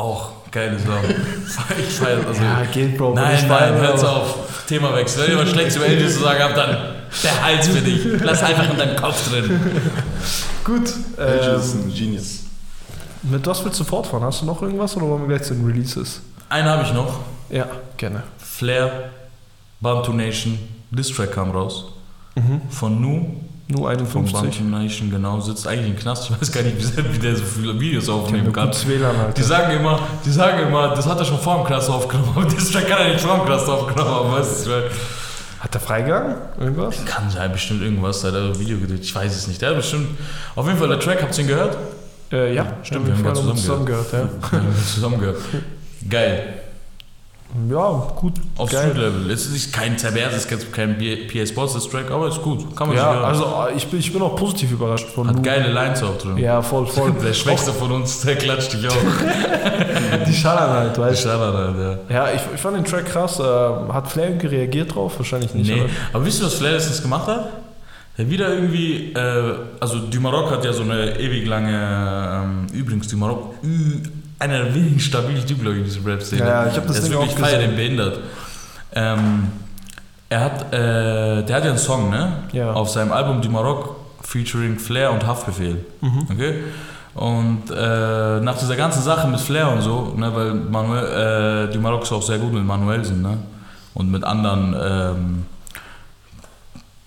Auch 0.00 0.30
geile 0.50 0.78
Sau. 0.78 0.92
ich 1.78 1.94
feier, 1.94 2.18
also, 2.26 2.42
Ja, 2.42 2.62
geht, 2.72 2.96
Bro. 2.96 3.14
Nein, 3.14 3.36
Ich 3.38 3.46
nein, 3.46 3.74
hört's 3.74 4.02
auf. 4.04 4.64
Themawechsel. 4.66 5.24
Wenn 5.28 5.32
ihr 5.36 5.42
was 5.42 5.50
Schlechtes 5.50 5.76
über 5.76 5.86
LJ 5.88 6.06
zu 6.08 6.20
sagen 6.20 6.42
habt, 6.42 6.56
dann 6.56 6.76
der 7.22 7.44
Hals 7.44 7.68
für 7.68 7.80
dich. 7.80 8.04
Lass 8.22 8.42
einfach 8.42 8.70
in 8.70 8.78
deinem 8.78 8.96
Kopf 8.96 9.28
drin. 9.30 9.60
Gut. 10.64 10.88
LG 11.18 11.56
ist 11.58 11.74
Ähm, 11.74 11.80
ein 11.88 11.94
Genius. 11.94 12.40
mit 13.24 13.46
was 13.46 13.64
willst 13.64 13.78
du 13.80 13.84
fortfahren? 13.84 14.22
Hast 14.24 14.40
du 14.42 14.46
noch 14.46 14.62
irgendwas 14.62 14.96
oder 14.96 15.06
wollen 15.06 15.22
wir 15.22 15.28
gleich 15.36 15.42
zu 15.46 15.54
den 15.54 15.66
Releases? 15.66 16.20
Einen 16.48 16.68
habe 16.68 16.84
ich 16.84 16.92
noch. 16.92 17.20
Ja, 17.50 17.66
gerne. 17.96 18.22
Flair, 18.38 19.10
Bantu 19.80 20.12
Nation, 20.12 20.58
Diss 20.90 21.08
Track 21.08 21.32
kam 21.32 21.50
raus. 21.50 21.86
Mhm. 22.36 22.60
Von 22.70 23.00
Nu, 23.00 23.36
Nur 23.70 23.88
Vom 24.06 24.24
51. 24.24 24.32
Bantam 24.32 24.70
Nation, 24.70 25.10
genau, 25.10 25.40
sitzt 25.40 25.66
eigentlich 25.66 25.90
im 25.90 25.96
Knast. 25.96 26.28
Ich 26.28 26.40
weiß 26.40 26.50
gar 26.50 26.62
nicht, 26.62 26.76
wie 26.78 27.18
der, 27.18 27.36
so 27.36 27.44
viele 27.44 27.78
Videos 27.78 28.08
aufnehmen 28.08 28.52
kann. 28.52 28.70
WLAN, 28.72 29.16
Alter. 29.16 29.32
Die 29.32 29.42
sagen 29.42 29.76
immer, 29.76 30.00
die 30.24 30.30
sagen 30.30 30.66
immer, 30.66 30.88
das 30.88 31.06
hat 31.06 31.18
er 31.18 31.24
schon 31.24 31.38
vor 31.38 31.58
dem 31.58 31.66
Knast 31.66 31.88
aufgenommen, 31.88 32.32
aber 32.36 32.44
das 32.46 32.70
Track 32.70 32.88
kann 32.88 32.98
er 33.00 33.12
nicht 33.12 33.20
vor 33.20 33.36
dem 33.36 33.46
Knast 33.46 33.68
aufgenommen 33.68 34.10
haben, 34.10 34.32
weißt 34.32 34.66
du? 34.66 34.70
Hat 35.60 35.74
er 35.74 35.80
freigegangen? 35.80 36.36
Irgendwas? 36.58 37.04
Kann 37.04 37.30
sein, 37.30 37.52
bestimmt 37.52 37.82
irgendwas, 37.82 38.22
da 38.22 38.28
hat 38.28 38.34
er 38.34 38.44
ein 38.46 38.58
Video 38.58 38.78
gedreht, 38.78 39.02
ich 39.02 39.14
weiß 39.14 39.36
es 39.36 39.46
nicht. 39.46 39.62
Der 39.62 39.70
hat 39.70 39.76
bestimmt, 39.76 40.08
auf 40.56 40.66
jeden 40.66 40.78
Fall 40.78 40.88
der 40.88 40.98
Track, 40.98 41.22
habt 41.22 41.36
ihr 41.38 41.44
ihn 41.44 41.48
gehört? 41.48 41.76
Äh, 42.32 42.54
ja, 42.54 42.66
Stimmt, 42.82 43.06
wir 43.06 43.12
wir 43.18 43.18
haben 43.18 43.22
gerade 43.24 43.40
zusammen, 43.40 43.56
zusammen 43.56 43.86
gehört, 43.86 44.12
ja. 44.12 44.28
Wir 44.50 44.58
haben 44.58 44.84
zusammen 44.84 45.20
gehört. 45.20 45.38
Geil. 46.08 46.59
Ja, 47.68 48.06
gut. 48.16 48.34
Auf 48.56 48.70
geil. 48.70 48.90
Street 48.90 48.96
Level. 49.02 49.30
Es 49.30 49.46
ist 49.46 49.72
kein 49.72 49.98
Zerberz, 49.98 50.34
es 50.36 50.44
ist 50.46 50.72
kein 50.72 50.96
PS 50.98 51.48
Sports 51.48 51.88
Track, 51.88 52.10
aber 52.10 52.28
ist 52.28 52.40
gut. 52.42 52.76
Kann 52.76 52.88
man 52.88 52.96
sich 52.96 53.04
Ja, 53.04 53.12
hören. 53.14 53.24
also 53.24 53.44
äh, 53.44 53.76
ich 53.76 53.86
bin, 53.88 53.98
ich 53.98 54.12
bin 54.12 54.22
auch 54.22 54.36
positiv 54.36 54.70
überrascht 54.72 55.08
von 55.08 55.26
Hat 55.28 55.36
Nu. 55.36 55.42
geile 55.42 55.72
Lines 55.72 56.02
auch 56.02 56.16
drin. 56.16 56.36
Ja, 56.38 56.62
voll, 56.62 56.86
voll. 56.86 57.12
Der 57.22 57.32
Schwächste 57.34 57.72
von 57.72 57.90
uns, 57.90 58.20
der 58.20 58.36
klatscht 58.36 58.72
dich 58.74 58.86
auch. 58.88 58.94
Die 60.26 60.32
schallern 60.34 60.70
halt, 60.70 60.98
weißt 60.98 61.24
du. 61.24 61.28
Schade, 61.28 61.58
Alter. 61.58 61.98
Ja, 62.08 62.28
ich, 62.32 62.40
ich 62.54 62.60
fand 62.60 62.76
den 62.76 62.84
Track 62.84 63.06
krass. 63.06 63.40
Äh, 63.40 63.42
hat 63.92 64.08
Flair 64.08 64.28
irgendwie 64.28 64.46
reagiert 64.48 64.94
drauf? 64.94 65.14
Wahrscheinlich 65.18 65.52
nicht. 65.54 65.68
Nee, 65.74 65.80
aber- 65.80 65.90
aber 66.12 66.26
wisst 66.26 66.40
ihr, 66.40 66.46
was 66.46 66.54
Flair 66.54 66.72
letztens 66.72 67.02
gemacht 67.02 67.26
hat? 67.26 67.48
Der 68.18 68.28
wieder 68.28 68.52
irgendwie, 68.52 69.12
äh, 69.14 69.54
also 69.80 69.98
Dumarok 69.98 70.50
hat 70.50 70.64
ja 70.64 70.72
so 70.72 70.82
eine 70.82 71.18
ewig 71.18 71.46
lange, 71.46 71.72
ähm, 72.44 72.66
übrigens 72.72 73.08
Dumarok, 73.08 73.54
einer 74.40 74.64
der 74.64 74.74
wenigen 74.74 74.98
stabilen 74.98 75.46
Typen, 75.46 75.62
glaube 75.62 75.76
ich, 75.76 75.82
in 75.84 75.88
dieser 75.88 76.04
Rap-Szene. 76.06 76.40
Ja, 76.42 76.64
ja, 76.64 76.70
ich 76.70 76.76
hab 76.76 76.86
das 76.86 76.96
Der 76.96 77.02
ist 77.04 77.10
Ding 77.10 77.18
wirklich 77.20 77.36
auch 77.36 77.42
gesehen. 77.42 77.60
den 77.60 77.76
behindert. 77.76 78.18
Ähm, 78.94 79.48
er 80.28 80.40
hat, 80.40 80.72
äh, 80.72 81.44
der 81.44 81.56
hat 81.56 81.64
ja 81.64 81.70
einen 81.70 81.78
Song, 81.78 82.10
ne? 82.10 82.32
Ja. 82.52 82.72
Auf 82.72 82.88
seinem 82.90 83.12
Album 83.12 83.42
Dumarok 83.42 83.96
featuring 84.22 84.78
Flair 84.78 85.12
und 85.12 85.26
Haftbefehl. 85.26 85.84
Mhm. 86.00 86.26
Okay? 86.30 86.54
Und 87.14 87.64
äh, 87.70 88.40
nach 88.40 88.56
dieser 88.56 88.76
ganzen 88.76 89.02
Sache 89.02 89.26
mit 89.26 89.40
Flair 89.40 89.70
und 89.72 89.82
so, 89.82 90.14
ne, 90.16 90.32
weil 90.34 90.54
Manuel, 90.54 91.68
äh, 91.68 91.72
die 91.72 91.78
Marokkos 91.78 92.12
auch 92.12 92.22
sehr 92.22 92.38
gut 92.38 92.52
mit 92.52 92.64
Manuel 92.64 93.04
sind, 93.04 93.22
ne? 93.22 93.36
Und 93.94 94.10
mit 94.10 94.22
anderen 94.22 94.76
ähm, 94.80 95.46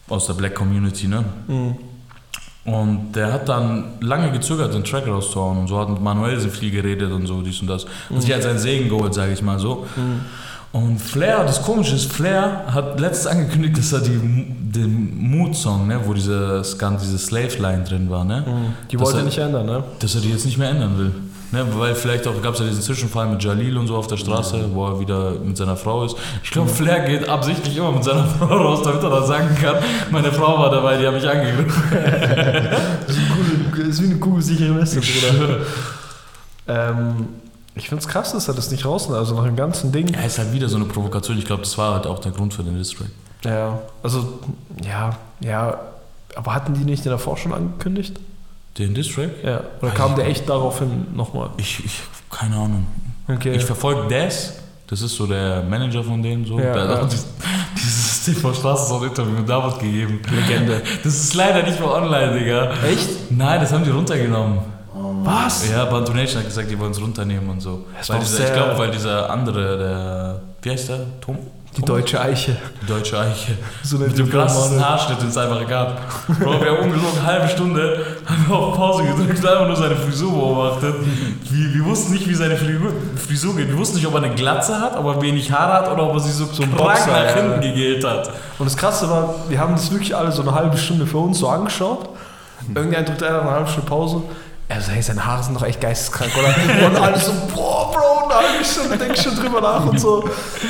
aus 0.10 0.28
der 0.28 0.34
Black 0.34 0.56
Community, 0.56 1.08
ne? 1.08 1.24
Mhm. 1.48 1.76
Und 2.66 3.12
der 3.14 3.34
hat 3.34 3.50
dann 3.50 3.86
lange 4.00 4.32
gezögert, 4.32 4.74
den 4.74 4.86
Track 4.86 5.06
rauszuhauen 5.06 5.58
und 5.58 5.68
so 5.68 5.78
hat 5.78 5.90
mit 5.90 6.02
Manuel 6.02 6.40
so 6.40 6.48
viel 6.48 6.72
geredet 6.72 7.12
und 7.12 7.28
so, 7.28 7.42
dies 7.42 7.60
und 7.60 7.68
das. 7.68 7.86
Und 8.10 8.22
sich 8.22 8.32
halt 8.32 8.44
seinen 8.44 8.60
Segen 8.60 8.88
geholt, 8.88 9.14
sage 9.14 9.34
ich 9.34 9.42
mal 9.42 9.60
so. 9.60 9.86
Und 10.72 11.00
Flair, 11.00 11.44
das 11.44 11.62
Komische 11.62 11.96
ist, 11.96 12.12
Flair 12.12 12.64
hat 12.68 13.00
letztens 13.00 13.28
angekündigt, 13.28 13.78
dass 13.78 13.94
er 13.94 14.00
die, 14.00 14.18
den 14.18 15.16
Mood-Song, 15.20 15.88
ne, 15.88 16.00
wo 16.06 16.14
diese, 16.14 16.64
diese 16.64 17.18
Slave-Line 17.20 17.84
drin 17.84 18.10
war, 18.10 18.24
ne? 18.24 18.44
Die 18.90 18.96
dass 18.96 19.06
wollte 19.06 19.20
er, 19.20 19.26
nicht 19.26 19.38
ändern, 19.38 19.66
ne? 19.66 19.84
Dass 20.00 20.16
er 20.16 20.22
die 20.22 20.32
jetzt 20.32 20.46
nicht 20.46 20.58
mehr 20.58 20.70
ändern 20.70 20.98
will. 20.98 21.12
Ne, 21.54 21.68
weil 21.78 21.94
vielleicht 21.94 22.26
auch 22.26 22.42
gab 22.42 22.56
es 22.56 22.62
ja 22.62 22.66
diesen 22.66 22.82
Zwischenfall 22.82 23.28
mit 23.28 23.44
Jalil 23.44 23.78
und 23.78 23.86
so 23.86 23.96
auf 23.96 24.08
der 24.08 24.18
Straße, 24.18 24.74
wo 24.74 24.88
er 24.88 25.00
wieder 25.00 25.34
mit 25.34 25.56
seiner 25.56 25.78
Frau 25.78 26.04
ist. 26.04 26.16
Ich 26.44 26.50
glaube, 26.50 26.68
Flair 26.68 27.02
geht 27.02 27.30
absichtlich 27.30 27.78
immer 27.78 27.92
mit 27.92 28.04
seiner 28.04 28.26
Frau 28.40 28.48
raus, 28.48 28.82
damit 28.84 29.04
er 29.04 29.12
dann 29.12 29.28
sagen 29.28 29.56
kann, 29.62 29.76
meine 30.10 30.32
Frau 30.32 30.58
war 30.58 30.72
dabei, 30.72 30.98
die 30.98 31.06
habe 31.06 31.20
ich 31.20 31.30
angegriffen. 31.30 31.84
Das 33.06 33.88
ist 33.88 34.02
wie 34.02 34.06
eine 34.06 34.16
kugelsichere 34.16 34.76
Weste, 34.82 35.00
Bruder. 35.02 35.58
ähm, 36.70 37.28
ich 37.76 37.88
find's 37.88 38.08
krass, 38.08 38.32
dass 38.32 38.48
er 38.48 38.56
das 38.56 38.72
nicht 38.72 38.84
raus, 38.84 39.12
also 39.12 39.36
nach 39.36 39.46
dem 39.46 39.56
ganzen 39.56 39.92
Ding. 39.92 40.08
Ja, 40.08 40.22
ist 40.22 40.40
halt 40.40 40.54
wieder 40.54 40.68
so 40.70 40.78
eine 40.78 40.86
Provokation. 40.86 41.38
Ich 41.38 41.46
glaube, 41.46 41.62
das 41.62 41.78
war 41.78 41.94
halt 41.94 42.08
auch 42.08 42.18
der 42.18 42.32
Grund 42.32 42.56
für 42.56 42.64
den 42.64 42.80
Distrack. 42.80 43.10
Ja, 43.46 43.78
also, 44.02 44.40
ja, 44.84 45.12
ja. 45.40 45.78
Aber 46.36 46.56
hatten 46.56 46.74
die 46.74 46.84
nicht 46.84 47.06
den 47.06 47.12
davor 47.12 47.38
schon 47.38 47.54
angekündigt? 47.54 48.20
Den 48.78 48.94
Distrack? 48.94 49.32
Ja. 49.44 49.62
Oder 49.82 49.92
kam 49.92 50.16
der 50.16 50.28
echt 50.28 50.50
daraufhin 50.50 51.08
nochmal? 51.14 51.52
Ich, 51.58 51.84
ich, 51.86 52.02
keine 52.30 52.56
Ahnung. 52.56 52.88
Okay. 53.28 53.56
Ich 53.56 53.64
verfolge 53.64 54.08
Des. 54.08 54.54
Das 54.88 55.02
ist 55.02 55.16
so 55.16 55.26
der 55.26 55.64
Manager 55.64 56.04
von 56.04 56.22
denen. 56.22 56.46
So. 56.46 56.60
Ja, 56.60 56.74
der 56.74 56.86
ja. 56.86 57.02
auch 57.02 57.08
dieses, 57.08 58.24
TV 58.26 58.54
Straße 58.54 58.88
so 58.88 58.98
ein 59.00 59.04
Interview 59.10 59.34
mit 59.34 59.48
David 59.50 59.80
gegeben. 59.80 60.22
Legende. 60.32 60.82
Das 61.04 61.14
ist 61.14 61.34
leider 61.34 61.64
nicht 61.64 61.80
mehr 61.80 61.92
online, 61.92 62.40
Digga. 62.40 62.74
Echt? 62.86 63.32
Nein, 63.32 63.60
das 63.60 63.72
haben 63.74 63.84
die 63.84 63.90
runtergenommen. 63.90 64.60
Was? 65.24 65.70
Ja, 65.70 65.86
Bantu 65.86 66.14
Nation 66.14 66.40
hat 66.40 66.48
gesagt, 66.48 66.70
die 66.70 66.78
wollen 66.78 66.92
es 66.92 67.02
runternehmen 67.02 67.50
und 67.50 67.62
so. 67.62 67.86
Das 67.98 68.10
Weil 68.10 68.18
auch 68.18 68.22
dieser, 68.22 68.46
ich 68.46 68.54
glaube, 68.54 68.78
weil 68.78 68.92
dieser 68.92 69.30
andere, 69.30 69.78
der, 69.78 70.42
wie 70.62 70.70
heißt 70.70 70.90
der? 70.90 71.00
Tom? 71.22 71.38
Die 71.78 71.82
deutsche 71.82 72.22
Eiche. 72.22 72.56
Die 72.82 72.86
deutsche 72.86 73.20
Eiche. 73.20 73.58
So 73.82 73.98
Mit 73.98 74.16
dem 74.16 74.30
krassesten 74.30 74.84
Haarschnitt, 74.84 75.22
den 75.22 75.30
es 75.30 75.38
einfach 75.38 75.68
gab. 75.68 76.00
Bro, 76.40 76.62
wir 76.62 76.72
haben 76.72 76.84
ungelogen 76.84 77.18
eine 77.18 77.26
halbe 77.26 77.48
Stunde 77.48 78.06
haben 78.26 78.46
wir 78.48 78.56
auf 78.56 78.76
Pause 78.76 79.04
gedrückt 79.04 79.40
und 79.40 79.48
einfach 79.48 79.68
nur 79.68 79.76
seine 79.76 79.96
Frisur 79.96 80.32
beobachtet. 80.32 80.96
Wir, 81.50 81.74
wir 81.74 81.86
wussten 81.86 82.14
nicht, 82.14 82.28
wie 82.30 82.36
seine 82.36 82.58
Frisur, 82.58 83.56
geht. 83.56 83.70
Wir 83.70 83.78
wussten 83.78 83.96
nicht, 83.96 84.06
ob 84.06 84.14
er 84.14 84.24
eine 84.24 84.36
Glatze 84.36 84.80
hat, 84.80 84.96
ob 84.98 85.06
er 85.06 85.22
wenig 85.22 85.52
Haare 85.52 85.74
hat 85.74 85.92
oder 85.92 86.04
ob 86.04 86.14
er 86.14 86.20
sich 86.20 86.34
so, 86.34 86.46
so 86.46 86.62
ein 86.62 86.72
Boxer, 86.72 87.08
nach 87.08 87.36
ja. 87.36 87.42
hinten 87.42 87.62
gegelt 87.62 88.04
hat. 88.06 88.30
Und 88.60 88.66
das 88.66 88.78
Krasse 88.78 89.10
war, 89.10 89.36
wir 89.50 89.60
haben 89.60 89.74
das 89.74 89.92
wirklich 89.92 90.16
alle 90.16 90.32
so 90.32 90.44
eine 90.44 90.54
halbe 90.54 90.78
Stunde 90.78 91.08
für 91.08 91.18
uns 91.18 91.40
so 91.40 91.50
angeschaut. 91.50 92.10
Irgendein 92.74 93.06
drückt 93.06 93.24
einer 93.24 93.42
eine 93.42 93.52
halbe 93.52 93.70
Stunde 93.70 93.90
Pause. 93.90 94.22
Er 94.74 94.82
so, 94.82 94.92
hey, 94.92 95.02
seine 95.02 95.26
Haare 95.26 95.44
sind 95.44 95.56
doch 95.56 95.64
echt 95.66 95.80
geisteskrank, 95.82 96.32
oder? 96.38 96.88
Und 96.88 96.98
alle 96.98 97.18
so, 97.20 97.32
boah, 97.54 97.92
Bro, 97.92 98.26
eine 98.30 98.48
halbe 98.50 98.66
Stunde 98.66 98.98
denke 98.98 99.14
ich 99.14 99.22
schon 99.22 99.36
drüber 99.36 99.62
nach 99.62 99.86
und 99.86 100.00
so. 100.00 100.24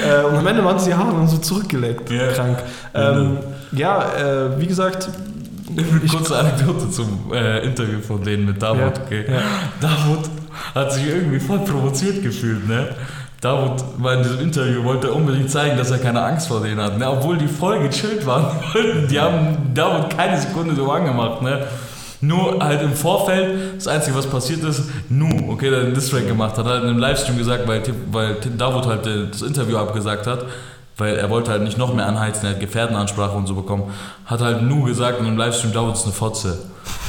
Äh, 0.03 0.23
und 0.25 0.35
am 0.35 0.45
Ende 0.47 0.63
waren 0.65 0.77
sie 0.79 0.89
die 0.89 0.95
Haare 0.95 1.11
dann 1.13 1.27
so 1.27 1.37
zurückgeleckt. 1.37 2.09
Ja. 2.09 2.27
Krank. 2.33 2.57
Ähm, 2.93 3.37
ja, 3.71 4.03
äh, 4.13 4.59
wie 4.59 4.67
gesagt, 4.67 5.07
Eine 5.69 5.83
kurze 6.09 6.37
Anekdote 6.37 6.89
zum 6.91 7.31
äh, 7.33 7.59
Interview 7.65 7.99
von 8.01 8.21
denen 8.23 8.45
mit 8.45 8.61
Davut. 8.61 8.79
Ja, 8.97 9.03
Okay? 9.05 9.25
ja. 9.29 9.41
Davut 9.79 10.29
hat 10.75 10.91
sich 10.91 11.07
irgendwie 11.07 11.39
voll 11.39 11.59
provoziert 11.59 12.21
gefühlt. 12.21 12.67
Ne? 12.67 12.89
Davut 13.39 13.83
war 13.97 14.13
in 14.15 14.23
diesem 14.23 14.39
Interview, 14.39 14.83
wollte 14.83 15.11
unbedingt 15.11 15.49
zeigen, 15.49 15.77
dass 15.77 15.91
er 15.91 15.99
keine 15.99 16.21
Angst 16.23 16.47
vor 16.47 16.61
denen 16.61 16.81
hat. 16.81 16.97
Ne? 16.97 17.09
Obwohl 17.09 17.37
die 17.37 17.47
voll 17.47 17.79
gechillt 17.79 18.25
waren. 18.25 18.45
Die 19.09 19.19
haben 19.19 19.71
Davut 19.73 20.15
keine 20.15 20.39
Sekunde 20.39 20.75
so 20.75 20.91
angemacht. 20.91 21.41
Ne? 21.41 21.65
Nur 22.23 22.63
halt 22.63 22.81
im 22.81 22.93
Vorfeld, 22.93 23.75
das 23.75 23.87
Einzige, 23.87 24.15
was 24.15 24.27
passiert 24.27 24.63
ist, 24.63 24.83
Nu, 25.09 25.51
okay, 25.51 25.69
der 25.69 25.81
den 25.81 25.93
Distrack 25.93 26.25
gemacht 26.25 26.57
hat, 26.57 26.65
hat 26.65 26.83
in 26.83 26.87
einem 26.87 26.97
Livestream 26.97 27.37
gesagt, 27.37 27.67
weil, 27.67 27.83
weil 28.11 28.39
Tim 28.39 28.57
Davut 28.57 28.85
halt 28.85 29.05
das 29.05 29.41
Interview 29.41 29.75
abgesagt 29.75 30.25
hat, 30.25 30.45
weil 30.97 31.17
er 31.17 31.29
wollte 31.29 31.51
halt 31.51 31.63
nicht 31.63 31.77
noch 31.77 31.93
mehr 31.93 32.07
anheizen, 32.07 32.45
er 32.45 32.51
hat 32.51 32.61
Gefährdenansprache 32.61 33.35
und 33.35 33.45
so 33.45 33.55
bekommen, 33.55 33.91
hat 34.25 34.39
halt 34.39 34.61
Nu 34.61 34.83
gesagt 34.83 35.19
in 35.19 35.25
einem 35.25 35.37
Livestream, 35.37 35.73
Davut 35.73 35.95
ist 35.95 36.05
eine 36.05 36.13
Fotze. 36.13 36.59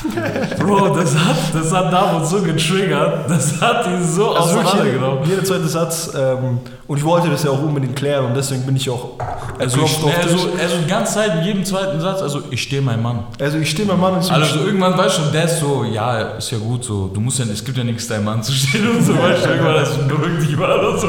Bro, 0.59 0.95
das 0.97 1.15
hat, 1.15 1.37
das 1.55 1.73
hat 1.73 1.93
Davut 1.93 2.27
so 2.27 2.43
getriggert, 2.43 3.29
das 3.29 3.61
hat 3.61 3.87
ihn 3.87 4.05
so 4.05 4.33
also 4.35 4.59
auseinandergenommen. 4.59 5.21
jeder, 5.25 5.37
jeder 5.37 5.45
zweite 5.45 5.67
Satz. 5.69 6.11
Ähm, 6.15 6.61
und 6.87 6.99
ich 6.99 7.05
wollte 7.05 7.31
das 7.31 7.43
ja 7.45 7.51
auch 7.51 7.63
unbedingt 7.63 7.97
klären 7.97 8.27
und 8.27 8.37
deswegen 8.37 8.67
bin 8.67 8.77
ich 8.77 8.91
auch 8.91 9.19
Also, 9.59 9.79
ich, 9.79 10.05
auf 10.05 10.13
also, 10.23 10.51
also 10.61 10.77
die 10.85 10.87
ganze 10.87 11.15
Zeit 11.15 11.37
in 11.39 11.45
jedem 11.45 11.65
zweiten 11.65 11.99
Satz, 11.99 12.21
also 12.21 12.43
ich 12.51 12.63
stehe 12.63 12.83
mein 12.83 13.01
Mann. 13.03 13.21
Also 13.41 13.57
ich 13.57 13.71
stehe 13.71 13.89
mein 13.89 13.99
Mann 13.99 14.15
und 14.15 14.31
Also 14.31 14.59
irgendwann 14.67 14.97
weißt 14.97 15.19
du 15.19 15.23
der 15.33 15.45
ist 15.45 15.61
so, 15.61 15.85
ja, 15.85 16.19
ist 16.37 16.51
ja 16.51 16.59
gut 16.59 16.85
so, 16.85 17.09
du 17.13 17.21
musst 17.21 17.39
ja, 17.39 17.47
es 17.51 17.65
gibt 17.65 17.79
ja 17.79 17.85
nichts, 17.85 18.07
deinem 18.07 18.25
Mann 18.27 18.43
zu 18.43 18.53
stehen 18.53 18.87
und 18.87 19.03
so, 19.03 19.15
weißt 19.19 19.47
du, 19.47 19.49
irgendwann 19.49 19.75
das 19.77 19.97
beruhigt 19.97 20.43
dich 20.43 20.57
mal 20.59 20.79
oder 20.79 20.99
so. 20.99 21.09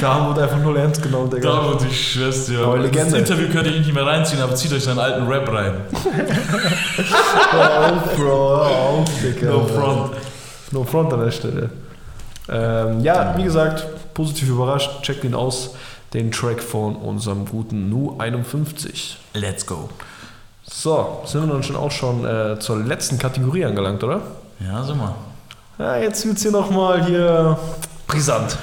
da 0.00 0.14
haben 0.14 0.34
wir 0.34 0.42
einfach 0.42 0.58
null 0.58 0.76
ernst 0.76 1.00
genommen, 1.02 1.30
Digga. 1.30 1.48
Da 1.48 1.64
wurde 1.64 1.86
ich 1.88 2.12
schwör's 2.12 2.46
dir. 2.46 2.58
Aber 2.64 2.78
Das 2.78 2.86
Legende. 2.86 3.18
Interview 3.18 3.48
könnt 3.52 3.66
ihr 3.68 3.78
nicht 3.78 3.94
mehr 3.94 4.04
reinziehen, 4.06 4.42
aber 4.42 4.56
zieht 4.56 4.72
euch 4.72 4.82
seinen 4.82 4.98
alten 4.98 5.28
Rap 5.28 5.48
rein. 5.52 5.74
Auf, 7.70 8.16
Bro, 8.16 8.62
auf, 8.62 9.22
Digga. 9.22 9.50
No 9.50 9.64
front. 9.64 10.12
No 10.72 10.84
front 10.84 11.12
an 11.12 11.20
der 11.20 11.30
Stelle. 11.30 11.70
Ähm, 12.48 13.00
ja, 13.00 13.36
wie 13.36 13.44
gesagt, 13.44 13.86
positiv 14.14 14.48
überrascht. 14.48 15.02
Checkt 15.02 15.24
ihn 15.24 15.34
aus. 15.34 15.74
Den 16.12 16.32
Track 16.32 16.60
von 16.60 16.96
unserem 16.96 17.46
guten 17.46 17.88
Nu 17.88 18.16
51. 18.18 19.18
Let's 19.34 19.64
go. 19.64 19.88
So, 20.64 21.22
sind 21.24 21.46
wir 21.46 21.52
dann 21.52 21.62
schon 21.62 21.76
auch 21.76 21.90
schon 21.90 22.24
äh, 22.24 22.58
zur 22.58 22.78
letzten 22.78 23.18
Kategorie 23.18 23.64
angelangt, 23.64 24.02
oder? 24.02 24.20
Ja, 24.58 24.82
sag 24.82 24.96
mal. 24.96 25.14
Ja, 25.78 25.96
jetzt 25.96 26.26
wird's 26.26 26.42
hier 26.42 26.50
nochmal 26.50 27.04
hier 27.04 27.58
brisant. 28.06 28.56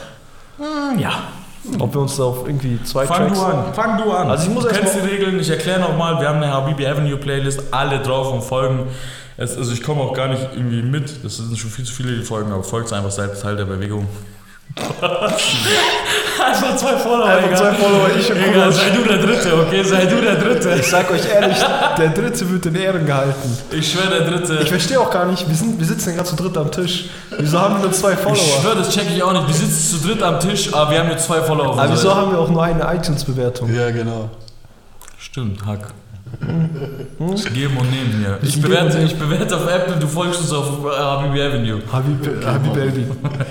Ja. 0.98 1.24
Ob 1.80 1.94
wir 1.94 2.02
uns 2.02 2.18
da 2.18 2.24
auf 2.24 2.48
irgendwie 2.48 2.82
zwei 2.84 3.06
Fang 3.06 3.28
Tracks... 3.28 3.40
du 3.40 3.46
an, 3.46 3.74
fang 3.74 3.98
du 3.98 4.12
an. 4.12 4.30
Also 4.30 4.48
ich 4.48 4.54
muss 4.54 4.66
du 4.66 4.70
kennst 4.70 4.96
die 4.96 5.00
Regeln, 5.00 5.40
ich 5.40 5.50
erkläre 5.50 5.80
nochmal, 5.80 6.20
wir 6.20 6.30
haben 6.30 6.38
eine 6.38 6.52
Habibi 6.52 6.88
Avenue 6.88 7.18
Playlist, 7.18 7.62
alle 7.72 8.00
drauf 8.00 8.32
und 8.32 8.42
folgen. 8.44 8.88
Es, 9.38 9.56
also 9.58 9.72
ich 9.72 9.84
komme 9.84 10.02
auch 10.02 10.14
gar 10.14 10.28
nicht 10.28 10.42
irgendwie 10.54 10.82
mit, 10.82 11.24
das 11.24 11.38
sind 11.38 11.58
schon 11.58 11.70
viel 11.70 11.86
zu 11.86 11.94
viele 11.94 12.16
die 12.18 12.24
Folgen, 12.24 12.52
aber 12.52 12.64
folgt 12.64 12.92
einfach, 12.94 13.12
seid 13.12 13.40
Teil 13.42 13.56
der 13.56 13.66
Bewegung. 13.66 14.08
einfach 16.46 16.76
zwei 16.78 16.98
Follower, 16.98 17.26
Einfach 17.26 17.48
egal. 17.48 17.58
zwei 17.58 17.74
Follower, 17.74 18.08
ich 18.18 18.32
und 18.32 18.38
Egal, 18.38 18.72
sei 18.72 18.90
du 18.90 19.04
der 19.04 19.18
Dritte, 19.18 19.54
okay? 19.62 19.84
Sei 19.84 20.06
du 20.06 20.22
der 20.22 20.36
Dritte. 20.36 20.76
Ich 20.80 20.88
sag 20.88 21.10
euch 21.12 21.26
ehrlich, 21.30 21.58
der 21.98 22.10
Dritte 22.10 22.50
wird 22.50 22.66
in 22.66 22.76
Ehren 22.76 23.06
gehalten. 23.06 23.58
Ich 23.72 23.92
schwöre, 23.92 24.10
der 24.10 24.22
Dritte. 24.30 24.60
Ich 24.62 24.70
verstehe 24.70 25.00
auch 25.00 25.10
gar 25.12 25.26
nicht, 25.26 25.48
wir, 25.48 25.56
sind, 25.56 25.80
wir 25.80 25.86
sitzen 25.88 26.14
gerade 26.16 26.28
zu 26.30 26.36
dritt 26.36 26.58
am 26.58 26.72
Tisch. 26.72 27.06
Wieso 27.38 27.60
haben 27.60 27.76
wir 27.76 27.82
nur 27.84 27.92
zwei 27.92 28.14
Ich 28.14 28.20
Follower? 28.20 28.38
schwöre, 28.62 28.76
das 28.78 28.90
check 28.94 29.06
ich 29.14 29.22
auch 29.24 29.34
nicht. 29.34 29.48
Wir 29.48 29.56
sitzen 29.56 30.00
zu 30.00 30.08
dritt 30.08 30.22
am 30.24 30.40
Tisch, 30.40 30.74
aber 30.74 30.92
wir 30.92 31.00
haben 31.00 31.08
nur 31.10 31.18
zwei 31.18 31.42
Follower. 31.42 31.80
Aber 31.80 31.92
wieso 31.92 32.14
haben 32.16 32.32
wir 32.32 32.40
auch 32.40 32.50
nur 32.50 32.64
eine 32.64 32.84
iTunes-Bewertung? 32.96 33.74
Ja, 33.74 33.90
genau. 33.92 34.30
Stimmt, 35.20 35.66
Hack. 35.66 35.94
Das 37.20 37.46
Geben 37.46 37.78
und 37.78 37.90
Nehmen 37.92 38.20
hier. 38.20 38.40
Ich 38.42 38.62
bewerte, 38.62 39.00
ich 39.00 39.18
bewerte 39.18 39.56
auf 39.56 39.68
Apple, 39.68 39.98
du 39.98 40.08
folgst 40.08 40.42
uns 40.42 40.52
auf 40.52 40.86
äh, 40.86 40.98
Habibi 40.98 41.42
Avenue. 41.42 41.82
Habib, 41.92 42.46
Habib 42.46 42.78
Elvi. 42.78 43.06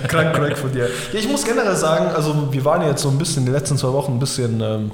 Krank, 0.09 0.35
crack 0.35 0.57
von 0.57 0.73
dir. 0.73 0.89
Ja, 1.13 1.19
ich 1.19 1.29
muss 1.29 1.45
generell 1.45 1.77
sagen, 1.77 2.15
also 2.15 2.53
wir 2.53 2.65
waren 2.65 2.83
ja 2.83 2.89
jetzt 2.89 3.03
so 3.03 3.09
ein 3.09 3.19
bisschen, 3.19 3.45
die 3.45 3.53
letzten 3.53 3.77
zwei 3.77 3.93
Wochen 3.93 4.13
ein 4.13 4.19
bisschen, 4.19 4.61
ähm, 4.61 4.91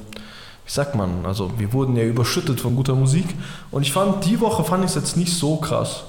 wie 0.64 0.72
sagt 0.72 0.94
man, 0.94 1.26
also 1.26 1.50
wir 1.58 1.72
wurden 1.72 1.96
ja 1.96 2.04
überschüttet 2.04 2.60
von 2.60 2.76
guter 2.76 2.94
Musik 2.94 3.26
und 3.70 3.82
ich 3.82 3.92
fand, 3.92 4.24
die 4.24 4.40
Woche 4.40 4.64
fand 4.64 4.84
ich 4.84 4.90
es 4.90 4.96
jetzt 4.96 5.16
nicht 5.16 5.36
so 5.36 5.56
krass. 5.56 6.04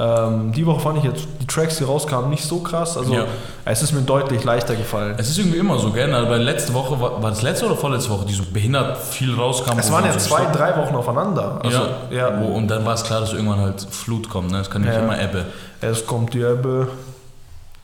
Ähm, 0.00 0.52
die 0.52 0.64
Woche 0.64 0.78
fand 0.80 0.98
ich 0.98 1.04
jetzt 1.04 1.26
die 1.42 1.46
Tracks, 1.46 1.78
die 1.78 1.84
rauskamen, 1.84 2.30
nicht 2.30 2.44
so 2.44 2.60
krass. 2.60 2.96
Also 2.96 3.12
Ja. 3.14 3.24
es 3.64 3.82
ist 3.82 3.92
mir 3.92 4.02
deutlich 4.02 4.44
leichter 4.44 4.76
gefallen. 4.76 5.16
Es 5.18 5.28
ist 5.28 5.38
irgendwie 5.38 5.58
immer 5.58 5.76
so, 5.78 5.90
gell? 5.90 6.12
Weil 6.12 6.40
letzte 6.42 6.72
Woche, 6.72 7.00
war, 7.00 7.20
war 7.20 7.30
das 7.30 7.42
letzte 7.42 7.66
oder 7.66 7.74
vorletzte 7.76 8.10
Woche, 8.10 8.24
die 8.26 8.32
so 8.34 8.44
behindert 8.52 8.96
viel 8.96 9.34
rauskam? 9.34 9.76
Es 9.78 9.90
waren 9.90 10.04
ja 10.04 10.12
so 10.12 10.20
zwei, 10.20 10.42
stopp- 10.42 10.52
drei 10.52 10.76
Wochen 10.76 10.94
aufeinander. 10.94 11.58
Also, 11.64 11.78
ja, 12.10 12.16
ja. 12.30 12.40
Wo, 12.40 12.46
und 12.54 12.68
dann 12.68 12.86
war 12.86 12.94
es 12.94 13.02
klar, 13.02 13.20
dass 13.20 13.32
irgendwann 13.32 13.58
halt 13.60 13.80
Flut 13.90 14.28
kommt, 14.30 14.52
ne? 14.52 14.60
Es 14.60 14.70
kann 14.70 14.82
nicht 14.82 14.94
Ja. 14.94 15.00
immer 15.00 15.20
Ebbe. 15.20 15.46
Es 15.80 16.06
kommt 16.06 16.32
die 16.32 16.42
Ebbe. 16.42 16.88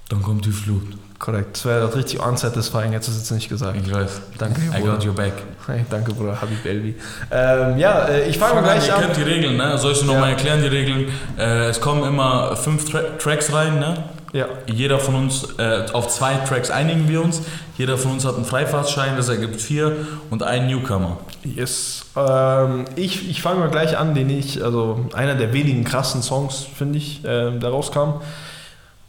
Dann 0.08 0.22
kommt 0.22 0.44
die 0.44 0.52
Flut. 0.52 0.86
Korrekt. 1.24 1.56
Das 1.56 1.64
wäre 1.64 1.86
das 1.86 1.96
richtig 1.96 2.20
unsatisfying, 2.20 2.92
hättest 2.92 3.08
du 3.08 3.12
es 3.12 3.18
jetzt 3.20 3.30
nicht 3.30 3.48
gesagt. 3.48 3.78
Ich 3.82 3.90
weiß. 3.94 4.20
Danke, 4.36 4.60
I 4.60 4.80
Bruder. 4.80 4.92
got 4.92 5.06
your 5.06 5.14
back. 5.14 5.32
Hey, 5.66 5.86
danke, 5.88 6.12
Bruder. 6.12 6.38
Habib 6.38 6.62
Elvi. 6.66 6.96
Ähm, 7.30 7.78
ja, 7.78 8.04
äh, 8.08 8.28
ich 8.28 8.36
fange 8.36 8.56
Fang 8.56 8.62
mal 8.62 8.70
an, 8.72 8.76
gleich 8.78 8.88
ihr 8.88 8.94
an. 8.94 9.00
kennt 9.04 9.16
die 9.16 9.22
Regeln, 9.22 9.56
ne? 9.56 9.78
Soll 9.78 9.92
ich 9.92 10.00
dir 10.00 10.04
nochmal 10.04 10.24
Ja. 10.24 10.36
erklären, 10.36 10.60
die 10.60 10.68
Regeln? 10.68 11.06
Äh, 11.38 11.68
es 11.70 11.80
kommen 11.80 12.04
immer 12.04 12.54
fünf 12.56 12.90
Tra 12.90 13.00
Tracks 13.18 13.50
rein, 13.54 13.78
ne? 13.78 14.04
Ja. 14.34 14.48
Jeder 14.66 14.98
von 14.98 15.14
uns, 15.14 15.46
äh, 15.58 15.86
auf 15.94 16.08
zwei 16.08 16.34
Tracks 16.46 16.70
einigen 16.70 17.08
wir 17.08 17.22
uns. 17.22 17.40
Jeder 17.78 17.96
von 17.96 18.12
uns 18.12 18.26
hat 18.26 18.34
einen 18.36 18.44
Freifahrtschein, 18.44 19.16
das 19.16 19.30
ergibt 19.30 19.62
vier 19.62 19.96
und 20.28 20.42
einen 20.42 20.66
Newcomer. 20.66 21.16
Yes. 21.42 22.04
Ähm, 22.16 22.84
ich 22.96 23.30
ich 23.30 23.40
fange 23.40 23.60
mal 23.60 23.70
gleich 23.70 23.96
an, 23.96 24.14
den 24.14 24.28
ich, 24.28 24.62
also 24.62 25.06
einer 25.14 25.36
der 25.36 25.54
wenigen 25.54 25.84
krassen 25.84 26.20
Songs, 26.22 26.66
finde 26.76 26.98
ich, 26.98 27.22
ähm, 27.24 27.60
da 27.60 27.70
rauskam. 27.70 28.20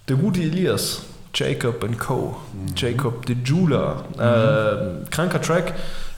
Der 0.08 0.16
gute 0.16 0.40
Elias, 0.42 1.02
Jacob 1.36 1.84
and 1.84 2.00
Co. 2.00 2.38
Jacob 2.76 3.26
de 3.26 3.36
Jula. 3.44 3.98
Ähm, 4.20 5.06
kranker 5.12 5.42
Track. 5.42 5.74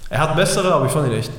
Er 0.09 0.19
hat 0.21 0.35
bessere, 0.35 0.73
aber 0.73 0.85
ich 0.85 0.91
fand 0.91 1.07
ihn 1.07 1.13
echt 1.17 1.31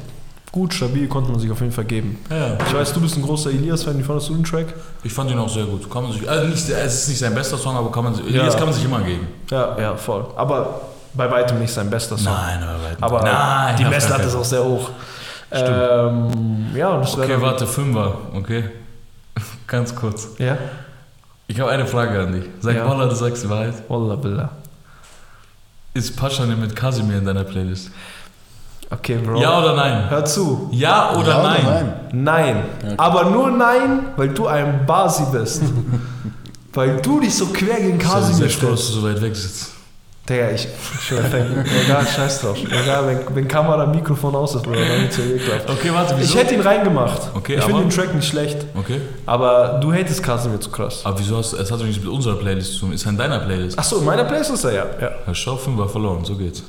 gut, 0.51 0.74
stabil, 0.74 1.07
konnte 1.09 1.31
man 1.31 1.39
sich 1.41 1.51
auf 1.51 1.61
jeden 1.61 1.72
Fall 1.72 1.85
geben. 1.85 2.18
Ja. 2.31 2.57
Ich 2.66 2.74
weiß, 2.74 2.93
du 2.93 3.01
bist 3.01 3.16
ein 3.16 3.22
großer 3.22 3.51
Elias-Fan, 3.51 3.99
wie 3.99 4.03
fandest 4.03 4.29
du 4.31 4.35
den 4.35 4.45
Track? 4.45 4.66
Ich 5.05 5.12
fand 5.12 5.31
ihn 5.31 5.39
auch 5.39 5.49
sehr 5.49 5.64
gut. 5.64 5.89
Kann 5.91 6.03
man 6.05 6.12
sich, 6.12 6.29
also 6.29 6.47
nicht, 6.49 6.68
es 6.68 6.95
ist 7.03 7.09
nicht 7.09 7.18
sein 7.18 7.35
bester 7.35 7.57
Song, 7.57 7.76
aber 7.76 7.93
kann 7.93 8.05
man, 8.05 8.14
sich- 8.14 8.29
Ja. 8.31 8.49
kann 8.49 8.64
man 8.64 8.72
sich 8.72 8.85
immer 8.85 9.01
geben. 9.03 9.29
Ja, 9.51 9.79
ja, 9.79 9.95
voll. 9.97 10.24
Aber 10.37 10.81
bei 11.14 11.31
weitem 11.31 11.59
nicht 11.61 11.72
sein 11.72 11.89
bester 11.91 12.16
Song. 12.18 12.33
Nein, 12.33 12.61
aber, 13.01 13.16
Aber 13.18 13.22
Nein, 13.24 13.76
die 13.76 13.85
Messlatte 13.85 14.24
ist 14.24 14.35
auch 14.35 14.45
sehr 14.45 14.64
hoch. 14.64 14.91
Ähm, 15.51 16.66
ja, 16.74 17.01
Okay, 17.01 17.37
warte, 17.41 17.66
Fünfer, 17.66 18.14
okay? 18.35 18.64
Ganz 19.66 19.95
kurz. 19.95 20.29
Ja, 20.39 20.57
Ich 21.49 21.59
habe 21.59 21.70
eine 21.70 21.86
Frage 21.86 22.20
an 22.20 22.32
dich. 22.32 22.44
Sag 22.61 22.76
Ja. 22.76 22.88
Walla, 22.88 23.07
du 23.07 23.14
sagst 23.14 23.42
die 23.44 23.49
Wahrheit. 23.51 23.74
Wallah 23.88 24.16
billah. 24.16 24.51
Ist 25.94 26.14
Paschanim 26.16 26.61
mit 26.61 26.76
Kasimir 26.76 27.18
in 27.18 27.24
deiner 27.24 27.44
Playlist? 27.44 27.90
Okay, 28.90 29.16
Bro. 29.16 29.40
Ja 29.40 29.59
oder 29.59 29.74
nein? 29.74 30.09
Hör 30.11 30.24
zu. 30.24 30.68
Ja 30.72 31.14
oder 31.16 31.28
Ja 31.28 31.42
nein? 31.42 31.92
Nein. 32.12 32.62
Ja. 32.86 32.94
Aber 32.99 33.30
nur 33.30 33.51
nein, 33.51 34.01
weil 34.16 34.28
du 34.28 34.46
ein 34.46 34.86
Basi 34.86 35.24
bist. 35.32 35.62
weil 36.72 37.01
du 37.01 37.20
dich 37.20 37.34
so 37.34 37.46
quer 37.46 37.80
gegen 37.80 37.99
Kasimir 37.99 38.49
Sehr 38.49 38.51
froh, 38.51 38.70
dass 38.70 38.80
stellst. 38.84 38.88
du 38.96 39.01
so 39.01 39.07
weit 39.09 39.20
weg 39.20 39.34
sitzt. 39.34 39.72
Digga, 40.29 40.51
ich 40.51 40.68
schwör, 41.01 41.24
egal, 41.85 42.07
scheiß 42.07 42.43
drauf. 42.43 42.59
Egal, 42.62 43.07
wenn, 43.07 43.35
wenn 43.35 43.49
Kamera, 43.49 43.87
Mikrofon 43.87 44.35
aus 44.35 44.55
ist, 44.55 44.62
Bruder, 44.62 44.81
dann 44.81 45.01
wird's 45.03 45.16
ja 45.16 45.24
ekelhaft. 45.24 45.70
Okay, 45.70 45.91
warte, 45.93 46.14
Ich 46.14 46.20
wieso? 46.20 46.39
hätte 46.39 46.55
ihn 46.55 46.61
reingemacht. 46.61 47.31
Okay, 47.35 47.55
ich 47.57 47.64
finde 47.64 47.81
den 47.81 47.91
Track 47.91 48.14
nicht 48.14 48.29
schlecht. 48.29 48.66
Okay. 48.74 49.01
Aber 49.24 49.79
du 49.81 49.93
hatest 49.93 50.22
Kasimir 50.22 50.61
zu 50.61 50.70
krass. 50.70 51.01
Aber 51.05 51.18
wieso 51.18 51.39
hast 51.39 51.55
es 51.55 51.70
hat 51.70 51.81
doch 51.81 51.87
nichts 51.87 52.03
mit 52.05 52.12
unserer 52.12 52.37
Playlist 52.37 52.74
zu 52.74 52.81
tun? 52.81 52.93
Ist 52.93 53.07
er 53.07 53.12
in 53.12 53.18
deiner 53.18 53.39
Playlist? 53.39 53.79
Achso, 53.79 53.99
in 53.99 54.05
meiner 54.05 54.24
Playlist 54.24 54.51
ist 54.51 54.64
er 54.64 54.72
ja. 54.72 54.87
ja. 55.01 55.11
Herr 55.24 55.35
Schau, 55.35 55.57
Fünfer 55.57 55.89
verloren, 55.89 56.24
so 56.24 56.35
geht's. 56.37 56.62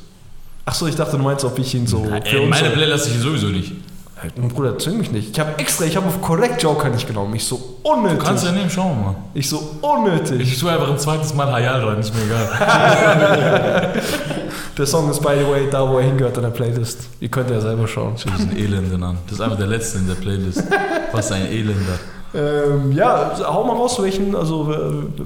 Achso, 0.65 0.87
ich 0.87 0.95
dachte, 0.95 1.17
du 1.17 1.23
meinst, 1.23 1.43
ob 1.43 1.57
ich 1.59 1.73
ihn 1.75 1.85
so 1.87 2.03
für 2.05 2.21
Ey, 2.23 2.45
meine 2.45 2.69
Playlist 2.69 3.07
ich 3.07 3.19
sowieso 3.19 3.47
nicht. 3.47 3.73
Hey, 4.21 4.31
Bruder, 4.35 4.77
zwing 4.77 4.97
mich 4.97 5.11
nicht. 5.11 5.29
Ich 5.31 5.39
habe 5.39 5.57
extra, 5.59 5.85
ich 5.85 5.95
habe 5.95 6.07
auf 6.07 6.21
Correct 6.21 6.61
Joker 6.61 6.89
nicht 6.89 7.07
genommen. 7.07 7.33
Ich 7.35 7.45
so 7.45 7.77
unnötig. 7.83 8.19
Du 8.19 8.25
kannst 8.25 8.43
ja 8.43 8.51
nehmen, 8.51 8.69
schauen 8.69 8.97
wir 8.97 9.05
mal. 9.05 9.15
ich 9.33 9.47
so 9.47 9.77
unnötig. 9.81 10.41
Ich 10.41 10.59
tue 10.59 10.69
einfach 10.69 10.89
ein 10.89 10.99
zweites 10.99 11.33
Mal 11.33 11.49
Hayal 11.49 11.81
rein, 11.85 11.99
ist 11.99 12.13
mir 12.13 12.23
egal. 12.23 13.93
Der 14.77 14.85
Song 14.85 15.09
ist, 15.09 15.21
by 15.21 15.35
the 15.39 15.49
way, 15.49 15.69
da, 15.71 15.87
wo 15.87 15.99
er 15.99 16.05
hingehört 16.05 16.35
in 16.35 16.43
der 16.43 16.49
Playlist. 16.49 17.07
Ihr 17.21 17.29
könnt 17.29 17.49
ja 17.49 17.61
selber 17.61 17.87
schauen. 17.87 18.15
Schau 18.17 18.29
diesen 18.29 18.57
Elenden 18.57 19.03
an. 19.03 19.17
Das 19.25 19.35
ist 19.35 19.41
einfach 19.41 19.57
der 19.57 19.67
letzte 19.67 19.99
in 19.99 20.07
der 20.07 20.15
Playlist. 20.15 20.63
Was 21.13 21.31
ein 21.31 21.45
Elender. 21.45 21.99
Ähm, 22.33 22.91
ja, 22.91 23.31
hau 23.43 23.63
mal 23.63 23.75
raus, 23.75 23.99
welchen, 24.01 24.35
also, 24.35 24.71
äh, 24.71 24.77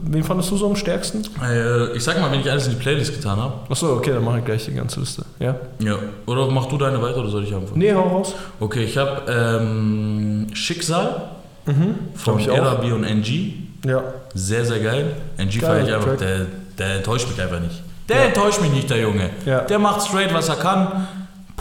wen 0.03 0.23
fandest 0.23 0.51
du 0.51 0.57
so 0.57 0.67
am 0.67 0.75
stärksten? 0.75 1.21
Äh, 1.43 1.91
ich 1.97 2.03
sag 2.03 2.19
mal, 2.21 2.31
wenn 2.31 2.39
ich 2.39 2.49
alles 2.49 2.65
in 2.67 2.73
die 2.73 2.79
Playlist 2.79 3.13
getan 3.13 3.37
habe. 3.41 3.53
Achso, 3.69 3.93
okay, 3.97 4.11
dann 4.13 4.23
mache 4.23 4.39
ich 4.39 4.45
gleich 4.45 4.63
die 4.65 4.73
ganze 4.73 5.01
Liste. 5.01 5.23
Ja? 5.39 5.55
Ja. 5.79 5.95
Oder 6.25 6.47
mach 6.49 6.67
du 6.67 6.77
deine 6.77 7.01
weiter 7.01 7.17
oder 7.19 7.29
soll 7.29 7.43
ich 7.43 7.53
anfangen? 7.53 7.77
Nee, 7.79 7.93
hau 7.93 8.01
raus. 8.03 8.33
Okay, 8.59 8.83
ich 8.85 8.97
habe 8.97 9.21
ähm, 9.29 10.47
Schicksal 10.53 11.29
Mhm. 11.65 11.95
von 12.15 12.39
Hab. 12.45 12.79
RB 12.83 12.91
und 12.93 13.03
NG. 13.05 13.53
Ja. 13.85 14.01
Sehr, 14.33 14.65
sehr 14.65 14.79
geil. 14.79 15.15
NG 15.37 15.59
feiere 15.61 15.87
ich 15.87 15.93
einfach. 15.93 16.17
Der, 16.17 16.45
der 16.77 16.95
enttäuscht 16.97 17.27
mich 17.29 17.41
einfach 17.41 17.59
nicht. 17.61 17.81
Der 18.09 18.17
Ja. 18.17 18.23
enttäuscht 18.25 18.61
mich 18.61 18.71
nicht, 18.71 18.89
der 18.89 18.97
Junge. 18.99 19.29
Ja. 19.45 19.59
Der 19.61 19.79
macht 19.79 20.01
straight, 20.01 20.33
was 20.33 20.49
er 20.49 20.55
kann. 20.57 21.07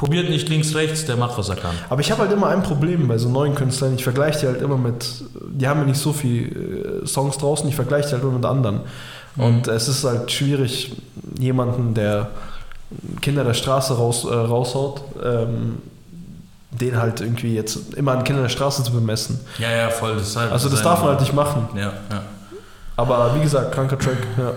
Probiert 0.03 0.31
nicht 0.31 0.49
links, 0.49 0.75
rechts, 0.75 1.05
der 1.07 1.17
macht, 1.17 1.39
was 1.39 1.49
er 1.49 1.55
kann. 1.55 1.77
Aber 1.89 2.01
ich 2.01 2.11
habe 2.11 2.23
halt 2.23 2.33
immer 2.33 2.49
ein 2.49 2.65
Problem 2.65 3.07
bei 3.07 3.19
so 3.19 3.29
neuen 3.29 3.55
Künstlern. 3.55 3.95
Ich 3.95 4.03
vergleiche 4.03 4.41
die 4.41 4.47
halt 4.49 4.61
immer 4.61 4.77
mit, 4.77 5.07
die 5.49 5.69
haben 5.69 5.79
ja 5.79 5.87
nicht 5.87 6.01
so 6.01 6.13
viel 6.13 7.03
äh, 7.05 7.07
Songs 7.07 7.39
draußen, 7.39 7.69
ich 7.69 7.77
vergleiche 7.77 8.09
die 8.09 8.15
halt 8.15 8.25
immer 8.25 8.33
mit 8.33 8.45
anderen. 8.45 8.81
Und 9.37 9.69
es 9.69 9.87
ist 9.87 10.03
halt 10.03 10.33
schwierig, 10.33 10.91
jemanden, 11.39 11.95
der 11.95 12.31
Kinder 13.21 13.45
der 13.45 13.55
Straße 13.55 13.97
raus, 13.97 14.25
äh, 14.25 14.35
raushaut, 14.35 15.03
ähm, 15.25 15.79
den 16.73 16.97
halt 17.01 17.21
irgendwie 17.21 17.55
jetzt 17.55 17.95
immer 17.95 18.11
an 18.11 18.25
Kinder 18.25 18.43
der 18.43 18.49
Straße 18.49 18.83
zu 18.83 18.91
bemessen. 18.91 19.39
Ja, 19.59 19.71
ja, 19.71 19.89
voll. 19.91 20.17
Deshalb 20.19 20.51
Also 20.51 20.69
das 20.69 20.83
darf 20.83 20.99
man 20.99 21.11
halt 21.11 21.21
nicht 21.21 21.33
machen. 21.33 21.69
Ja, 21.77 21.93
ja. 22.11 22.23
Aber 22.97 23.37
wie 23.37 23.41
gesagt, 23.41 23.71
kranker 23.73 24.01
Track. 24.01 24.19
Ja. 24.37 24.53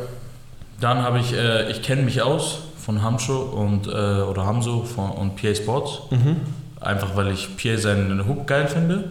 Dann 0.81 1.03
habe 1.03 1.19
ich 1.19 1.33
äh, 1.33 1.69
Ich 1.69 1.83
kenne 1.83 2.01
mich 2.01 2.23
aus 2.23 2.61
von 2.85 3.01
Hamsho 3.01 3.37
und, 3.41 3.87
äh, 3.87 3.91
oder 3.91 4.45
Hamso 4.45 4.83
von, 4.83 5.09
und 5.11 5.35
PA 5.35 5.55
Sports. 5.55 5.99
Mhm. 6.11 6.37
Einfach 6.79 7.15
weil 7.15 7.31
ich 7.31 7.49
PA 7.57 7.77
seinen 7.77 8.27
Hook 8.27 8.45
geil 8.47 8.67
finde. 8.67 9.09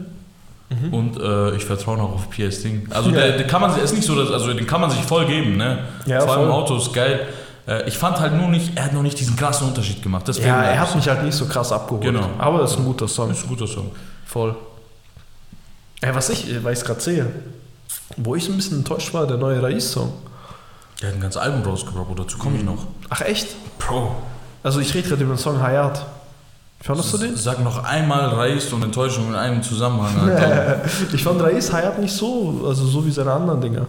Und 0.91 1.21
äh, 1.21 1.55
ich 1.55 1.65
vertraue 1.65 1.99
noch 1.99 2.15
auf 2.15 2.31
PAs 2.31 2.63
Ding. 2.63 2.89
Also 2.91 3.11
Mhm. 3.11 3.15
Ja. 3.15 3.21
der, 3.23 3.37
der 3.39 3.47
kann 3.47 3.61
man 3.61 3.73
sich, 3.73 3.81
ist 3.83 3.95
nicht 3.95 4.07
so, 4.07 4.17
dass, 4.17 4.31
also 4.33 4.53
den 4.53 4.67
kann 4.67 4.81
man 4.81 4.91
sich 4.91 5.03
voll 5.03 5.25
geben, 5.27 5.57
ne? 5.57 5.79
Ja, 6.05 6.21
Vor 6.23 6.33
allem 6.33 6.43
voll. 6.49 6.53
Auto 6.53 6.77
ist 6.79 6.93
geil. 6.93 7.21
Äh, 7.69 7.87
ich 7.89 7.97
fand 7.97 8.19
halt 8.19 8.33
nur 8.35 8.49
nicht, 8.49 8.73
er 8.77 8.87
hat 8.87 8.93
noch 8.93 9.03
nicht 9.03 9.21
diesen 9.21 9.37
krassen 9.37 9.69
Unterschied 9.69 10.03
gemacht. 10.03 10.27
Deswegen 10.27 10.49
ja, 10.49 10.63
er 10.65 10.81
hat 10.81 10.93
mich 10.97 11.07
halt 11.09 11.23
nicht 11.23 11.35
so 11.37 11.47
krass 11.47 11.71
abgeholt. 11.71 12.03
Genau. 12.03 12.29
Aber 12.39 12.59
das 12.59 12.73
ist 12.73 12.79
ein 12.79 12.85
guter 12.87 13.07
Song. 13.07 13.29
Das 13.29 13.39
ist 13.39 13.45
ein 13.45 13.49
guter 13.51 13.69
Song. 13.69 13.93
Voll. 14.27 14.57
Ja, 16.03 16.13
was 16.15 16.29
ich, 16.31 16.65
weil 16.65 16.73
ich 16.73 16.81
es 16.81 16.85
gerade 16.85 17.01
sehe, 17.01 17.27
wo 18.17 18.35
ich 18.35 18.45
so 18.45 18.51
ein 18.51 18.57
bisschen 18.57 18.79
enttäuscht 18.79 19.15
war, 19.15 19.27
der 19.29 19.37
neue 19.37 19.63
Rais-Song. 19.63 20.13
Der 21.01 21.09
hat 21.11 21.15
ein 21.17 21.21
ganzes 21.21 21.41
Album 21.41 21.63
rausgebracht, 21.63 22.07
dazu 22.17 22.37
komme 22.37 22.57
ich 22.57 22.65
noch. 22.65 22.87
Ach 23.11 23.21
echt? 23.21 23.49
Bro. 23.79 24.15
Also 24.63 24.81
ich 24.81 24.95
rede 24.95 25.09
gerade 25.09 25.23
über 25.25 25.35
den 25.35 25.39
Song 25.39 25.61
Hayat. 25.61 26.05
Fandest 26.81 27.13
du 27.15 27.19
den? 27.19 27.37
Sag 27.37 27.63
noch 27.65 27.83
einmal 27.85 28.29
Reis 28.29 28.73
und 28.73 28.83
Enttäuschung 28.83 29.29
in 29.29 29.35
einem 29.35 29.63
Zusammenhang. 29.63 30.29
Alter. 30.31 30.81
ich 31.13 31.23
fand 31.23 31.41
Rais 31.43 31.73
Hayat 31.73 31.99
nicht 31.99 32.15
so, 32.15 32.63
also 32.67 32.85
so 32.87 33.05
wie 33.07 33.11
seine 33.11 33.33
anderen 33.33 33.61
Dinger. 33.61 33.87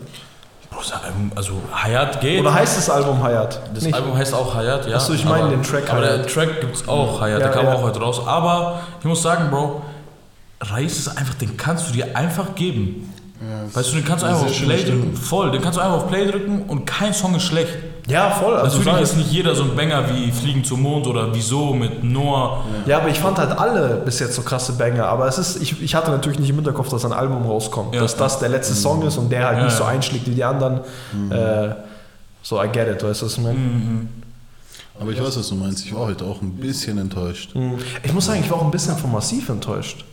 Bro, 0.70 0.82
sag, 0.82 1.02
also 1.36 1.54
Hayat 1.74 2.22
geht. 2.22 2.40
Oder 2.40 2.54
heißt 2.54 2.78
das 2.78 2.90
Album 2.90 3.22
Hayat? 3.22 3.60
Das 3.74 3.84
Nicht. 3.84 3.94
Album 3.96 4.18
heißt 4.18 4.34
auch 4.34 4.54
Hayat, 4.56 4.88
ja. 4.88 4.96
Ach 4.98 5.02
so, 5.02 5.14
ich 5.14 5.26
meine 5.26 5.44
aber- 5.44 5.50
den 5.52 5.64
Track 5.64 5.90
Aber 5.92 6.02
der 6.02 6.12
Hayat. 6.20 6.34
Track 6.34 6.62
gibt's 6.62 6.88
auch, 6.88 7.20
Hayat, 7.20 7.40
Ja, 7.42 7.48
der 7.48 7.56
kam 7.56 7.66
ja. 7.66 7.74
auch 7.74 7.82
heute 7.82 8.00
raus. 8.00 8.22
Aber 8.26 8.80
ich 9.00 9.06
muss 9.06 9.22
sagen, 9.22 9.50
Bro, 9.50 9.82
Reis 10.62 10.98
ist 10.98 11.10
einfach, 11.18 11.34
den 11.36 11.58
kannst 11.58 11.90
du 11.90 11.94
dir 11.94 12.16
einfach 12.16 12.56
geben. 12.56 13.14
Ja, 13.42 13.76
Weißt 13.76 13.92
du, 13.92 13.96
den 13.96 14.06
kannst 14.06 14.24
du 14.24 14.28
einfach 14.28 14.46
auf 14.46 14.58
Play 14.58 14.84
drücken, 14.84 15.16
voll, 15.18 15.52
den 15.52 15.62
kannst 15.62 15.78
du 15.78 15.82
einfach 15.82 15.98
auf 15.98 16.08
Play 16.08 16.26
drücken 16.32 16.64
und 16.64 16.86
kein 16.86 17.14
Song 17.14 17.36
ist 17.36 17.44
schlecht. 17.44 17.74
Ja, 18.08 18.30
voll. 18.32 18.56
Also 18.56 18.78
Natürlich 18.78 19.02
ist 19.02 19.18
nicht 19.18 19.32
jeder 19.32 19.56
so 19.56 19.64
ein 19.64 19.76
Banger 19.76 20.04
wie 20.10 20.32
Fliegen 20.32 20.64
zum 20.64 20.82
Mond 20.82 21.08
oder 21.08 21.34
Wieso 21.34 21.74
mit 21.74 22.04
Noah. 22.04 22.64
Ja, 22.86 22.98
aber 22.98 23.10
ich 23.10 23.20
fand 23.20 23.40
halt 23.40 23.58
alle 23.58 24.02
bis 24.06 24.20
jetzt 24.20 24.36
so 24.36 24.44
krasse 24.44 24.74
Banger. 24.74 25.08
Aber 25.08 25.28
es 25.28 25.38
ist, 25.38 25.62
ich, 25.62 25.82
ich 25.82 25.96
hatte 25.96 26.12
natürlich 26.12 26.40
nicht 26.40 26.50
im 26.50 26.56
Hinterkopf, 26.56 26.90
dass 26.90 27.04
ein 27.04 27.14
Album 27.14 27.46
rauskommt. 27.46 27.96
Ja. 27.96 28.02
Dass 28.02 28.16
das 28.16 28.40
der 28.40 28.50
letzte 28.50 28.76
Song 28.76 29.02
ist 29.02 29.18
und 29.18 29.32
der 29.32 29.48
halt 29.48 29.58
Ja, 29.58 29.66
nicht 29.66 29.76
so 29.76 29.84
einschlägt 29.84 30.28
wie 30.28 30.36
die 30.36 30.44
anderen. 30.44 30.82
Äh, 31.32 31.76
so, 32.44 32.62
I 32.62 32.68
get 32.68 32.88
it, 32.88 33.04
weißt 33.04 33.22
du, 33.22 33.26
was 33.26 33.34
ich 33.38 33.44
meine? 33.44 33.58
Mhm. 33.58 34.10
Aber 35.00 35.12
ich 35.12 35.22
weiß, 35.22 35.38
was 35.38 35.50
du 35.50 35.56
meinst. 35.56 35.84
Ich 35.84 35.94
war 35.94 36.06
heute 36.06 36.26
auch 36.26 36.42
ein 36.42 36.52
bisschen 36.52 36.98
enttäuscht. 37.00 37.56
Mhm. 37.56 37.80
Ich 38.04 38.14
muss 38.14 38.26
sagen, 38.28 38.40
ich 38.44 38.50
war 38.50 38.60
auch 38.60 38.66
ein 38.66 38.72
bisschen 38.72 38.96
von 38.98 39.12
Massiv 39.12 39.50
enttäuscht. 39.50 40.06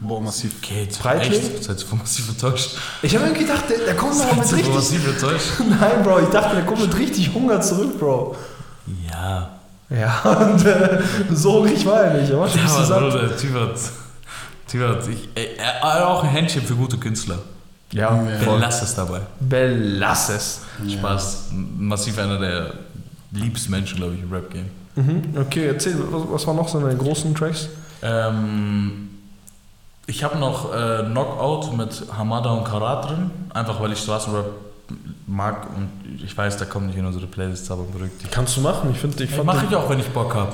Boah, 0.00 0.20
massiv. 0.20 0.60
Geht. 0.60 0.98
Breitling? 1.00 1.32
Echt? 1.40 1.64
Seid 1.64 1.80
ihr 1.80 1.86
von 1.86 1.98
massiv 1.98 2.28
enttäuscht? 2.28 2.70
Ich 3.02 3.14
habe 3.16 3.26
irgendwie 3.26 3.44
gedacht, 3.44 3.64
der, 3.68 3.78
der 3.78 3.96
kommt 3.96 4.16
noch 4.18 4.36
mit 4.36 4.52
richtig. 4.52 4.74
massiv 4.74 5.06
enttäuscht? 5.08 5.48
Nein, 5.80 6.02
Bro, 6.04 6.20
ich 6.20 6.28
dachte, 6.28 6.54
der 6.56 6.64
kommt 6.64 6.80
mit 6.80 6.96
richtig 6.98 7.32
Hunger 7.34 7.60
zurück, 7.60 7.98
Bro. 7.98 8.36
Ja. 9.10 9.50
Ja, 9.90 10.20
und 10.22 10.64
äh, 10.66 11.00
so 11.32 11.60
richtig 11.60 11.86
war 11.86 12.02
er 12.04 12.20
nicht. 12.20 12.30
Er 12.30 12.42
ein 12.44 12.50
Ja, 12.54 12.64
aber 12.74 12.84
satt. 12.84 13.00
Bruder, 13.00 13.36
Typ 13.36 13.54
hat, 13.54 13.74
Typ 14.68 14.82
hat 14.82 15.08
ich, 15.08 15.28
ey, 15.34 15.56
er 15.56 15.80
hat 15.80 16.02
auch 16.02 16.22
ein 16.22 16.28
Händchen 16.30 16.62
für 16.62 16.74
gute 16.74 16.98
Künstler. 16.98 17.38
Ja, 17.92 18.10
Voll. 18.14 18.38
voll. 18.44 18.60
Lass 18.60 18.82
es 18.82 18.94
dabei. 18.94 19.22
Belass 19.40 20.28
es. 20.28 20.60
Spaß. 20.92 21.46
Massiv 21.78 22.18
einer 22.18 22.38
der 22.38 22.74
liebsten 23.32 23.70
Menschen, 23.72 23.96
glaube 23.96 24.14
ich, 24.14 24.22
im 24.22 24.30
Rap-Game. 24.30 24.66
Mhm. 24.96 25.22
Okay, 25.40 25.68
erzähl, 25.68 25.94
was, 26.10 26.22
was 26.30 26.46
war 26.46 26.52
noch 26.54 26.68
so 26.68 26.78
in 26.80 26.88
den 26.88 26.98
großen 26.98 27.34
Tracks? 27.34 27.68
Ähm, 28.02 29.08
ich 30.08 30.24
habe 30.24 30.36
noch 30.38 30.74
äh, 30.74 31.04
Knockout 31.04 31.76
mit 31.76 32.02
Hamada 32.16 32.50
und 32.50 32.64
Karat 32.64 33.08
drin, 33.08 33.30
einfach 33.54 33.80
weil 33.80 33.92
ich 33.92 34.00
Straßenrap 34.00 34.46
mag 35.26 35.66
und 35.76 35.90
ich 36.24 36.36
weiß, 36.36 36.56
da 36.56 36.64
kommt 36.64 36.86
nicht 36.86 36.96
in 36.98 37.04
unsere 37.06 37.26
Playlists, 37.26 37.70
aber 37.70 37.82
berückt. 37.84 38.30
Kannst 38.30 38.56
du 38.56 38.62
machen, 38.62 38.90
ich 38.92 38.98
finde, 38.98 39.22
ich 39.22 39.30
fand 39.30 39.44
mache 39.44 39.66
ich 39.68 39.76
auch, 39.76 39.88
wenn 39.90 40.00
ich 40.00 40.08
Bock 40.08 40.34
habe. 40.34 40.52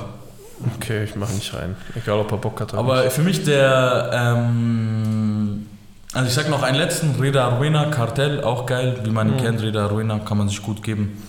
Okay, 0.75 1.05
ich 1.05 1.15
mache 1.15 1.33
nicht 1.33 1.53
rein. 1.53 1.75
Egal, 1.95 2.19
ob 2.19 2.31
er 2.31 2.37
Bock 2.37 2.59
hat 2.61 2.73
oder 2.73 2.79
Aber 2.79 3.03
nicht. 3.03 3.13
für 3.13 3.21
mich 3.23 3.43
der, 3.43 4.11
ähm, 4.13 5.67
also 6.13 6.27
ich 6.27 6.33
sag 6.33 6.49
noch 6.49 6.63
einen 6.63 6.77
letzten, 6.77 7.15
Reda 7.19 7.47
Ruina, 7.57 7.85
Kartell, 7.85 8.43
auch 8.43 8.65
geil, 8.65 8.99
wie 9.03 9.09
man 9.09 9.29
ihn 9.29 9.35
Mhm. 9.35 9.39
kennt, 9.41 9.61
Reda 9.61 9.85
Ruina, 9.87 10.19
kann 10.19 10.37
man 10.37 10.47
sich 10.49 10.61
gut 10.61 10.83
geben. 10.83 11.21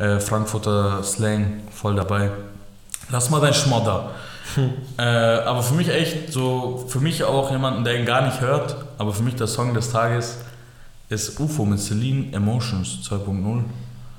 Äh, 0.00 0.18
Frankfurter 0.20 1.02
Slang, 1.04 1.60
voll 1.72 1.94
dabei. 1.96 2.30
Lass 3.10 3.28
mal 3.30 3.40
dein 3.40 3.54
Schmodder. 3.54 4.10
Äh, 4.98 5.02
aber 5.02 5.62
für 5.62 5.74
mich 5.74 5.88
echt 5.88 6.32
so, 6.32 6.84
für 6.88 7.00
mich 7.00 7.24
auch 7.24 7.50
jemanden, 7.50 7.84
der 7.84 7.98
ihn 7.98 8.06
gar 8.06 8.26
nicht 8.26 8.40
hört, 8.40 8.76
aber 8.98 9.12
für 9.12 9.22
mich 9.22 9.34
der 9.36 9.46
Song 9.46 9.74
des 9.74 9.90
Tages 9.90 10.38
ist 11.08 11.38
UFO 11.40 11.64
mit 11.64 11.80
Celine 11.80 12.32
Emotions 12.32 12.98
2.0. 13.08 13.62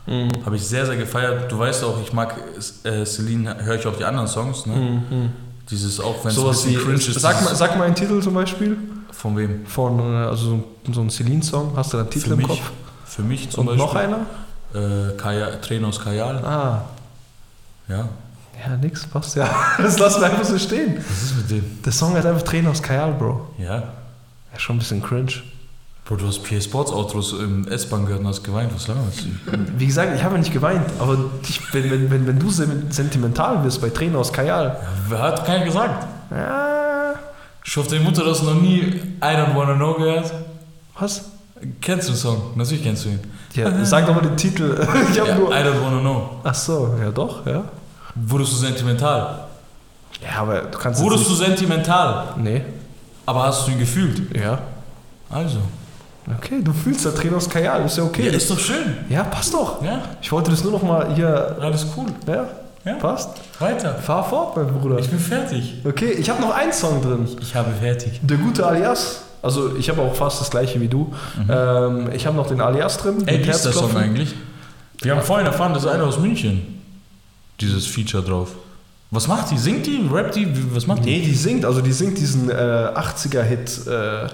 Mhm. 0.05 0.29
Habe 0.45 0.55
ich 0.55 0.63
sehr, 0.65 0.85
sehr 0.85 0.97
gefeiert. 0.97 1.51
Du 1.51 1.57
weißt 1.57 1.83
auch, 1.83 2.01
ich 2.03 2.11
mag 2.13 2.35
äh, 2.83 3.05
Celine, 3.05 3.55
höre 3.63 3.75
ich 3.75 3.87
auch 3.87 3.95
die 3.95 4.03
anderen 4.05 4.27
Songs, 4.27 4.65
ne? 4.65 4.75
Mhm. 4.75 5.29
Dieses 5.69 5.99
auch, 5.99 6.15
wenn 6.23 6.31
es 6.31 6.37
ein 6.37 6.41
Sowas 6.43 6.65
wie, 6.67 6.71
bisschen 6.73 6.83
cringe 6.85 6.97
ist. 6.99 7.19
sag, 7.21 7.41
mal, 7.43 7.55
sag 7.55 7.77
mal 7.77 7.85
einen 7.85 7.95
Titel 7.95 8.21
zum 8.21 8.33
Beispiel 8.33 8.77
Von 9.11 9.37
wem? 9.37 9.65
von, 9.65 9.97
äh, 9.99 10.25
also 10.27 10.45
so 10.49 10.53
ein- 10.85 10.93
so 10.93 11.01
ein 11.01 11.09
Celine-Song. 11.09 11.71
Hast 11.77 11.93
du 11.93 11.97
da 11.97 12.03
einen 12.03 12.11
Titel 12.11 12.25
Für 12.27 12.31
im 12.33 12.37
mich, 12.39 12.47
Kopf? 12.47 12.71
Für 13.05 13.21
mich 13.21 13.49
zum 13.49 13.67
Und 13.67 13.77
Beispiel. 13.77 13.85
noch 13.85 13.95
einer? 13.95 14.25
Äh, 14.73 15.15
Kaya, 15.17 15.51
Trenos 15.61 15.99
Kajal. 16.01 16.37
Ah, 16.45 16.81
Ja. 17.87 18.09
Ja, 18.65 18.77
nix, 18.77 19.05
passt 19.07 19.35
ja. 19.35 19.49
Das 19.77 19.97
lassen 19.99 20.21
wir 20.21 20.27
einfach 20.29 20.43
so 20.45 20.57
stehen. 20.57 20.97
Was 20.97 21.23
ist 21.23 21.35
mit 21.37 21.49
dem? 21.51 21.83
Der 21.83 21.91
Song 21.91 22.15
hat 22.15 22.25
einfach 22.25 22.43
Tränen 22.43 22.67
aus 22.71 22.81
Kajal, 22.81 23.13
Bro. 23.13 23.47
Ja. 23.57 23.75
Ja, 23.75 24.59
schon 24.59 24.75
ein 24.75 24.79
bisschen 24.79 25.01
cringe. 25.01 25.31
Bro, 26.05 26.17
du 26.17 26.27
hast 26.27 26.43
PA 26.43 26.59
Sports 26.59 26.91
Outros 26.91 27.33
im 27.39 27.65
S-Bahn 27.67 28.05
gehört 28.05 28.21
und 28.21 28.27
hast 28.27 28.43
geweint. 28.43 28.73
Was 28.75 28.87
laberst 28.87 29.21
du? 29.21 29.57
Wie 29.77 29.85
gesagt, 29.87 30.13
ich 30.15 30.23
habe 30.23 30.35
ja 30.35 30.39
nicht 30.41 30.51
geweint, 30.53 30.85
aber 30.99 31.17
ich, 31.47 31.73
wenn, 31.73 31.89
wenn, 31.89 32.11
wenn, 32.11 32.27
wenn 32.27 32.39
du 32.39 32.49
sen- 32.51 32.91
sentimental 32.91 33.63
wirst 33.63 33.81
bei 33.81 33.89
Tränen 33.89 34.15
aus 34.17 34.31
Kajal, 34.33 34.77
Ja, 35.09 35.17
hat 35.19 35.45
keiner 35.45 35.63
gesagt? 35.65 36.05
ja, 36.29 37.13
Ich 37.63 37.77
hoffe, 37.77 37.89
deine 37.89 38.03
Mutter 38.03 38.25
hast 38.25 38.43
noch 38.43 38.55
nie 38.61 38.79
I 38.81 39.01
Don't 39.21 39.55
Wanna 39.55 39.75
Know 39.75 39.93
gehört. 39.93 40.31
was? 40.99 41.25
Kennst 41.79 42.09
du 42.09 42.11
den 42.11 42.17
Song? 42.17 42.41
Natürlich 42.55 42.83
kennst 42.83 43.05
du 43.05 43.09
ihn. 43.09 43.19
Ja, 43.53 43.85
sag 43.85 44.05
doch 44.05 44.13
mal 44.15 44.21
den 44.21 44.35
Titel. 44.35 44.75
Ich 45.11 45.17
habe 45.19 45.29
Ja, 45.29 45.35
nur. 45.35 45.49
I 45.51 45.59
Don't 45.63 45.81
Wanna 45.81 45.99
Know. 46.01 46.29
Ach 46.43 46.53
so, 46.53 46.93
ja 47.01 47.09
doch, 47.11 47.45
ja. 47.45 47.63
Wurdest 48.15 48.51
du 48.53 48.57
sentimental? 48.57 49.45
Ja, 50.21 50.41
aber 50.41 50.61
du 50.61 50.77
kannst. 50.77 51.01
Wurdest 51.01 51.29
du 51.29 51.33
sentimental? 51.35 52.27
Nee, 52.37 52.61
Aber 53.25 53.43
hast 53.43 53.67
du 53.67 53.71
ihn 53.71 53.79
gefühlt? 53.79 54.35
ja. 54.35 54.59
Also. 55.29 55.57
Okay, 56.37 56.61
du 56.63 56.71
fühlst 56.71 57.05
da 57.05 57.11
Tränen 57.11 57.35
aus 57.35 57.49
Kajal, 57.49 57.83
ist 57.85 57.97
ja 57.97 58.03
okay. 58.03 58.27
Ja, 58.27 58.31
ist 58.33 58.49
doch 58.49 58.57
schön. 58.59 58.97
Ja, 59.09 59.23
passt 59.23 59.53
doch. 59.53 59.83
Ja, 59.83 59.99
Ich 60.21 60.31
wollte 60.31 60.51
das 60.51 60.63
nur 60.63 60.71
noch 60.71 60.83
mal 60.83 61.13
hier. 61.13 61.57
alles 61.59 61.85
cool. 61.97 62.05
Ja, 62.27 62.45
Ja. 62.85 62.93
passt. 62.95 63.29
Weiter. 63.59 63.95
Fahr 63.95 64.23
fort, 64.23 64.55
mein 64.55 64.67
Bruder. 64.67 64.99
Ich 64.99 65.09
bin 65.09 65.19
fertig. 65.19 65.81
Okay, 65.83 66.11
ich 66.11 66.29
habe 66.29 66.39
noch 66.41 66.51
einen 66.55 66.71
Song 66.71 67.01
drin. 67.01 67.27
Ich 67.41 67.53
habe 67.55 67.71
fertig. 67.71 68.21
Der 68.23 68.37
gute 68.37 68.65
Alias. 68.65 69.21
Also 69.41 69.75
ich 69.75 69.89
habe 69.89 70.01
auch 70.01 70.15
fast 70.15 70.39
das 70.39 70.49
gleiche 70.49 70.79
wie 70.79 70.87
du. 70.87 71.13
Ähm, 71.49 72.09
ich 72.13 72.25
habe 72.25 72.37
noch 72.37 72.47
den 72.47 72.61
Alias 72.61 72.97
drin. 72.99 73.17
Mhm. 73.17 73.27
Ey, 73.27 73.43
wie 73.45 73.49
ist 73.49 73.65
der 73.65 73.73
Song 73.73 73.93
eigentlich? 73.97 74.33
Wir 75.01 75.13
haben 75.15 75.21
vorhin 75.23 75.45
erfahren, 75.47 75.73
das 75.73 75.83
ist 75.83 75.89
einer 75.89 76.05
aus 76.05 76.19
München. 76.19 76.81
Dieses 77.63 77.87
Feature 77.87 78.23
drauf. 78.23 78.49
Was 79.11 79.27
macht 79.27 79.51
die? 79.51 79.57
Singt 79.57 79.85
die? 79.85 80.07
Rappt 80.11 80.35
die? 80.35 80.47
Was 80.73 80.87
macht 80.87 81.05
die? 81.05 81.11
Nee, 81.11 81.21
die 81.21 81.35
singt, 81.35 81.65
also 81.65 81.81
die 81.81 81.91
singt 81.91 82.17
diesen 82.17 82.49
äh, 82.49 82.53
80er-Hit. 82.53 83.87
Äh, 83.87 84.27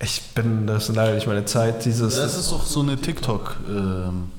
ich 0.00 0.22
bin, 0.34 0.66
das 0.66 0.88
ist 0.88 0.94
leider 0.94 1.14
nicht 1.14 1.26
meine 1.26 1.44
Zeit. 1.44 1.84
Dieses. 1.84 2.16
Das 2.16 2.36
ist 2.36 2.52
doch 2.52 2.64
so 2.64 2.80
eine 2.80 2.96
TikTok 2.96 3.56
ähm, 3.68 4.30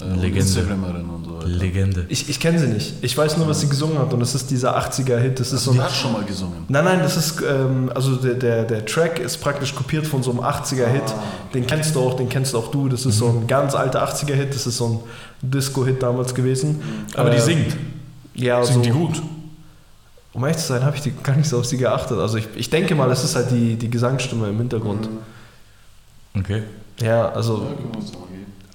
äh, 0.00 0.20
Legende. 0.20 0.44
So. 0.44 1.46
Legende. 1.46 2.06
ich 2.08 2.28
ich 2.28 2.40
kenne 2.40 2.58
sie 2.58 2.66
nicht. 2.66 2.94
Ich 3.02 3.16
weiß 3.16 3.36
nur, 3.36 3.48
was 3.48 3.60
sie 3.60 3.68
gesungen 3.68 3.98
hat 3.98 4.12
und 4.12 4.20
es 4.20 4.34
ist 4.34 4.50
dieser 4.50 4.76
80er-Hit. 4.78 5.40
Das 5.40 5.48
ist 5.48 5.52
Also 5.54 5.70
so 5.70 5.72
die 5.72 5.80
hat 5.82 5.92
schon 5.92 6.12
mal 6.12 6.24
gesungen. 6.24 6.64
Nein, 6.68 6.84
nein, 6.84 6.98
das 7.00 7.16
ist, 7.16 7.40
ähm, 7.42 7.90
also 7.94 8.16
der, 8.16 8.34
der, 8.34 8.64
der 8.64 8.86
Track 8.86 9.18
ist 9.20 9.38
praktisch 9.38 9.74
kopiert 9.74 10.06
von 10.06 10.22
so 10.22 10.30
einem 10.30 10.40
80er-Hit. 10.40 11.14
Den 11.52 11.66
kennst 11.66 11.94
du 11.94 12.00
auch, 12.00 12.14
den 12.14 12.28
kennst 12.28 12.54
auch 12.54 12.70
du. 12.70 12.88
Das 12.88 13.06
ist 13.06 13.18
so 13.18 13.28
ein 13.28 13.46
ganz 13.46 13.74
alter 13.74 14.06
80er-Hit. 14.08 14.54
Das 14.54 14.66
ist 14.66 14.78
so 14.78 14.86
ein 14.86 15.00
Disco-Hit 15.50 16.02
damals 16.02 16.34
gewesen. 16.34 16.82
Aber 17.14 17.30
die 17.30 17.36
Äh, 17.36 17.40
singt. 17.40 17.76
Ja, 18.34 18.62
Singt 18.64 18.76
so, 18.76 18.82
die 18.82 18.90
gut? 18.90 19.22
um 20.32 20.42
ehrlich 20.42 20.56
zu 20.58 20.66
sein, 20.66 20.84
habe 20.84 20.96
ich 20.96 21.02
die, 21.02 21.12
gar 21.22 21.36
nicht 21.36 21.48
so 21.48 21.58
auf 21.58 21.64
sie 21.64 21.76
geachtet. 21.76 22.18
Also 22.18 22.36
ich, 22.38 22.48
ich 22.56 22.68
denke 22.70 22.94
mal, 22.96 23.08
es 23.12 23.22
ist 23.22 23.36
halt 23.36 23.50
die, 23.52 23.76
die 23.76 23.88
Gesangsstimme 23.88 24.48
im 24.48 24.58
Hintergrund. 24.58 25.08
Okay. 26.36 26.62
Ja, 27.00 27.28
also 27.30 27.66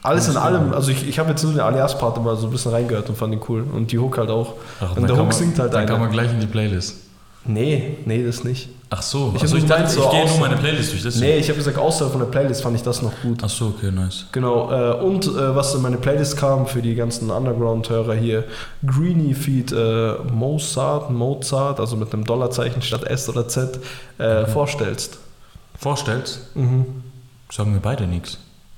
alles 0.01 0.29
in 0.29 0.37
allem. 0.37 0.71
Also 0.73 0.91
ich, 0.91 1.07
ich 1.07 1.19
habe 1.19 1.31
jetzt 1.31 1.43
nur 1.43 1.51
den 1.51 1.59
Alias-Part 1.61 2.17
immer 2.17 2.35
so 2.37 2.47
ein 2.47 2.51
bisschen 2.51 2.71
reingehört 2.71 3.09
und 3.09 3.17
fand 3.17 3.33
ihn 3.33 3.41
cool. 3.49 3.63
Und 3.73 3.91
die 3.91 3.99
Hook 3.99 4.17
halt 4.17 4.29
auch. 4.29 4.53
Ach, 4.79 4.95
Und 4.95 5.01
der 5.01 5.09
kann 5.09 5.17
Hook 5.17 5.25
man- 5.27 5.31
singt 5.35 5.59
halt 5.59 5.73
Dann 5.73 5.85
kann 5.85 5.95
einer. 5.97 6.05
man 6.05 6.11
gleich 6.13 6.31
in 6.31 6.39
die 6.39 6.47
Playlist. 6.47 6.95
Nee, 7.45 7.97
nee, 8.05 8.23
das 8.25 8.43
nicht. 8.45 8.69
Ach 8.91 9.01
so. 9.03 9.33
Ich 9.35 9.41
also 9.43 9.57
ich, 9.57 9.65
dachte, 9.65 9.87
so 9.87 10.03
ich 10.05 10.09
gehe 10.09 10.25
nur 10.27 10.39
meine 10.39 10.57
Playlist 10.57 10.91
durch. 10.93 11.03
deswegen. 11.03 11.25
Nee, 11.33 11.37
ich 11.37 11.47
habe 11.49 11.57
gesagt, 11.57 11.77
außerhalb 11.77 12.11
von 12.11 12.21
der 12.21 12.27
Playlist 12.27 12.63
fand 12.63 12.75
ich 12.75 12.81
das 12.81 13.01
noch 13.03 13.11
gut. 13.21 13.39
Ach 13.43 13.49
so, 13.49 13.67
okay, 13.67 13.91
nice. 13.91 14.25
Genau, 14.31 14.71
äh, 14.71 14.93
und 15.03 15.27
äh, 15.27 15.55
was 15.55 15.75
in 15.75 15.81
meine 15.83 15.97
Playlist 15.97 16.37
kam 16.37 16.65
für 16.65 16.81
die 16.81 16.95
ganzen 16.95 17.29
Underground-Hörer 17.29 18.15
hier, 18.15 18.45
Greenie 18.83 19.35
Feed 19.35 19.71
äh, 19.71 20.13
Mozart, 20.33 21.11
Mozart, 21.11 21.79
also 21.79 21.95
mit 21.97 22.11
einem 22.13 22.23
Dollarzeichen 22.23 22.81
statt 22.81 23.03
S 23.03 23.29
oder 23.29 23.47
Z, 23.47 23.79
äh, 24.17 24.45
vorstellst. 24.47 25.19
Vorstellst, 25.77 26.47
Mhm. 26.55 26.85
sagen 27.51 27.73
wir 27.73 27.81
beide 27.81 28.07
nichts. 28.07 28.37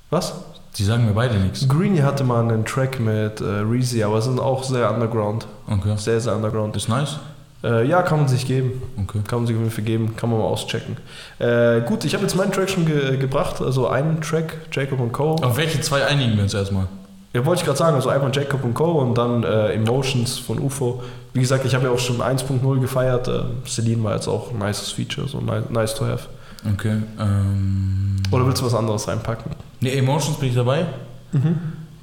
Was? 0.09 0.33
Die 0.77 0.83
sagen 0.83 1.05
mir 1.05 1.13
beide 1.13 1.35
nichts. 1.35 1.67
Greenie 1.67 2.01
hatte 2.01 2.23
mal 2.23 2.41
einen 2.41 2.63
Track 2.65 2.99
mit 2.99 3.41
äh, 3.41 3.43
Reezy, 3.45 4.03
aber 4.03 4.21
sind 4.21 4.39
auch 4.39 4.63
sehr 4.63 4.89
underground. 4.93 5.45
Okay. 5.67 5.93
Sehr, 5.97 6.19
sehr 6.21 6.35
underground. 6.35 6.75
Ist 6.77 6.87
nice? 6.89 7.19
Äh, 7.63 7.87
ja, 7.87 8.01
kann 8.01 8.19
man 8.19 8.27
sich 8.27 8.45
geben. 8.47 8.81
Okay. 9.03 9.19
Kann 9.27 9.39
man 9.39 9.47
sich 9.47 9.55
auf 9.55 9.61
jeden 9.61 9.71
Fall 9.73 9.83
geben, 9.83 10.15
kann 10.15 10.29
man 10.29 10.39
mal 10.39 10.45
auschecken. 10.45 10.97
Äh, 11.39 11.81
gut, 11.81 12.05
ich 12.05 12.13
habe 12.13 12.23
jetzt 12.23 12.35
meinen 12.35 12.51
Track 12.51 12.69
schon 12.69 12.85
ge 12.85 13.17
gebracht, 13.17 13.61
also 13.61 13.87
einen 13.87 14.19
Track, 14.21 14.57
Jacob 14.71 14.99
und 14.99 15.11
Co. 15.11 15.35
Auf 15.35 15.57
welche 15.57 15.79
zwei 15.81 16.05
einigen 16.05 16.35
wir 16.35 16.43
uns 16.43 16.53
erstmal? 16.53 16.87
Ja, 17.33 17.45
wollte 17.45 17.61
ich 17.61 17.65
gerade 17.65 17.77
sagen, 17.77 17.95
also 17.95 18.09
einmal 18.09 18.31
Jacob 18.33 18.63
und 18.63 18.73
Co. 18.73 18.91
und 18.99 19.17
dann 19.17 19.43
äh, 19.43 19.73
Emotions 19.73 20.37
von 20.39 20.59
UFO. 20.59 21.01
Wie 21.33 21.39
gesagt, 21.39 21.63
ich 21.65 21.73
habe 21.75 21.85
ja 21.85 21.91
auch 21.91 21.99
schon 21.99 22.17
1.0 22.21 22.79
gefeiert. 22.79 23.27
Äh, 23.27 23.43
Celine 23.67 24.03
war 24.03 24.15
jetzt 24.15 24.27
auch 24.27 24.51
ein 24.51 24.57
nices 24.57 24.91
Feature, 24.91 25.27
so 25.27 25.39
nice, 25.39 25.63
nice 25.69 25.95
to 25.95 26.05
have. 26.05 26.27
Okay. 26.73 26.97
Ähm, 27.19 28.17
Oder 28.31 28.45
willst 28.45 28.61
du 28.61 28.65
was 28.65 28.73
anderes 28.75 29.07
reinpacken? 29.07 29.51
nee, 29.79 29.97
Emotions 29.97 30.37
bin 30.37 30.49
ich 30.49 30.55
dabei. 30.55 30.85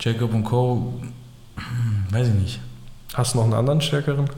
Jacob 0.01 0.33
und 0.33 0.45
Co. 0.45 0.95
Weiß 2.11 2.29
ich 2.29 2.35
nicht. 2.35 2.61
Hast 3.15 3.35
du 3.35 3.39
noch 3.39 3.45
einen 3.45 3.55
anderen 3.55 3.81
stärkeren? 3.81 4.29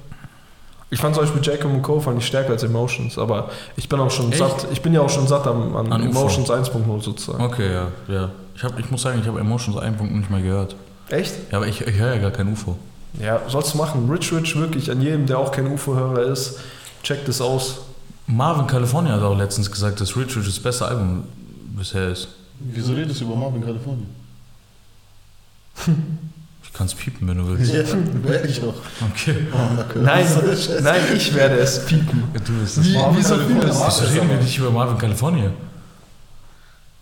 Ich 0.92 0.98
fand 0.98 1.14
zum 1.14 1.24
Beispiel 1.24 1.40
Jacob 1.42 1.72
und 1.72 1.82
Co. 1.82 2.00
fand 2.00 2.18
ich 2.18 2.26
stärker 2.26 2.50
als 2.50 2.64
Emotions, 2.64 3.16
aber 3.16 3.50
ich 3.76 3.88
bin 3.88 4.00
auch 4.00 4.10
schon 4.10 4.30
Echt? 4.32 4.38
satt. 4.38 4.66
Ich 4.72 4.82
bin 4.82 4.92
ja 4.92 5.00
auch 5.00 5.08
schon 5.08 5.28
satt 5.28 5.46
am, 5.46 5.76
an, 5.76 5.92
An 5.92 6.08
UFO. 6.08 6.20
Emotions 6.20 6.50
1.0 6.50 7.02
sozusagen. 7.02 7.44
Okay, 7.44 7.72
ja. 7.72 7.86
ja. 8.08 8.30
Ich, 8.56 8.64
hab, 8.64 8.78
ich 8.78 8.90
muss 8.90 9.02
sagen, 9.02 9.20
ich 9.20 9.28
habe 9.28 9.38
Emotions 9.38 9.76
einen 9.76 9.96
Punkt 9.96 10.14
nicht 10.14 10.30
mehr 10.30 10.42
gehört. 10.42 10.74
Echt? 11.08 11.32
Ja, 11.50 11.58
aber 11.58 11.68
ich, 11.68 11.80
ich 11.80 11.96
höre 11.96 12.14
ja 12.16 12.20
gar 12.20 12.32
kein 12.32 12.52
UFO. 12.52 12.76
Ja, 13.20 13.40
sollst 13.48 13.74
du 13.74 13.78
machen. 13.78 14.10
Rich 14.10 14.32
Rich 14.32 14.56
wirklich 14.56 14.90
an 14.90 15.00
jedem, 15.00 15.26
der 15.26 15.38
auch 15.38 15.52
kein 15.52 15.66
UFO-Hörer 15.72 16.22
ist, 16.22 16.58
checkt 17.02 17.28
das 17.28 17.40
aus. 17.40 17.80
Marvin 18.26 18.66
California 18.66 19.12
hat 19.12 19.22
auch 19.22 19.36
letztens 19.36 19.70
gesagt, 19.70 20.00
dass 20.00 20.16
Rich 20.16 20.36
Rich 20.36 20.46
das 20.46 20.60
beste 20.60 20.86
Album 20.86 21.24
bisher 21.76 22.08
ist. 22.08 22.28
Wieso 22.58 22.92
redest 22.92 23.20
du 23.20 23.24
über 23.26 23.36
Marvin 23.36 23.64
Kalifornien? 23.64 24.08
Ich 26.70 26.78
kann 26.78 26.86
es 26.86 26.94
piepen, 26.94 27.26
wenn 27.28 27.36
du 27.36 27.48
willst. 27.48 27.72
Ja, 27.72 27.82
werde 28.22 28.48
ich 28.48 28.62
auch. 28.62 28.74
Okay. 29.10 29.34
Nein, 29.96 30.26
nein, 30.82 31.00
ich 31.14 31.34
werde 31.34 31.56
es 31.56 31.84
piepen. 31.84 32.22
Du 32.32 32.52
bist 32.60 32.78
das. 32.78 32.84
Wie, 32.84 32.94
Marvin 32.94 33.18
wieso 33.18 33.36
California 33.36 34.08
reden 34.08 34.30
wir 34.30 34.36
nicht 34.36 34.58
über 34.58 34.70
Marvin 34.70 34.98
California? 34.98 35.50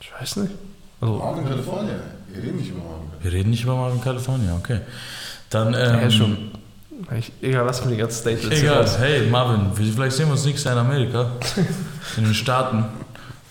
Ich 0.00 0.10
weiß 0.20 0.36
nicht. 0.36 0.54
Also, 1.00 1.14
Marvin 1.18 1.44
Kalifornien. 1.46 1.96
Wir 2.32 2.42
reden 2.42 2.56
nicht 2.56 2.70
über 2.70 2.80
Marvin 2.80 3.08
Wir 3.20 3.32
reden 3.32 3.50
nicht 3.50 3.62
über 3.62 3.76
Marvin 3.76 4.00
California, 4.00 4.54
okay. 4.56 4.80
Dann, 5.50 5.68
ähm, 5.68 5.74
ja, 5.74 6.10
schon. 6.10 6.50
Ich, 7.16 7.32
egal, 7.42 7.64
lass 7.64 7.84
mir 7.84 7.92
die 7.92 7.98
ganze 7.98 8.18
State 8.18 8.50
Egal, 8.50 8.88
hey 8.98 9.28
Marvin, 9.28 9.70
vielleicht 9.74 10.16
sehen 10.16 10.26
wir 10.26 10.32
uns 10.32 10.44
nächstes 10.44 10.64
Jahr 10.64 10.74
in 10.74 10.80
Amerika, 10.80 11.30
in 12.16 12.24
den 12.24 12.34
Staaten. 12.34 12.86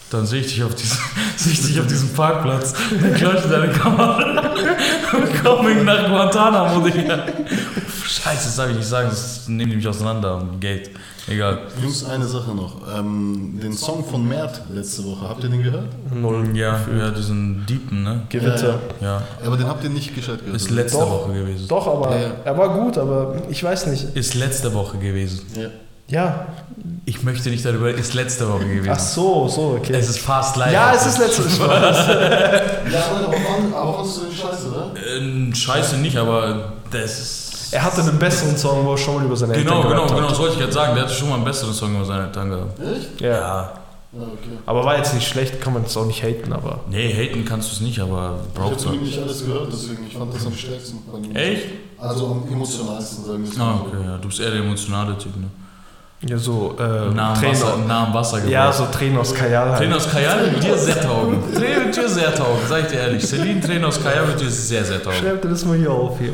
Dann 0.10 0.26
sehe 0.26 0.40
ich 0.42 0.48
dich 0.48 0.64
auf 0.64 0.74
diesem, 0.76 0.98
sehe 1.36 1.54
ich 1.54 1.62
dich 1.66 1.80
auf 1.80 1.88
diesem 1.88 2.10
Parkplatz, 2.10 2.74
dann 3.02 3.14
ich 3.14 3.22
deine 3.22 3.70
Kamera 3.74 4.52
und 5.14 5.44
komme 5.44 5.84
nach 5.84 6.08
Guantanamo, 6.08 6.88
Digga. 6.88 7.26
Scheiße, 8.06 8.46
das 8.46 8.56
darf 8.56 8.70
ich 8.70 8.78
nicht 8.78 8.88
sagen, 8.88 9.10
das 9.10 9.48
nehmen 9.48 9.72
die 9.72 9.78
mich 9.78 9.88
auseinander 9.88 10.38
und 10.38 10.60
Geld. 10.62 10.92
Egal. 11.30 11.60
Jungs, 11.82 12.06
eine 12.06 12.26
Sache 12.26 12.56
noch. 12.56 12.76
Ähm, 12.98 13.60
den 13.62 13.74
Song 13.74 14.06
von 14.06 14.26
Mert 14.26 14.62
letzte 14.74 15.04
Woche, 15.04 15.28
habt 15.28 15.44
ihr 15.44 15.50
den 15.50 15.62
gehört? 15.62 15.90
Null. 16.14 16.56
Ja, 16.56 16.80
ja, 16.98 17.10
diesen 17.12 17.66
Deepen, 17.66 18.04
ne? 18.04 18.22
Gewitter. 18.30 18.80
Ja, 19.02 19.22
Aber 19.46 19.58
den 19.58 19.68
habt 19.68 19.84
ihr 19.84 19.90
nicht 19.90 20.16
gescheit 20.16 20.40
gehört. 20.40 20.56
ist 20.56 20.70
letzte 20.72 21.00
Doch. 21.00 21.10
Woche 21.28 21.34
gewesen. 21.34 21.68
Doch, 21.68 21.86
aber 21.86 22.16
Ja, 22.16 22.22
ja. 22.22 22.32
er 22.46 22.58
war 22.58 22.70
gut, 22.80 22.98
aber 22.98 23.36
ich 23.50 23.62
weiß 23.62 23.88
nicht. 23.88 24.16
Ist 24.16 24.36
letzte 24.36 24.74
Woche 24.74 24.98
gewesen. 25.00 25.42
Ja. 25.60 25.68
Ja. 26.10 26.48
Ich 27.06 27.24
möchte 27.24 27.50
nicht 27.50 27.66
darüber, 27.66 27.90
ist 27.90 28.14
letzte 28.14 28.48
Woche 28.50 28.66
gewesen. 28.66 28.90
Ach 28.92 29.00
so, 29.00 29.48
so, 29.48 29.78
okay. 29.78 29.94
Es 29.94 30.10
ist 30.10 30.20
fast 30.20 30.56
live. 30.58 30.72
ja, 30.74 30.94
es 30.94 31.06
ist 31.06 31.18
letztes 31.20 31.58
Mal. 31.60 31.68
Ja, 32.92 33.04
aber, 33.76 34.04
du 34.04 34.26
den 34.26 34.36
Scheiße, 34.36 34.68
oder? 34.70 34.92
Äh, 34.96 35.56
Scheiße 35.56 35.98
nicht, 35.98 36.18
aber 36.18 36.74
das 36.92 37.20
ist. 37.20 37.48
Er 37.74 37.84
hatte 37.84 38.02
einen 38.02 38.18
besseren 38.18 38.56
Song, 38.58 38.86
wo 38.86 38.92
er 38.94 38.98
schon 38.98 39.16
mal 39.16 39.26
über 39.26 39.36
seine 39.36 39.54
Genau, 39.54 39.78
Eltern 39.78 39.92
genau, 39.92 40.08
genau, 40.08 40.22
hat. 40.24 40.32
das 40.32 40.40
wollte 40.40 40.54
ich 40.56 40.60
jetzt 40.62 40.74
sagen. 40.74 40.96
Der 40.96 41.04
hatte 41.04 41.14
schon 41.14 41.28
mal 41.30 41.36
einen 41.36 41.44
besseren 41.46 41.74
Song 41.74 41.96
über 41.96 42.06
seine 42.06 42.26
Eltern 42.28 42.50
gehabt. 42.50 42.80
Echt? 42.80 43.22
Ja. 43.22 43.30
Ja, 44.14 44.24
okay. 44.24 44.58
Aber 44.66 44.86
war 44.86 44.98
jetzt 44.98 45.14
nicht 45.14 45.28
schlecht, 45.28 45.60
kann 45.60 45.74
man 45.74 45.84
es 45.84 45.96
auch 45.98 46.06
nicht 46.06 46.24
haten, 46.24 46.54
aber. 46.54 46.80
Nee, 46.90 47.14
haten 47.14 47.44
kannst 47.44 47.70
du 47.70 47.74
es 47.76 47.82
nicht, 47.82 48.00
aber 48.00 48.40
Ich 48.48 48.54
braucht's 48.54 48.86
habe 48.86 48.96
halt. 48.96 49.06
nicht 49.06 49.20
alles 49.22 49.46
gehört, 49.46 49.68
deswegen 49.72 50.08
ich 50.08 50.14
fand 50.18 50.34
das 50.34 50.46
am 50.46 50.54
stärksten. 50.56 51.00
Echt? 51.36 51.66
Also 51.98 52.28
am 52.28 52.48
emotionalsten, 52.52 53.26
sagen 53.26 53.44
wir 53.44 53.50
es 53.52 53.60
Ah, 53.60 53.64
mal 53.66 53.78
so. 53.80 53.98
okay, 53.98 54.06
ja. 54.08 54.18
Du 54.18 54.28
bist 54.30 54.40
eher 54.40 54.52
der 54.52 54.62
emotionale 54.62 55.18
Typ, 55.18 55.36
ne? 55.36 55.48
Ja, 56.22 56.38
so, 56.38 56.76
äh, 56.80 57.14
Nah 57.14 57.34
am 57.34 57.40
Tränen, 57.40 57.54
Wasser, 57.54 57.78
nah 57.88 58.08
am 58.08 58.14
Wasser 58.14 58.38
geworden. 58.38 58.52
Ja, 58.52 58.72
so 58.72 58.88
Tränen 58.88 59.20
aus 59.20 59.36
Kajal 59.36 59.70
halt. 59.70 59.78
Tränen 59.78 59.94
aus 59.94 60.10
Kajal 60.10 60.52
wird 60.52 60.64
dir 60.64 60.76
sehr 60.76 61.00
taugen. 61.00 61.44
Tränen 61.54 61.86
wird 61.86 61.96
dir 61.96 62.10
sehr 62.10 62.34
taugen, 62.34 62.60
sag 62.68 62.82
ich 62.82 62.88
dir 62.88 63.00
ehrlich. 63.02 63.24
Celine 63.24 63.62
Tränen 63.62 63.86
aus 63.86 64.04
Kajal 64.04 64.28
wird 64.28 64.42
dir 64.42 64.50
sehr, 64.50 64.84
sehr 64.84 65.02
taugen. 65.02 65.18
Schreib 65.20 65.44
dir 65.44 65.50
das 65.50 65.64
mal 65.64 65.78
hier 65.78 65.92
auf 65.92 66.18
hier. 66.18 66.34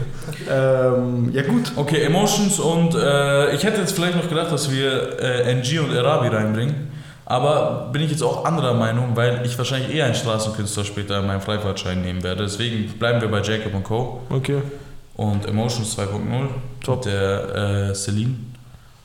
Ähm, 0.50 1.32
ja 1.34 1.42
gut. 1.42 1.74
Okay, 1.76 2.02
Emotions 2.04 2.60
und 2.60 2.96
äh, 2.96 3.54
ich 3.56 3.64
hätte 3.66 3.82
jetzt 3.82 3.92
vielleicht 3.92 4.16
noch 4.16 4.30
gedacht, 4.30 4.54
dass 4.54 4.72
wir 4.72 5.20
äh, 5.20 5.52
NG 5.52 5.80
und 5.80 5.94
Arabi 5.94 6.30
reinbringen. 6.30 6.92
Aber 7.26 7.90
bin 7.92 8.02
ich 8.02 8.12
jetzt 8.12 8.24
auch 8.24 8.46
anderer 8.46 8.74
Meinung, 8.74 9.16
weil 9.16 9.46
ich 9.46 9.58
wahrscheinlich 9.58 9.94
eher 9.94 10.06
einen 10.06 10.16
Straßenkünstler 10.16 10.86
später 10.86 11.20
in 11.20 11.28
meinen 11.28 11.42
Freifahrtschein 11.42 12.02
nehmen 12.02 12.24
werde. 12.24 12.44
Deswegen 12.44 12.88
bleiben 13.00 13.20
wir 13.20 13.30
bei 13.30 13.42
Jacob 13.42 13.84
Co. 13.84 14.22
Okay. 14.30 14.62
und 15.18 15.46
Emotions 15.46 15.98
2.0. 15.98 16.10
Top. 16.82 17.06
Mit 17.06 17.14
der 17.14 17.90
äh, 17.90 17.96
Celine. 17.96 18.36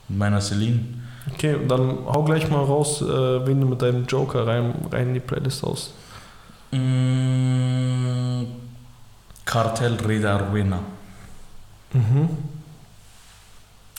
Meiner 0.09 0.41
Celine. 0.41 0.79
Okay, 1.33 1.57
dann 1.67 1.99
hau 2.05 2.23
gleich 2.23 2.49
mal 2.49 2.63
raus, 2.63 3.01
äh, 3.01 3.05
wen 3.45 3.61
du 3.61 3.67
mit 3.67 3.81
deinem 3.81 4.05
Joker 4.05 4.47
rein, 4.47 4.73
rein 4.91 5.09
in 5.09 5.13
die 5.13 5.19
Playlist 5.19 5.63
aus. 5.63 5.93
Mm, 6.71 8.45
Cartel 9.45 9.95
Rey 10.05 10.19
de 10.19 10.29
Arruina. 10.29 10.79
Mhm. 11.93 12.29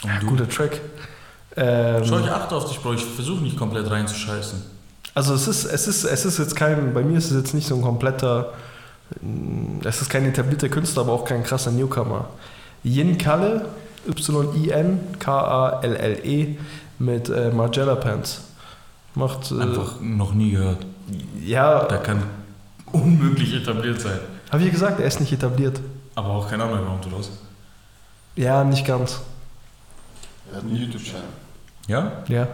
Ja, 0.04 0.20
guter 0.26 0.48
Track. 0.48 0.80
Ähm, 1.56 2.04
Schau, 2.04 2.20
ich 2.20 2.30
achte 2.30 2.54
auf 2.54 2.68
dich, 2.68 2.78
Bro. 2.80 2.94
Ich 2.94 3.04
versuche 3.04 3.42
nicht 3.42 3.56
komplett 3.56 3.90
reinzuscheißen. 3.90 4.62
Also 5.14 5.34
es 5.34 5.48
ist, 5.48 5.64
es 5.64 5.88
ist, 5.88 6.04
es 6.04 6.24
ist 6.24 6.38
jetzt 6.38 6.54
kein, 6.54 6.94
bei 6.94 7.02
mir 7.02 7.18
ist 7.18 7.30
es 7.30 7.36
jetzt 7.36 7.54
nicht 7.54 7.66
so 7.66 7.74
ein 7.74 7.82
kompletter, 7.82 8.52
mm, 9.20 9.80
es 9.84 10.00
ist 10.00 10.08
kein 10.08 10.24
etablierter 10.24 10.68
Künstler, 10.68 11.02
aber 11.02 11.12
auch 11.12 11.24
kein 11.24 11.42
krasser 11.42 11.72
Newcomer. 11.72 12.28
Yin 12.84 13.18
Kalle, 13.18 13.66
Y-I-N-K-A-L-L-E 15.00 16.42
E, 16.42 16.56
mit 16.98 17.28
äh, 17.28 17.50
Margiela 17.50 17.94
Pants. 17.96 18.42
Macht, 19.14 19.50
äh, 19.52 19.60
Einfach 19.62 20.00
noch 20.00 20.32
nie 20.34 20.52
gehört. 20.52 20.78
ja, 21.44 21.84
Der 21.84 21.98
kann 21.98 22.22
unmöglich 22.92 23.54
etabliert 23.54 24.00
sein. 24.00 24.18
habe 24.50 24.62
ich 24.64 24.70
gesagt, 24.70 25.00
er 25.00 25.06
ist 25.06 25.20
nicht 25.20 25.32
etabliert. 25.32 25.80
Aber 26.14 26.28
auch 26.30 26.48
kein 26.48 26.60
Underground, 26.60 27.06
oder 27.06 27.18
was? 27.18 27.30
Ja, 28.36 28.62
nicht 28.64 28.86
ganz. 28.86 29.20
Er 30.50 30.56
hat 30.58 30.64
einen 30.64 30.76
YouTube-Channel. 30.76 31.22
Ja? 31.88 32.12
Ja, 32.28 32.46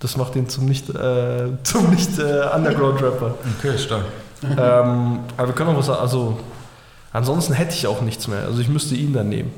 das 0.00 0.16
macht 0.16 0.36
ihn 0.36 0.48
zum 0.48 0.66
nicht, 0.66 0.88
äh, 0.90 1.48
zum 1.62 1.90
nicht 1.90 2.18
äh, 2.18 2.48
Underground-Rapper. 2.54 3.34
Okay, 3.58 3.78
stark. 3.78 4.04
ähm, 4.42 5.20
aber 5.36 5.48
wir 5.48 5.54
können 5.54 5.70
auch 5.70 5.78
was 5.78 5.86
sagen, 5.86 6.00
also 6.00 6.38
ansonsten 7.12 7.54
hätte 7.54 7.74
ich 7.74 7.86
auch 7.86 8.02
nichts 8.02 8.28
mehr. 8.28 8.44
Also 8.44 8.60
ich 8.60 8.68
müsste 8.68 8.94
ihn 8.94 9.12
dann 9.12 9.28
nehmen. 9.30 9.52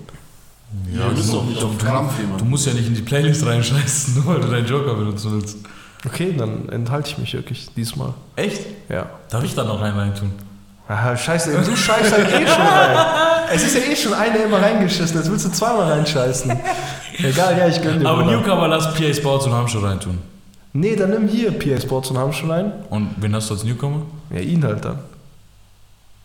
Ja, 0.93 1.09
du 1.09 1.15
bist 1.15 1.33
doch 1.33 1.45
nicht 1.45 1.63
auf 1.63 1.79
Krampf 1.79 2.15
Du 2.39 2.45
musst 2.45 2.67
ja 2.67 2.73
nicht 2.73 2.89
in 2.89 2.95
die 2.95 3.03
Playlist 3.03 3.47
reinscheißen, 3.47 4.15
nur 4.15 4.27
weil 4.35 4.41
du 4.41 4.49
deinen 4.49 4.67
Joker 4.67 4.95
benutzen 4.95 5.33
willst. 5.33 5.59
Okay, 6.05 6.35
dann 6.37 6.69
enthalte 6.69 7.11
ich 7.11 7.19
mich 7.19 7.35
wirklich 7.35 7.69
diesmal. 7.75 8.15
Echt? 8.37 8.63
Ja. 8.89 9.07
Darf 9.31 9.45
ich 9.45 9.55
da 9.55 9.65
noch 9.65 9.81
einen 9.81 9.97
rein 9.99 10.15
tun? 10.15 10.31
Ah, 10.89 11.17
scheiße, 11.17 11.51
du 11.65 11.77
scheißt 11.77 12.13
halt 12.13 12.29
eh 12.29 12.47
schon 12.47 12.63
rein. 12.63 12.97
Es 13.53 13.65
ist 13.65 13.75
ja 13.75 13.81
eh 13.91 13.97
schon 13.97 14.15
einer 14.15 14.45
immer 14.45 14.63
reingeschissen, 14.63 15.17
jetzt 15.17 15.31
willst 15.31 15.47
du 15.47 15.51
zweimal 15.51 15.91
reinscheißen. 15.93 16.53
Egal, 17.19 17.59
ja, 17.59 17.69
ich 17.69 17.81
gönn 17.83 18.01
dir. 18.01 18.09
Aber 18.09 18.23
Bruder. 18.23 18.37
Newcomer 18.37 18.69
lass 18.69 18.95
PA 18.95 19.13
Sports 19.13 19.47
und 19.47 19.53
Hamscho 19.53 19.79
rein 19.81 19.99
tun. 19.99 20.19
Nee, 20.73 20.95
dann 20.95 21.11
nimm 21.11 21.27
hier 21.27 21.53
PA 21.59 21.81
Sports 21.81 22.11
und 22.11 22.19
Hamschuh 22.19 22.49
rein. 22.49 22.73
Und 22.91 23.11
wen 23.17 23.35
hast 23.35 23.49
du 23.51 23.55
als 23.55 23.65
Newcomer? 23.65 24.03
Ja, 24.31 24.41
ihn 24.41 24.63
halt 24.63 24.85
dann. 24.85 24.99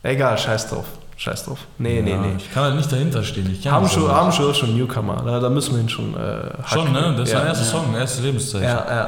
Egal, 0.03 0.37
scheiß 0.37 0.69
drauf. 0.69 0.85
Scheiß 1.21 1.45
drauf. 1.45 1.59
Nee, 1.77 2.01
nee, 2.01 2.09
Ja, 2.09 2.17
nee. 2.17 2.33
Ich 2.39 2.51
kann 2.51 2.63
halt 2.63 2.75
nicht 2.77 2.91
dahinter 2.91 3.23
stehen. 3.23 3.47
Ich 3.51 3.67
Hamschuh, 3.67 4.09
Hamschuh 4.09 4.49
ist 4.49 4.57
schon 4.57 4.75
Newcomer. 4.75 5.21
Da, 5.23 5.39
da 5.39 5.49
müssen 5.51 5.75
wir 5.75 5.81
ihn 5.81 5.87
schon 5.87 6.15
äh. 6.15 6.49
Schon, 6.65 6.91
ne? 6.91 7.13
Das 7.15 7.27
ist 7.27 7.33
ja. 7.33 7.39
sein 7.39 7.47
erster 7.47 7.65
Song, 7.65 7.95
erste 7.95 8.23
Lebenszeichen. 8.23 8.67
Ja, 8.67 8.85
ja. 8.89 9.03
Äh, 9.03 9.07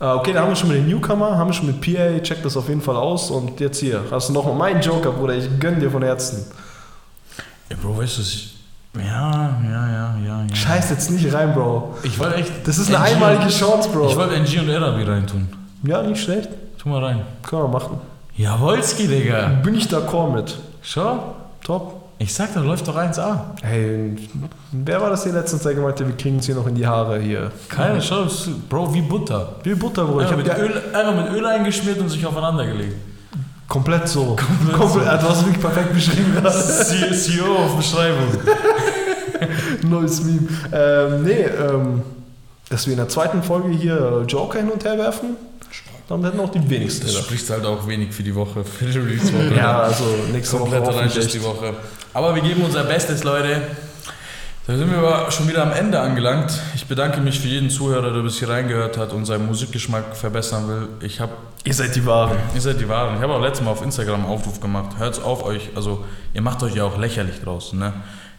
Okay, 0.00 0.32
dann 0.32 0.42
haben 0.42 0.50
wir 0.50 0.56
schon 0.56 0.68
mit 0.68 0.78
den 0.78 0.86
Newcomer, 0.86 1.36
haben 1.36 1.48
wir 1.48 1.54
schon 1.54 1.66
mit 1.66 1.80
PA, 1.80 2.20
check 2.22 2.40
das 2.44 2.56
auf 2.56 2.68
jeden 2.68 2.82
Fall 2.82 2.94
aus. 2.94 3.30
Und 3.30 3.58
jetzt 3.58 3.80
hier, 3.80 4.04
hast 4.12 4.28
du 4.28 4.32
nochmal 4.32 4.54
meinen 4.54 4.80
Joker, 4.80 5.10
Bruder, 5.10 5.34
ich 5.34 5.48
gönn 5.58 5.80
dir 5.80 5.90
von 5.90 6.02
Herzen. 6.02 6.44
Ja, 7.70 7.76
Bro, 7.82 7.96
weißt 7.96 8.18
du, 8.18 8.22
ich. 8.22 8.54
Ja, 8.94 9.58
ja, 9.64 9.88
ja, 9.88 10.16
ja. 10.24 10.44
ja. 10.48 10.54
Scheiß 10.54 10.90
jetzt 10.90 11.10
nicht 11.10 11.32
rein, 11.32 11.52
Bro. 11.54 11.96
Ich 12.02 12.16
wollte 12.18 12.36
echt. 12.36 12.52
Das 12.64 12.78
ist 12.78 12.94
eine 12.94 13.04
NG 13.06 13.14
einmalige 13.14 13.48
Chance, 13.48 13.88
Bro. 13.88 14.10
Ich 14.10 14.16
wollte 14.16 14.34
NG 14.36 14.60
und 14.60 14.70
Arabi 14.70 15.02
reintun. 15.02 15.48
Ja, 15.82 16.02
nicht 16.02 16.22
schlecht. 16.22 16.50
Tu 16.76 16.88
mal 16.88 17.02
rein. 17.02 17.22
Können 17.42 17.62
wir 17.62 17.68
machen. 17.68 17.98
Jawolski, 18.36 19.08
Digga. 19.08 19.48
Bin 19.64 19.74
ich 19.74 19.86
d'accord 19.86 20.30
mit. 20.30 20.54
Schau. 20.80 21.34
Top. 21.62 22.02
Ich 22.20 22.34
sag, 22.34 22.52
da 22.54 22.60
läuft 22.60 22.88
doch 22.88 22.96
1A. 22.96 23.38
Hey, 23.62 24.16
wer 24.72 25.00
war 25.00 25.10
das 25.10 25.22
hier 25.22 25.32
letztens, 25.32 25.62
der 25.62 25.74
gemeint 25.74 26.00
hat, 26.00 26.06
wir 26.08 26.16
kriegen 26.16 26.36
uns 26.36 26.46
hier 26.46 26.54
noch 26.56 26.66
in 26.66 26.74
die 26.74 26.86
Haare 26.86 27.20
hier? 27.20 27.52
Keine, 27.68 27.98
das 27.98 28.10
ist- 28.10 28.68
Bro, 28.68 28.92
wie 28.92 29.02
Butter. 29.02 29.54
Wie 29.62 29.74
Butter, 29.74 30.04
Bruder. 30.04 30.24
Ich 30.26 30.32
Einfach 30.32 30.48
hab 30.52 30.58
mit, 30.62 30.72
ja 30.72 30.80
Öl, 30.80 30.94
einfach 30.94 31.14
mit 31.24 31.32
Öl 31.32 31.46
eingeschmiert 31.46 31.98
und 32.00 32.08
sich 32.08 32.24
aufeinander 32.26 32.66
gelegt. 32.66 32.96
komplett 33.68 34.08
so. 34.08 34.34
Komplett 34.72 35.20
so. 35.20 35.26
Du 35.26 35.28
hast 35.32 35.44
wirklich 35.44 35.60
perfekt 35.60 35.92
beschrieben 35.92 36.32
gerade. 36.42 36.58
CEO 36.58 37.54
auf 37.54 37.76
Beschreibung. 37.76 38.26
Neues 39.88 40.24
Meme. 40.24 40.48
Ähm, 40.72 41.22
nee, 41.24 41.42
ähm, 41.42 42.02
dass 42.68 42.86
wir 42.86 42.92
in 42.94 42.98
der 42.98 43.08
zweiten 43.08 43.42
Folge 43.42 43.68
hier 43.68 44.24
Joker 44.26 44.58
hin 44.58 44.70
und 44.70 44.84
her 44.84 44.98
werfen, 44.98 45.36
damit 46.08 46.26
hätten 46.26 46.40
auch 46.40 46.50
die 46.50 46.68
wenigsten 46.68 47.06
Das 47.06 47.16
spricht 47.16 47.48
halt 47.50 47.64
auch 47.64 47.86
wenig 47.86 48.12
für 48.12 48.22
die 48.22 48.34
Woche, 48.34 48.64
für 48.78 48.86
die 48.86 48.98
Release-Woche. 48.98 49.54
Ja, 49.56 49.80
also 49.80 50.04
nächste 50.32 50.58
Woche 50.58 50.80
Komplette 50.80 51.18
ist 51.18 51.34
die 51.34 51.42
Woche. 51.42 51.74
Aber 52.14 52.34
wir 52.34 52.42
geben 52.42 52.62
unser 52.62 52.84
Bestes, 52.84 53.22
Leute. 53.24 53.60
Da 54.66 54.76
sind 54.76 54.90
wir 54.90 54.98
aber 54.98 55.30
schon 55.30 55.48
wieder 55.48 55.62
am 55.62 55.72
Ende 55.72 55.98
angelangt. 55.98 56.52
Ich 56.74 56.86
bedanke 56.86 57.20
mich 57.20 57.40
für 57.40 57.48
jeden 57.48 57.70
Zuhörer, 57.70 58.12
der 58.12 58.20
bis 58.20 58.38
hier 58.38 58.50
reingehört 58.50 58.98
hat 58.98 59.14
und 59.14 59.24
seinen 59.24 59.46
Musikgeschmack 59.46 60.14
verbessern 60.14 60.68
will. 60.68 60.88
Ich 61.00 61.20
habe 61.20 61.32
Ihr 61.64 61.74
seid 61.74 61.94
die 61.96 62.06
Wahren. 62.06 62.38
Ihr 62.54 62.60
seid 62.60 62.80
die 62.80 62.88
Wahren. 62.88 63.16
Ich 63.16 63.22
habe 63.22 63.34
auch 63.34 63.42
letztes 63.42 63.64
Mal 63.64 63.72
auf 63.72 63.82
Instagram 63.82 64.24
einen 64.24 64.32
Aufruf 64.32 64.60
gemacht. 64.60 64.96
Hört's 64.98 65.20
auf 65.20 65.44
euch. 65.44 65.70
Also, 65.74 66.04
ihr 66.32 66.42
macht 66.42 66.62
euch 66.62 66.74
ja 66.74 66.84
auch 66.84 66.96
lächerlich 66.96 67.40
draußen, 67.42 67.78
ne? 67.78 67.92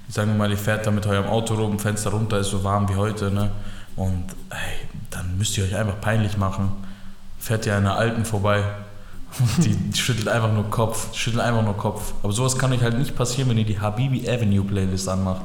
Sagen 0.08 0.32
wir 0.32 0.38
mal, 0.38 0.50
ihr 0.50 0.58
fährt 0.58 0.88
da 0.88 0.92
mit 0.92 1.06
eurem 1.06 1.28
Auto 1.28 1.54
rum, 1.54 1.78
Fenster 1.78 2.10
runter, 2.10 2.40
ist 2.40 2.50
so 2.50 2.64
warm 2.64 2.90
wie 2.90 2.96
heute, 2.96 3.30
ne? 3.30 3.52
Und, 3.96 4.26
ey, 4.50 4.88
dann 5.12 5.38
müsst 5.38 5.58
ihr 5.58 5.64
euch 5.64 5.76
einfach 5.76 6.02
peinlich 6.02 6.38
machen. 6.38 6.72
Fährt 7.40 7.66
ihr 7.66 7.76
an 7.76 7.86
einer 7.86 7.96
Alten 7.98 8.26
vorbei. 8.26 8.64
Die, 9.60 9.98
schüttelt 9.98 10.28
einfach 10.28 10.52
nur 10.52 10.70
Kopf. 10.70 11.14
Schüttelt 11.16 11.42
einfach 11.44 11.64
nur 11.64 11.78
Kopf. 11.78 12.14
Aber 12.24 12.32
sowas 12.34 12.58
kann 12.58 12.74
euch 12.74 12.82
halt 12.82 12.98
nicht 12.98 13.16
passieren, 13.16 13.50
wenn 13.50 13.58
ihr 13.58 13.66
die 13.66 13.80
Habibi 13.80 14.28
Avenue 14.30 14.64
Playlist 14.64 15.08
anmacht. 15.08 15.42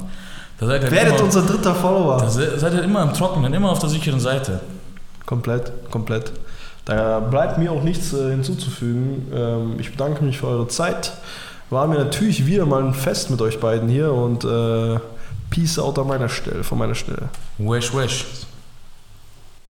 Da 0.58 0.66
seid 0.66 0.80
ihr 0.82 0.84
halt 0.84 0.92
Werdet 0.92 1.14
immer, 1.16 1.24
unser 1.24 1.42
dritter 1.42 1.74
Follower. 1.74 2.18
da 2.18 2.28
se- 2.30 2.58
seid 2.58 2.74
ihr 2.74 2.82
immer 2.82 3.02
im 3.02 3.12
Trockenen, 3.12 3.52
immer 3.52 3.70
auf 3.70 3.78
der 3.80 3.88
sicheren 3.90 4.20
Seite. 4.20 4.60
Komplett, 5.26 5.72
komplett. 5.90 6.32
Da 6.86 7.20
bleibt 7.20 7.58
mir 7.58 7.72
auch 7.72 7.82
nichts 7.82 8.12
äh, 8.12 8.30
hinzuzufügen. 8.30 9.30
Ähm, 9.34 9.76
ich 9.78 9.90
bedanke 9.90 10.22
mich 10.24 10.38
für 10.38 10.48
eure 10.48 10.68
Zeit. 10.68 11.12
War 11.70 11.86
mir 11.86 11.96
natürlich 11.98 12.46
wieder 12.46 12.66
mal 12.66 12.82
ein 12.84 12.94
Fest 12.94 13.30
mit 13.30 13.40
euch 13.42 13.58
beiden 13.58 13.88
hier 13.88 14.12
und 14.12 14.44
äh, 14.44 14.98
Peace 15.50 15.78
out 15.78 15.98
an 15.98 16.06
meiner 16.08 16.28
Stelle, 16.28 16.62
von 16.62 16.78
meiner 16.78 16.94
Stelle. 16.94 17.28
Wesh, 17.58 17.94
wesh. 17.94 18.26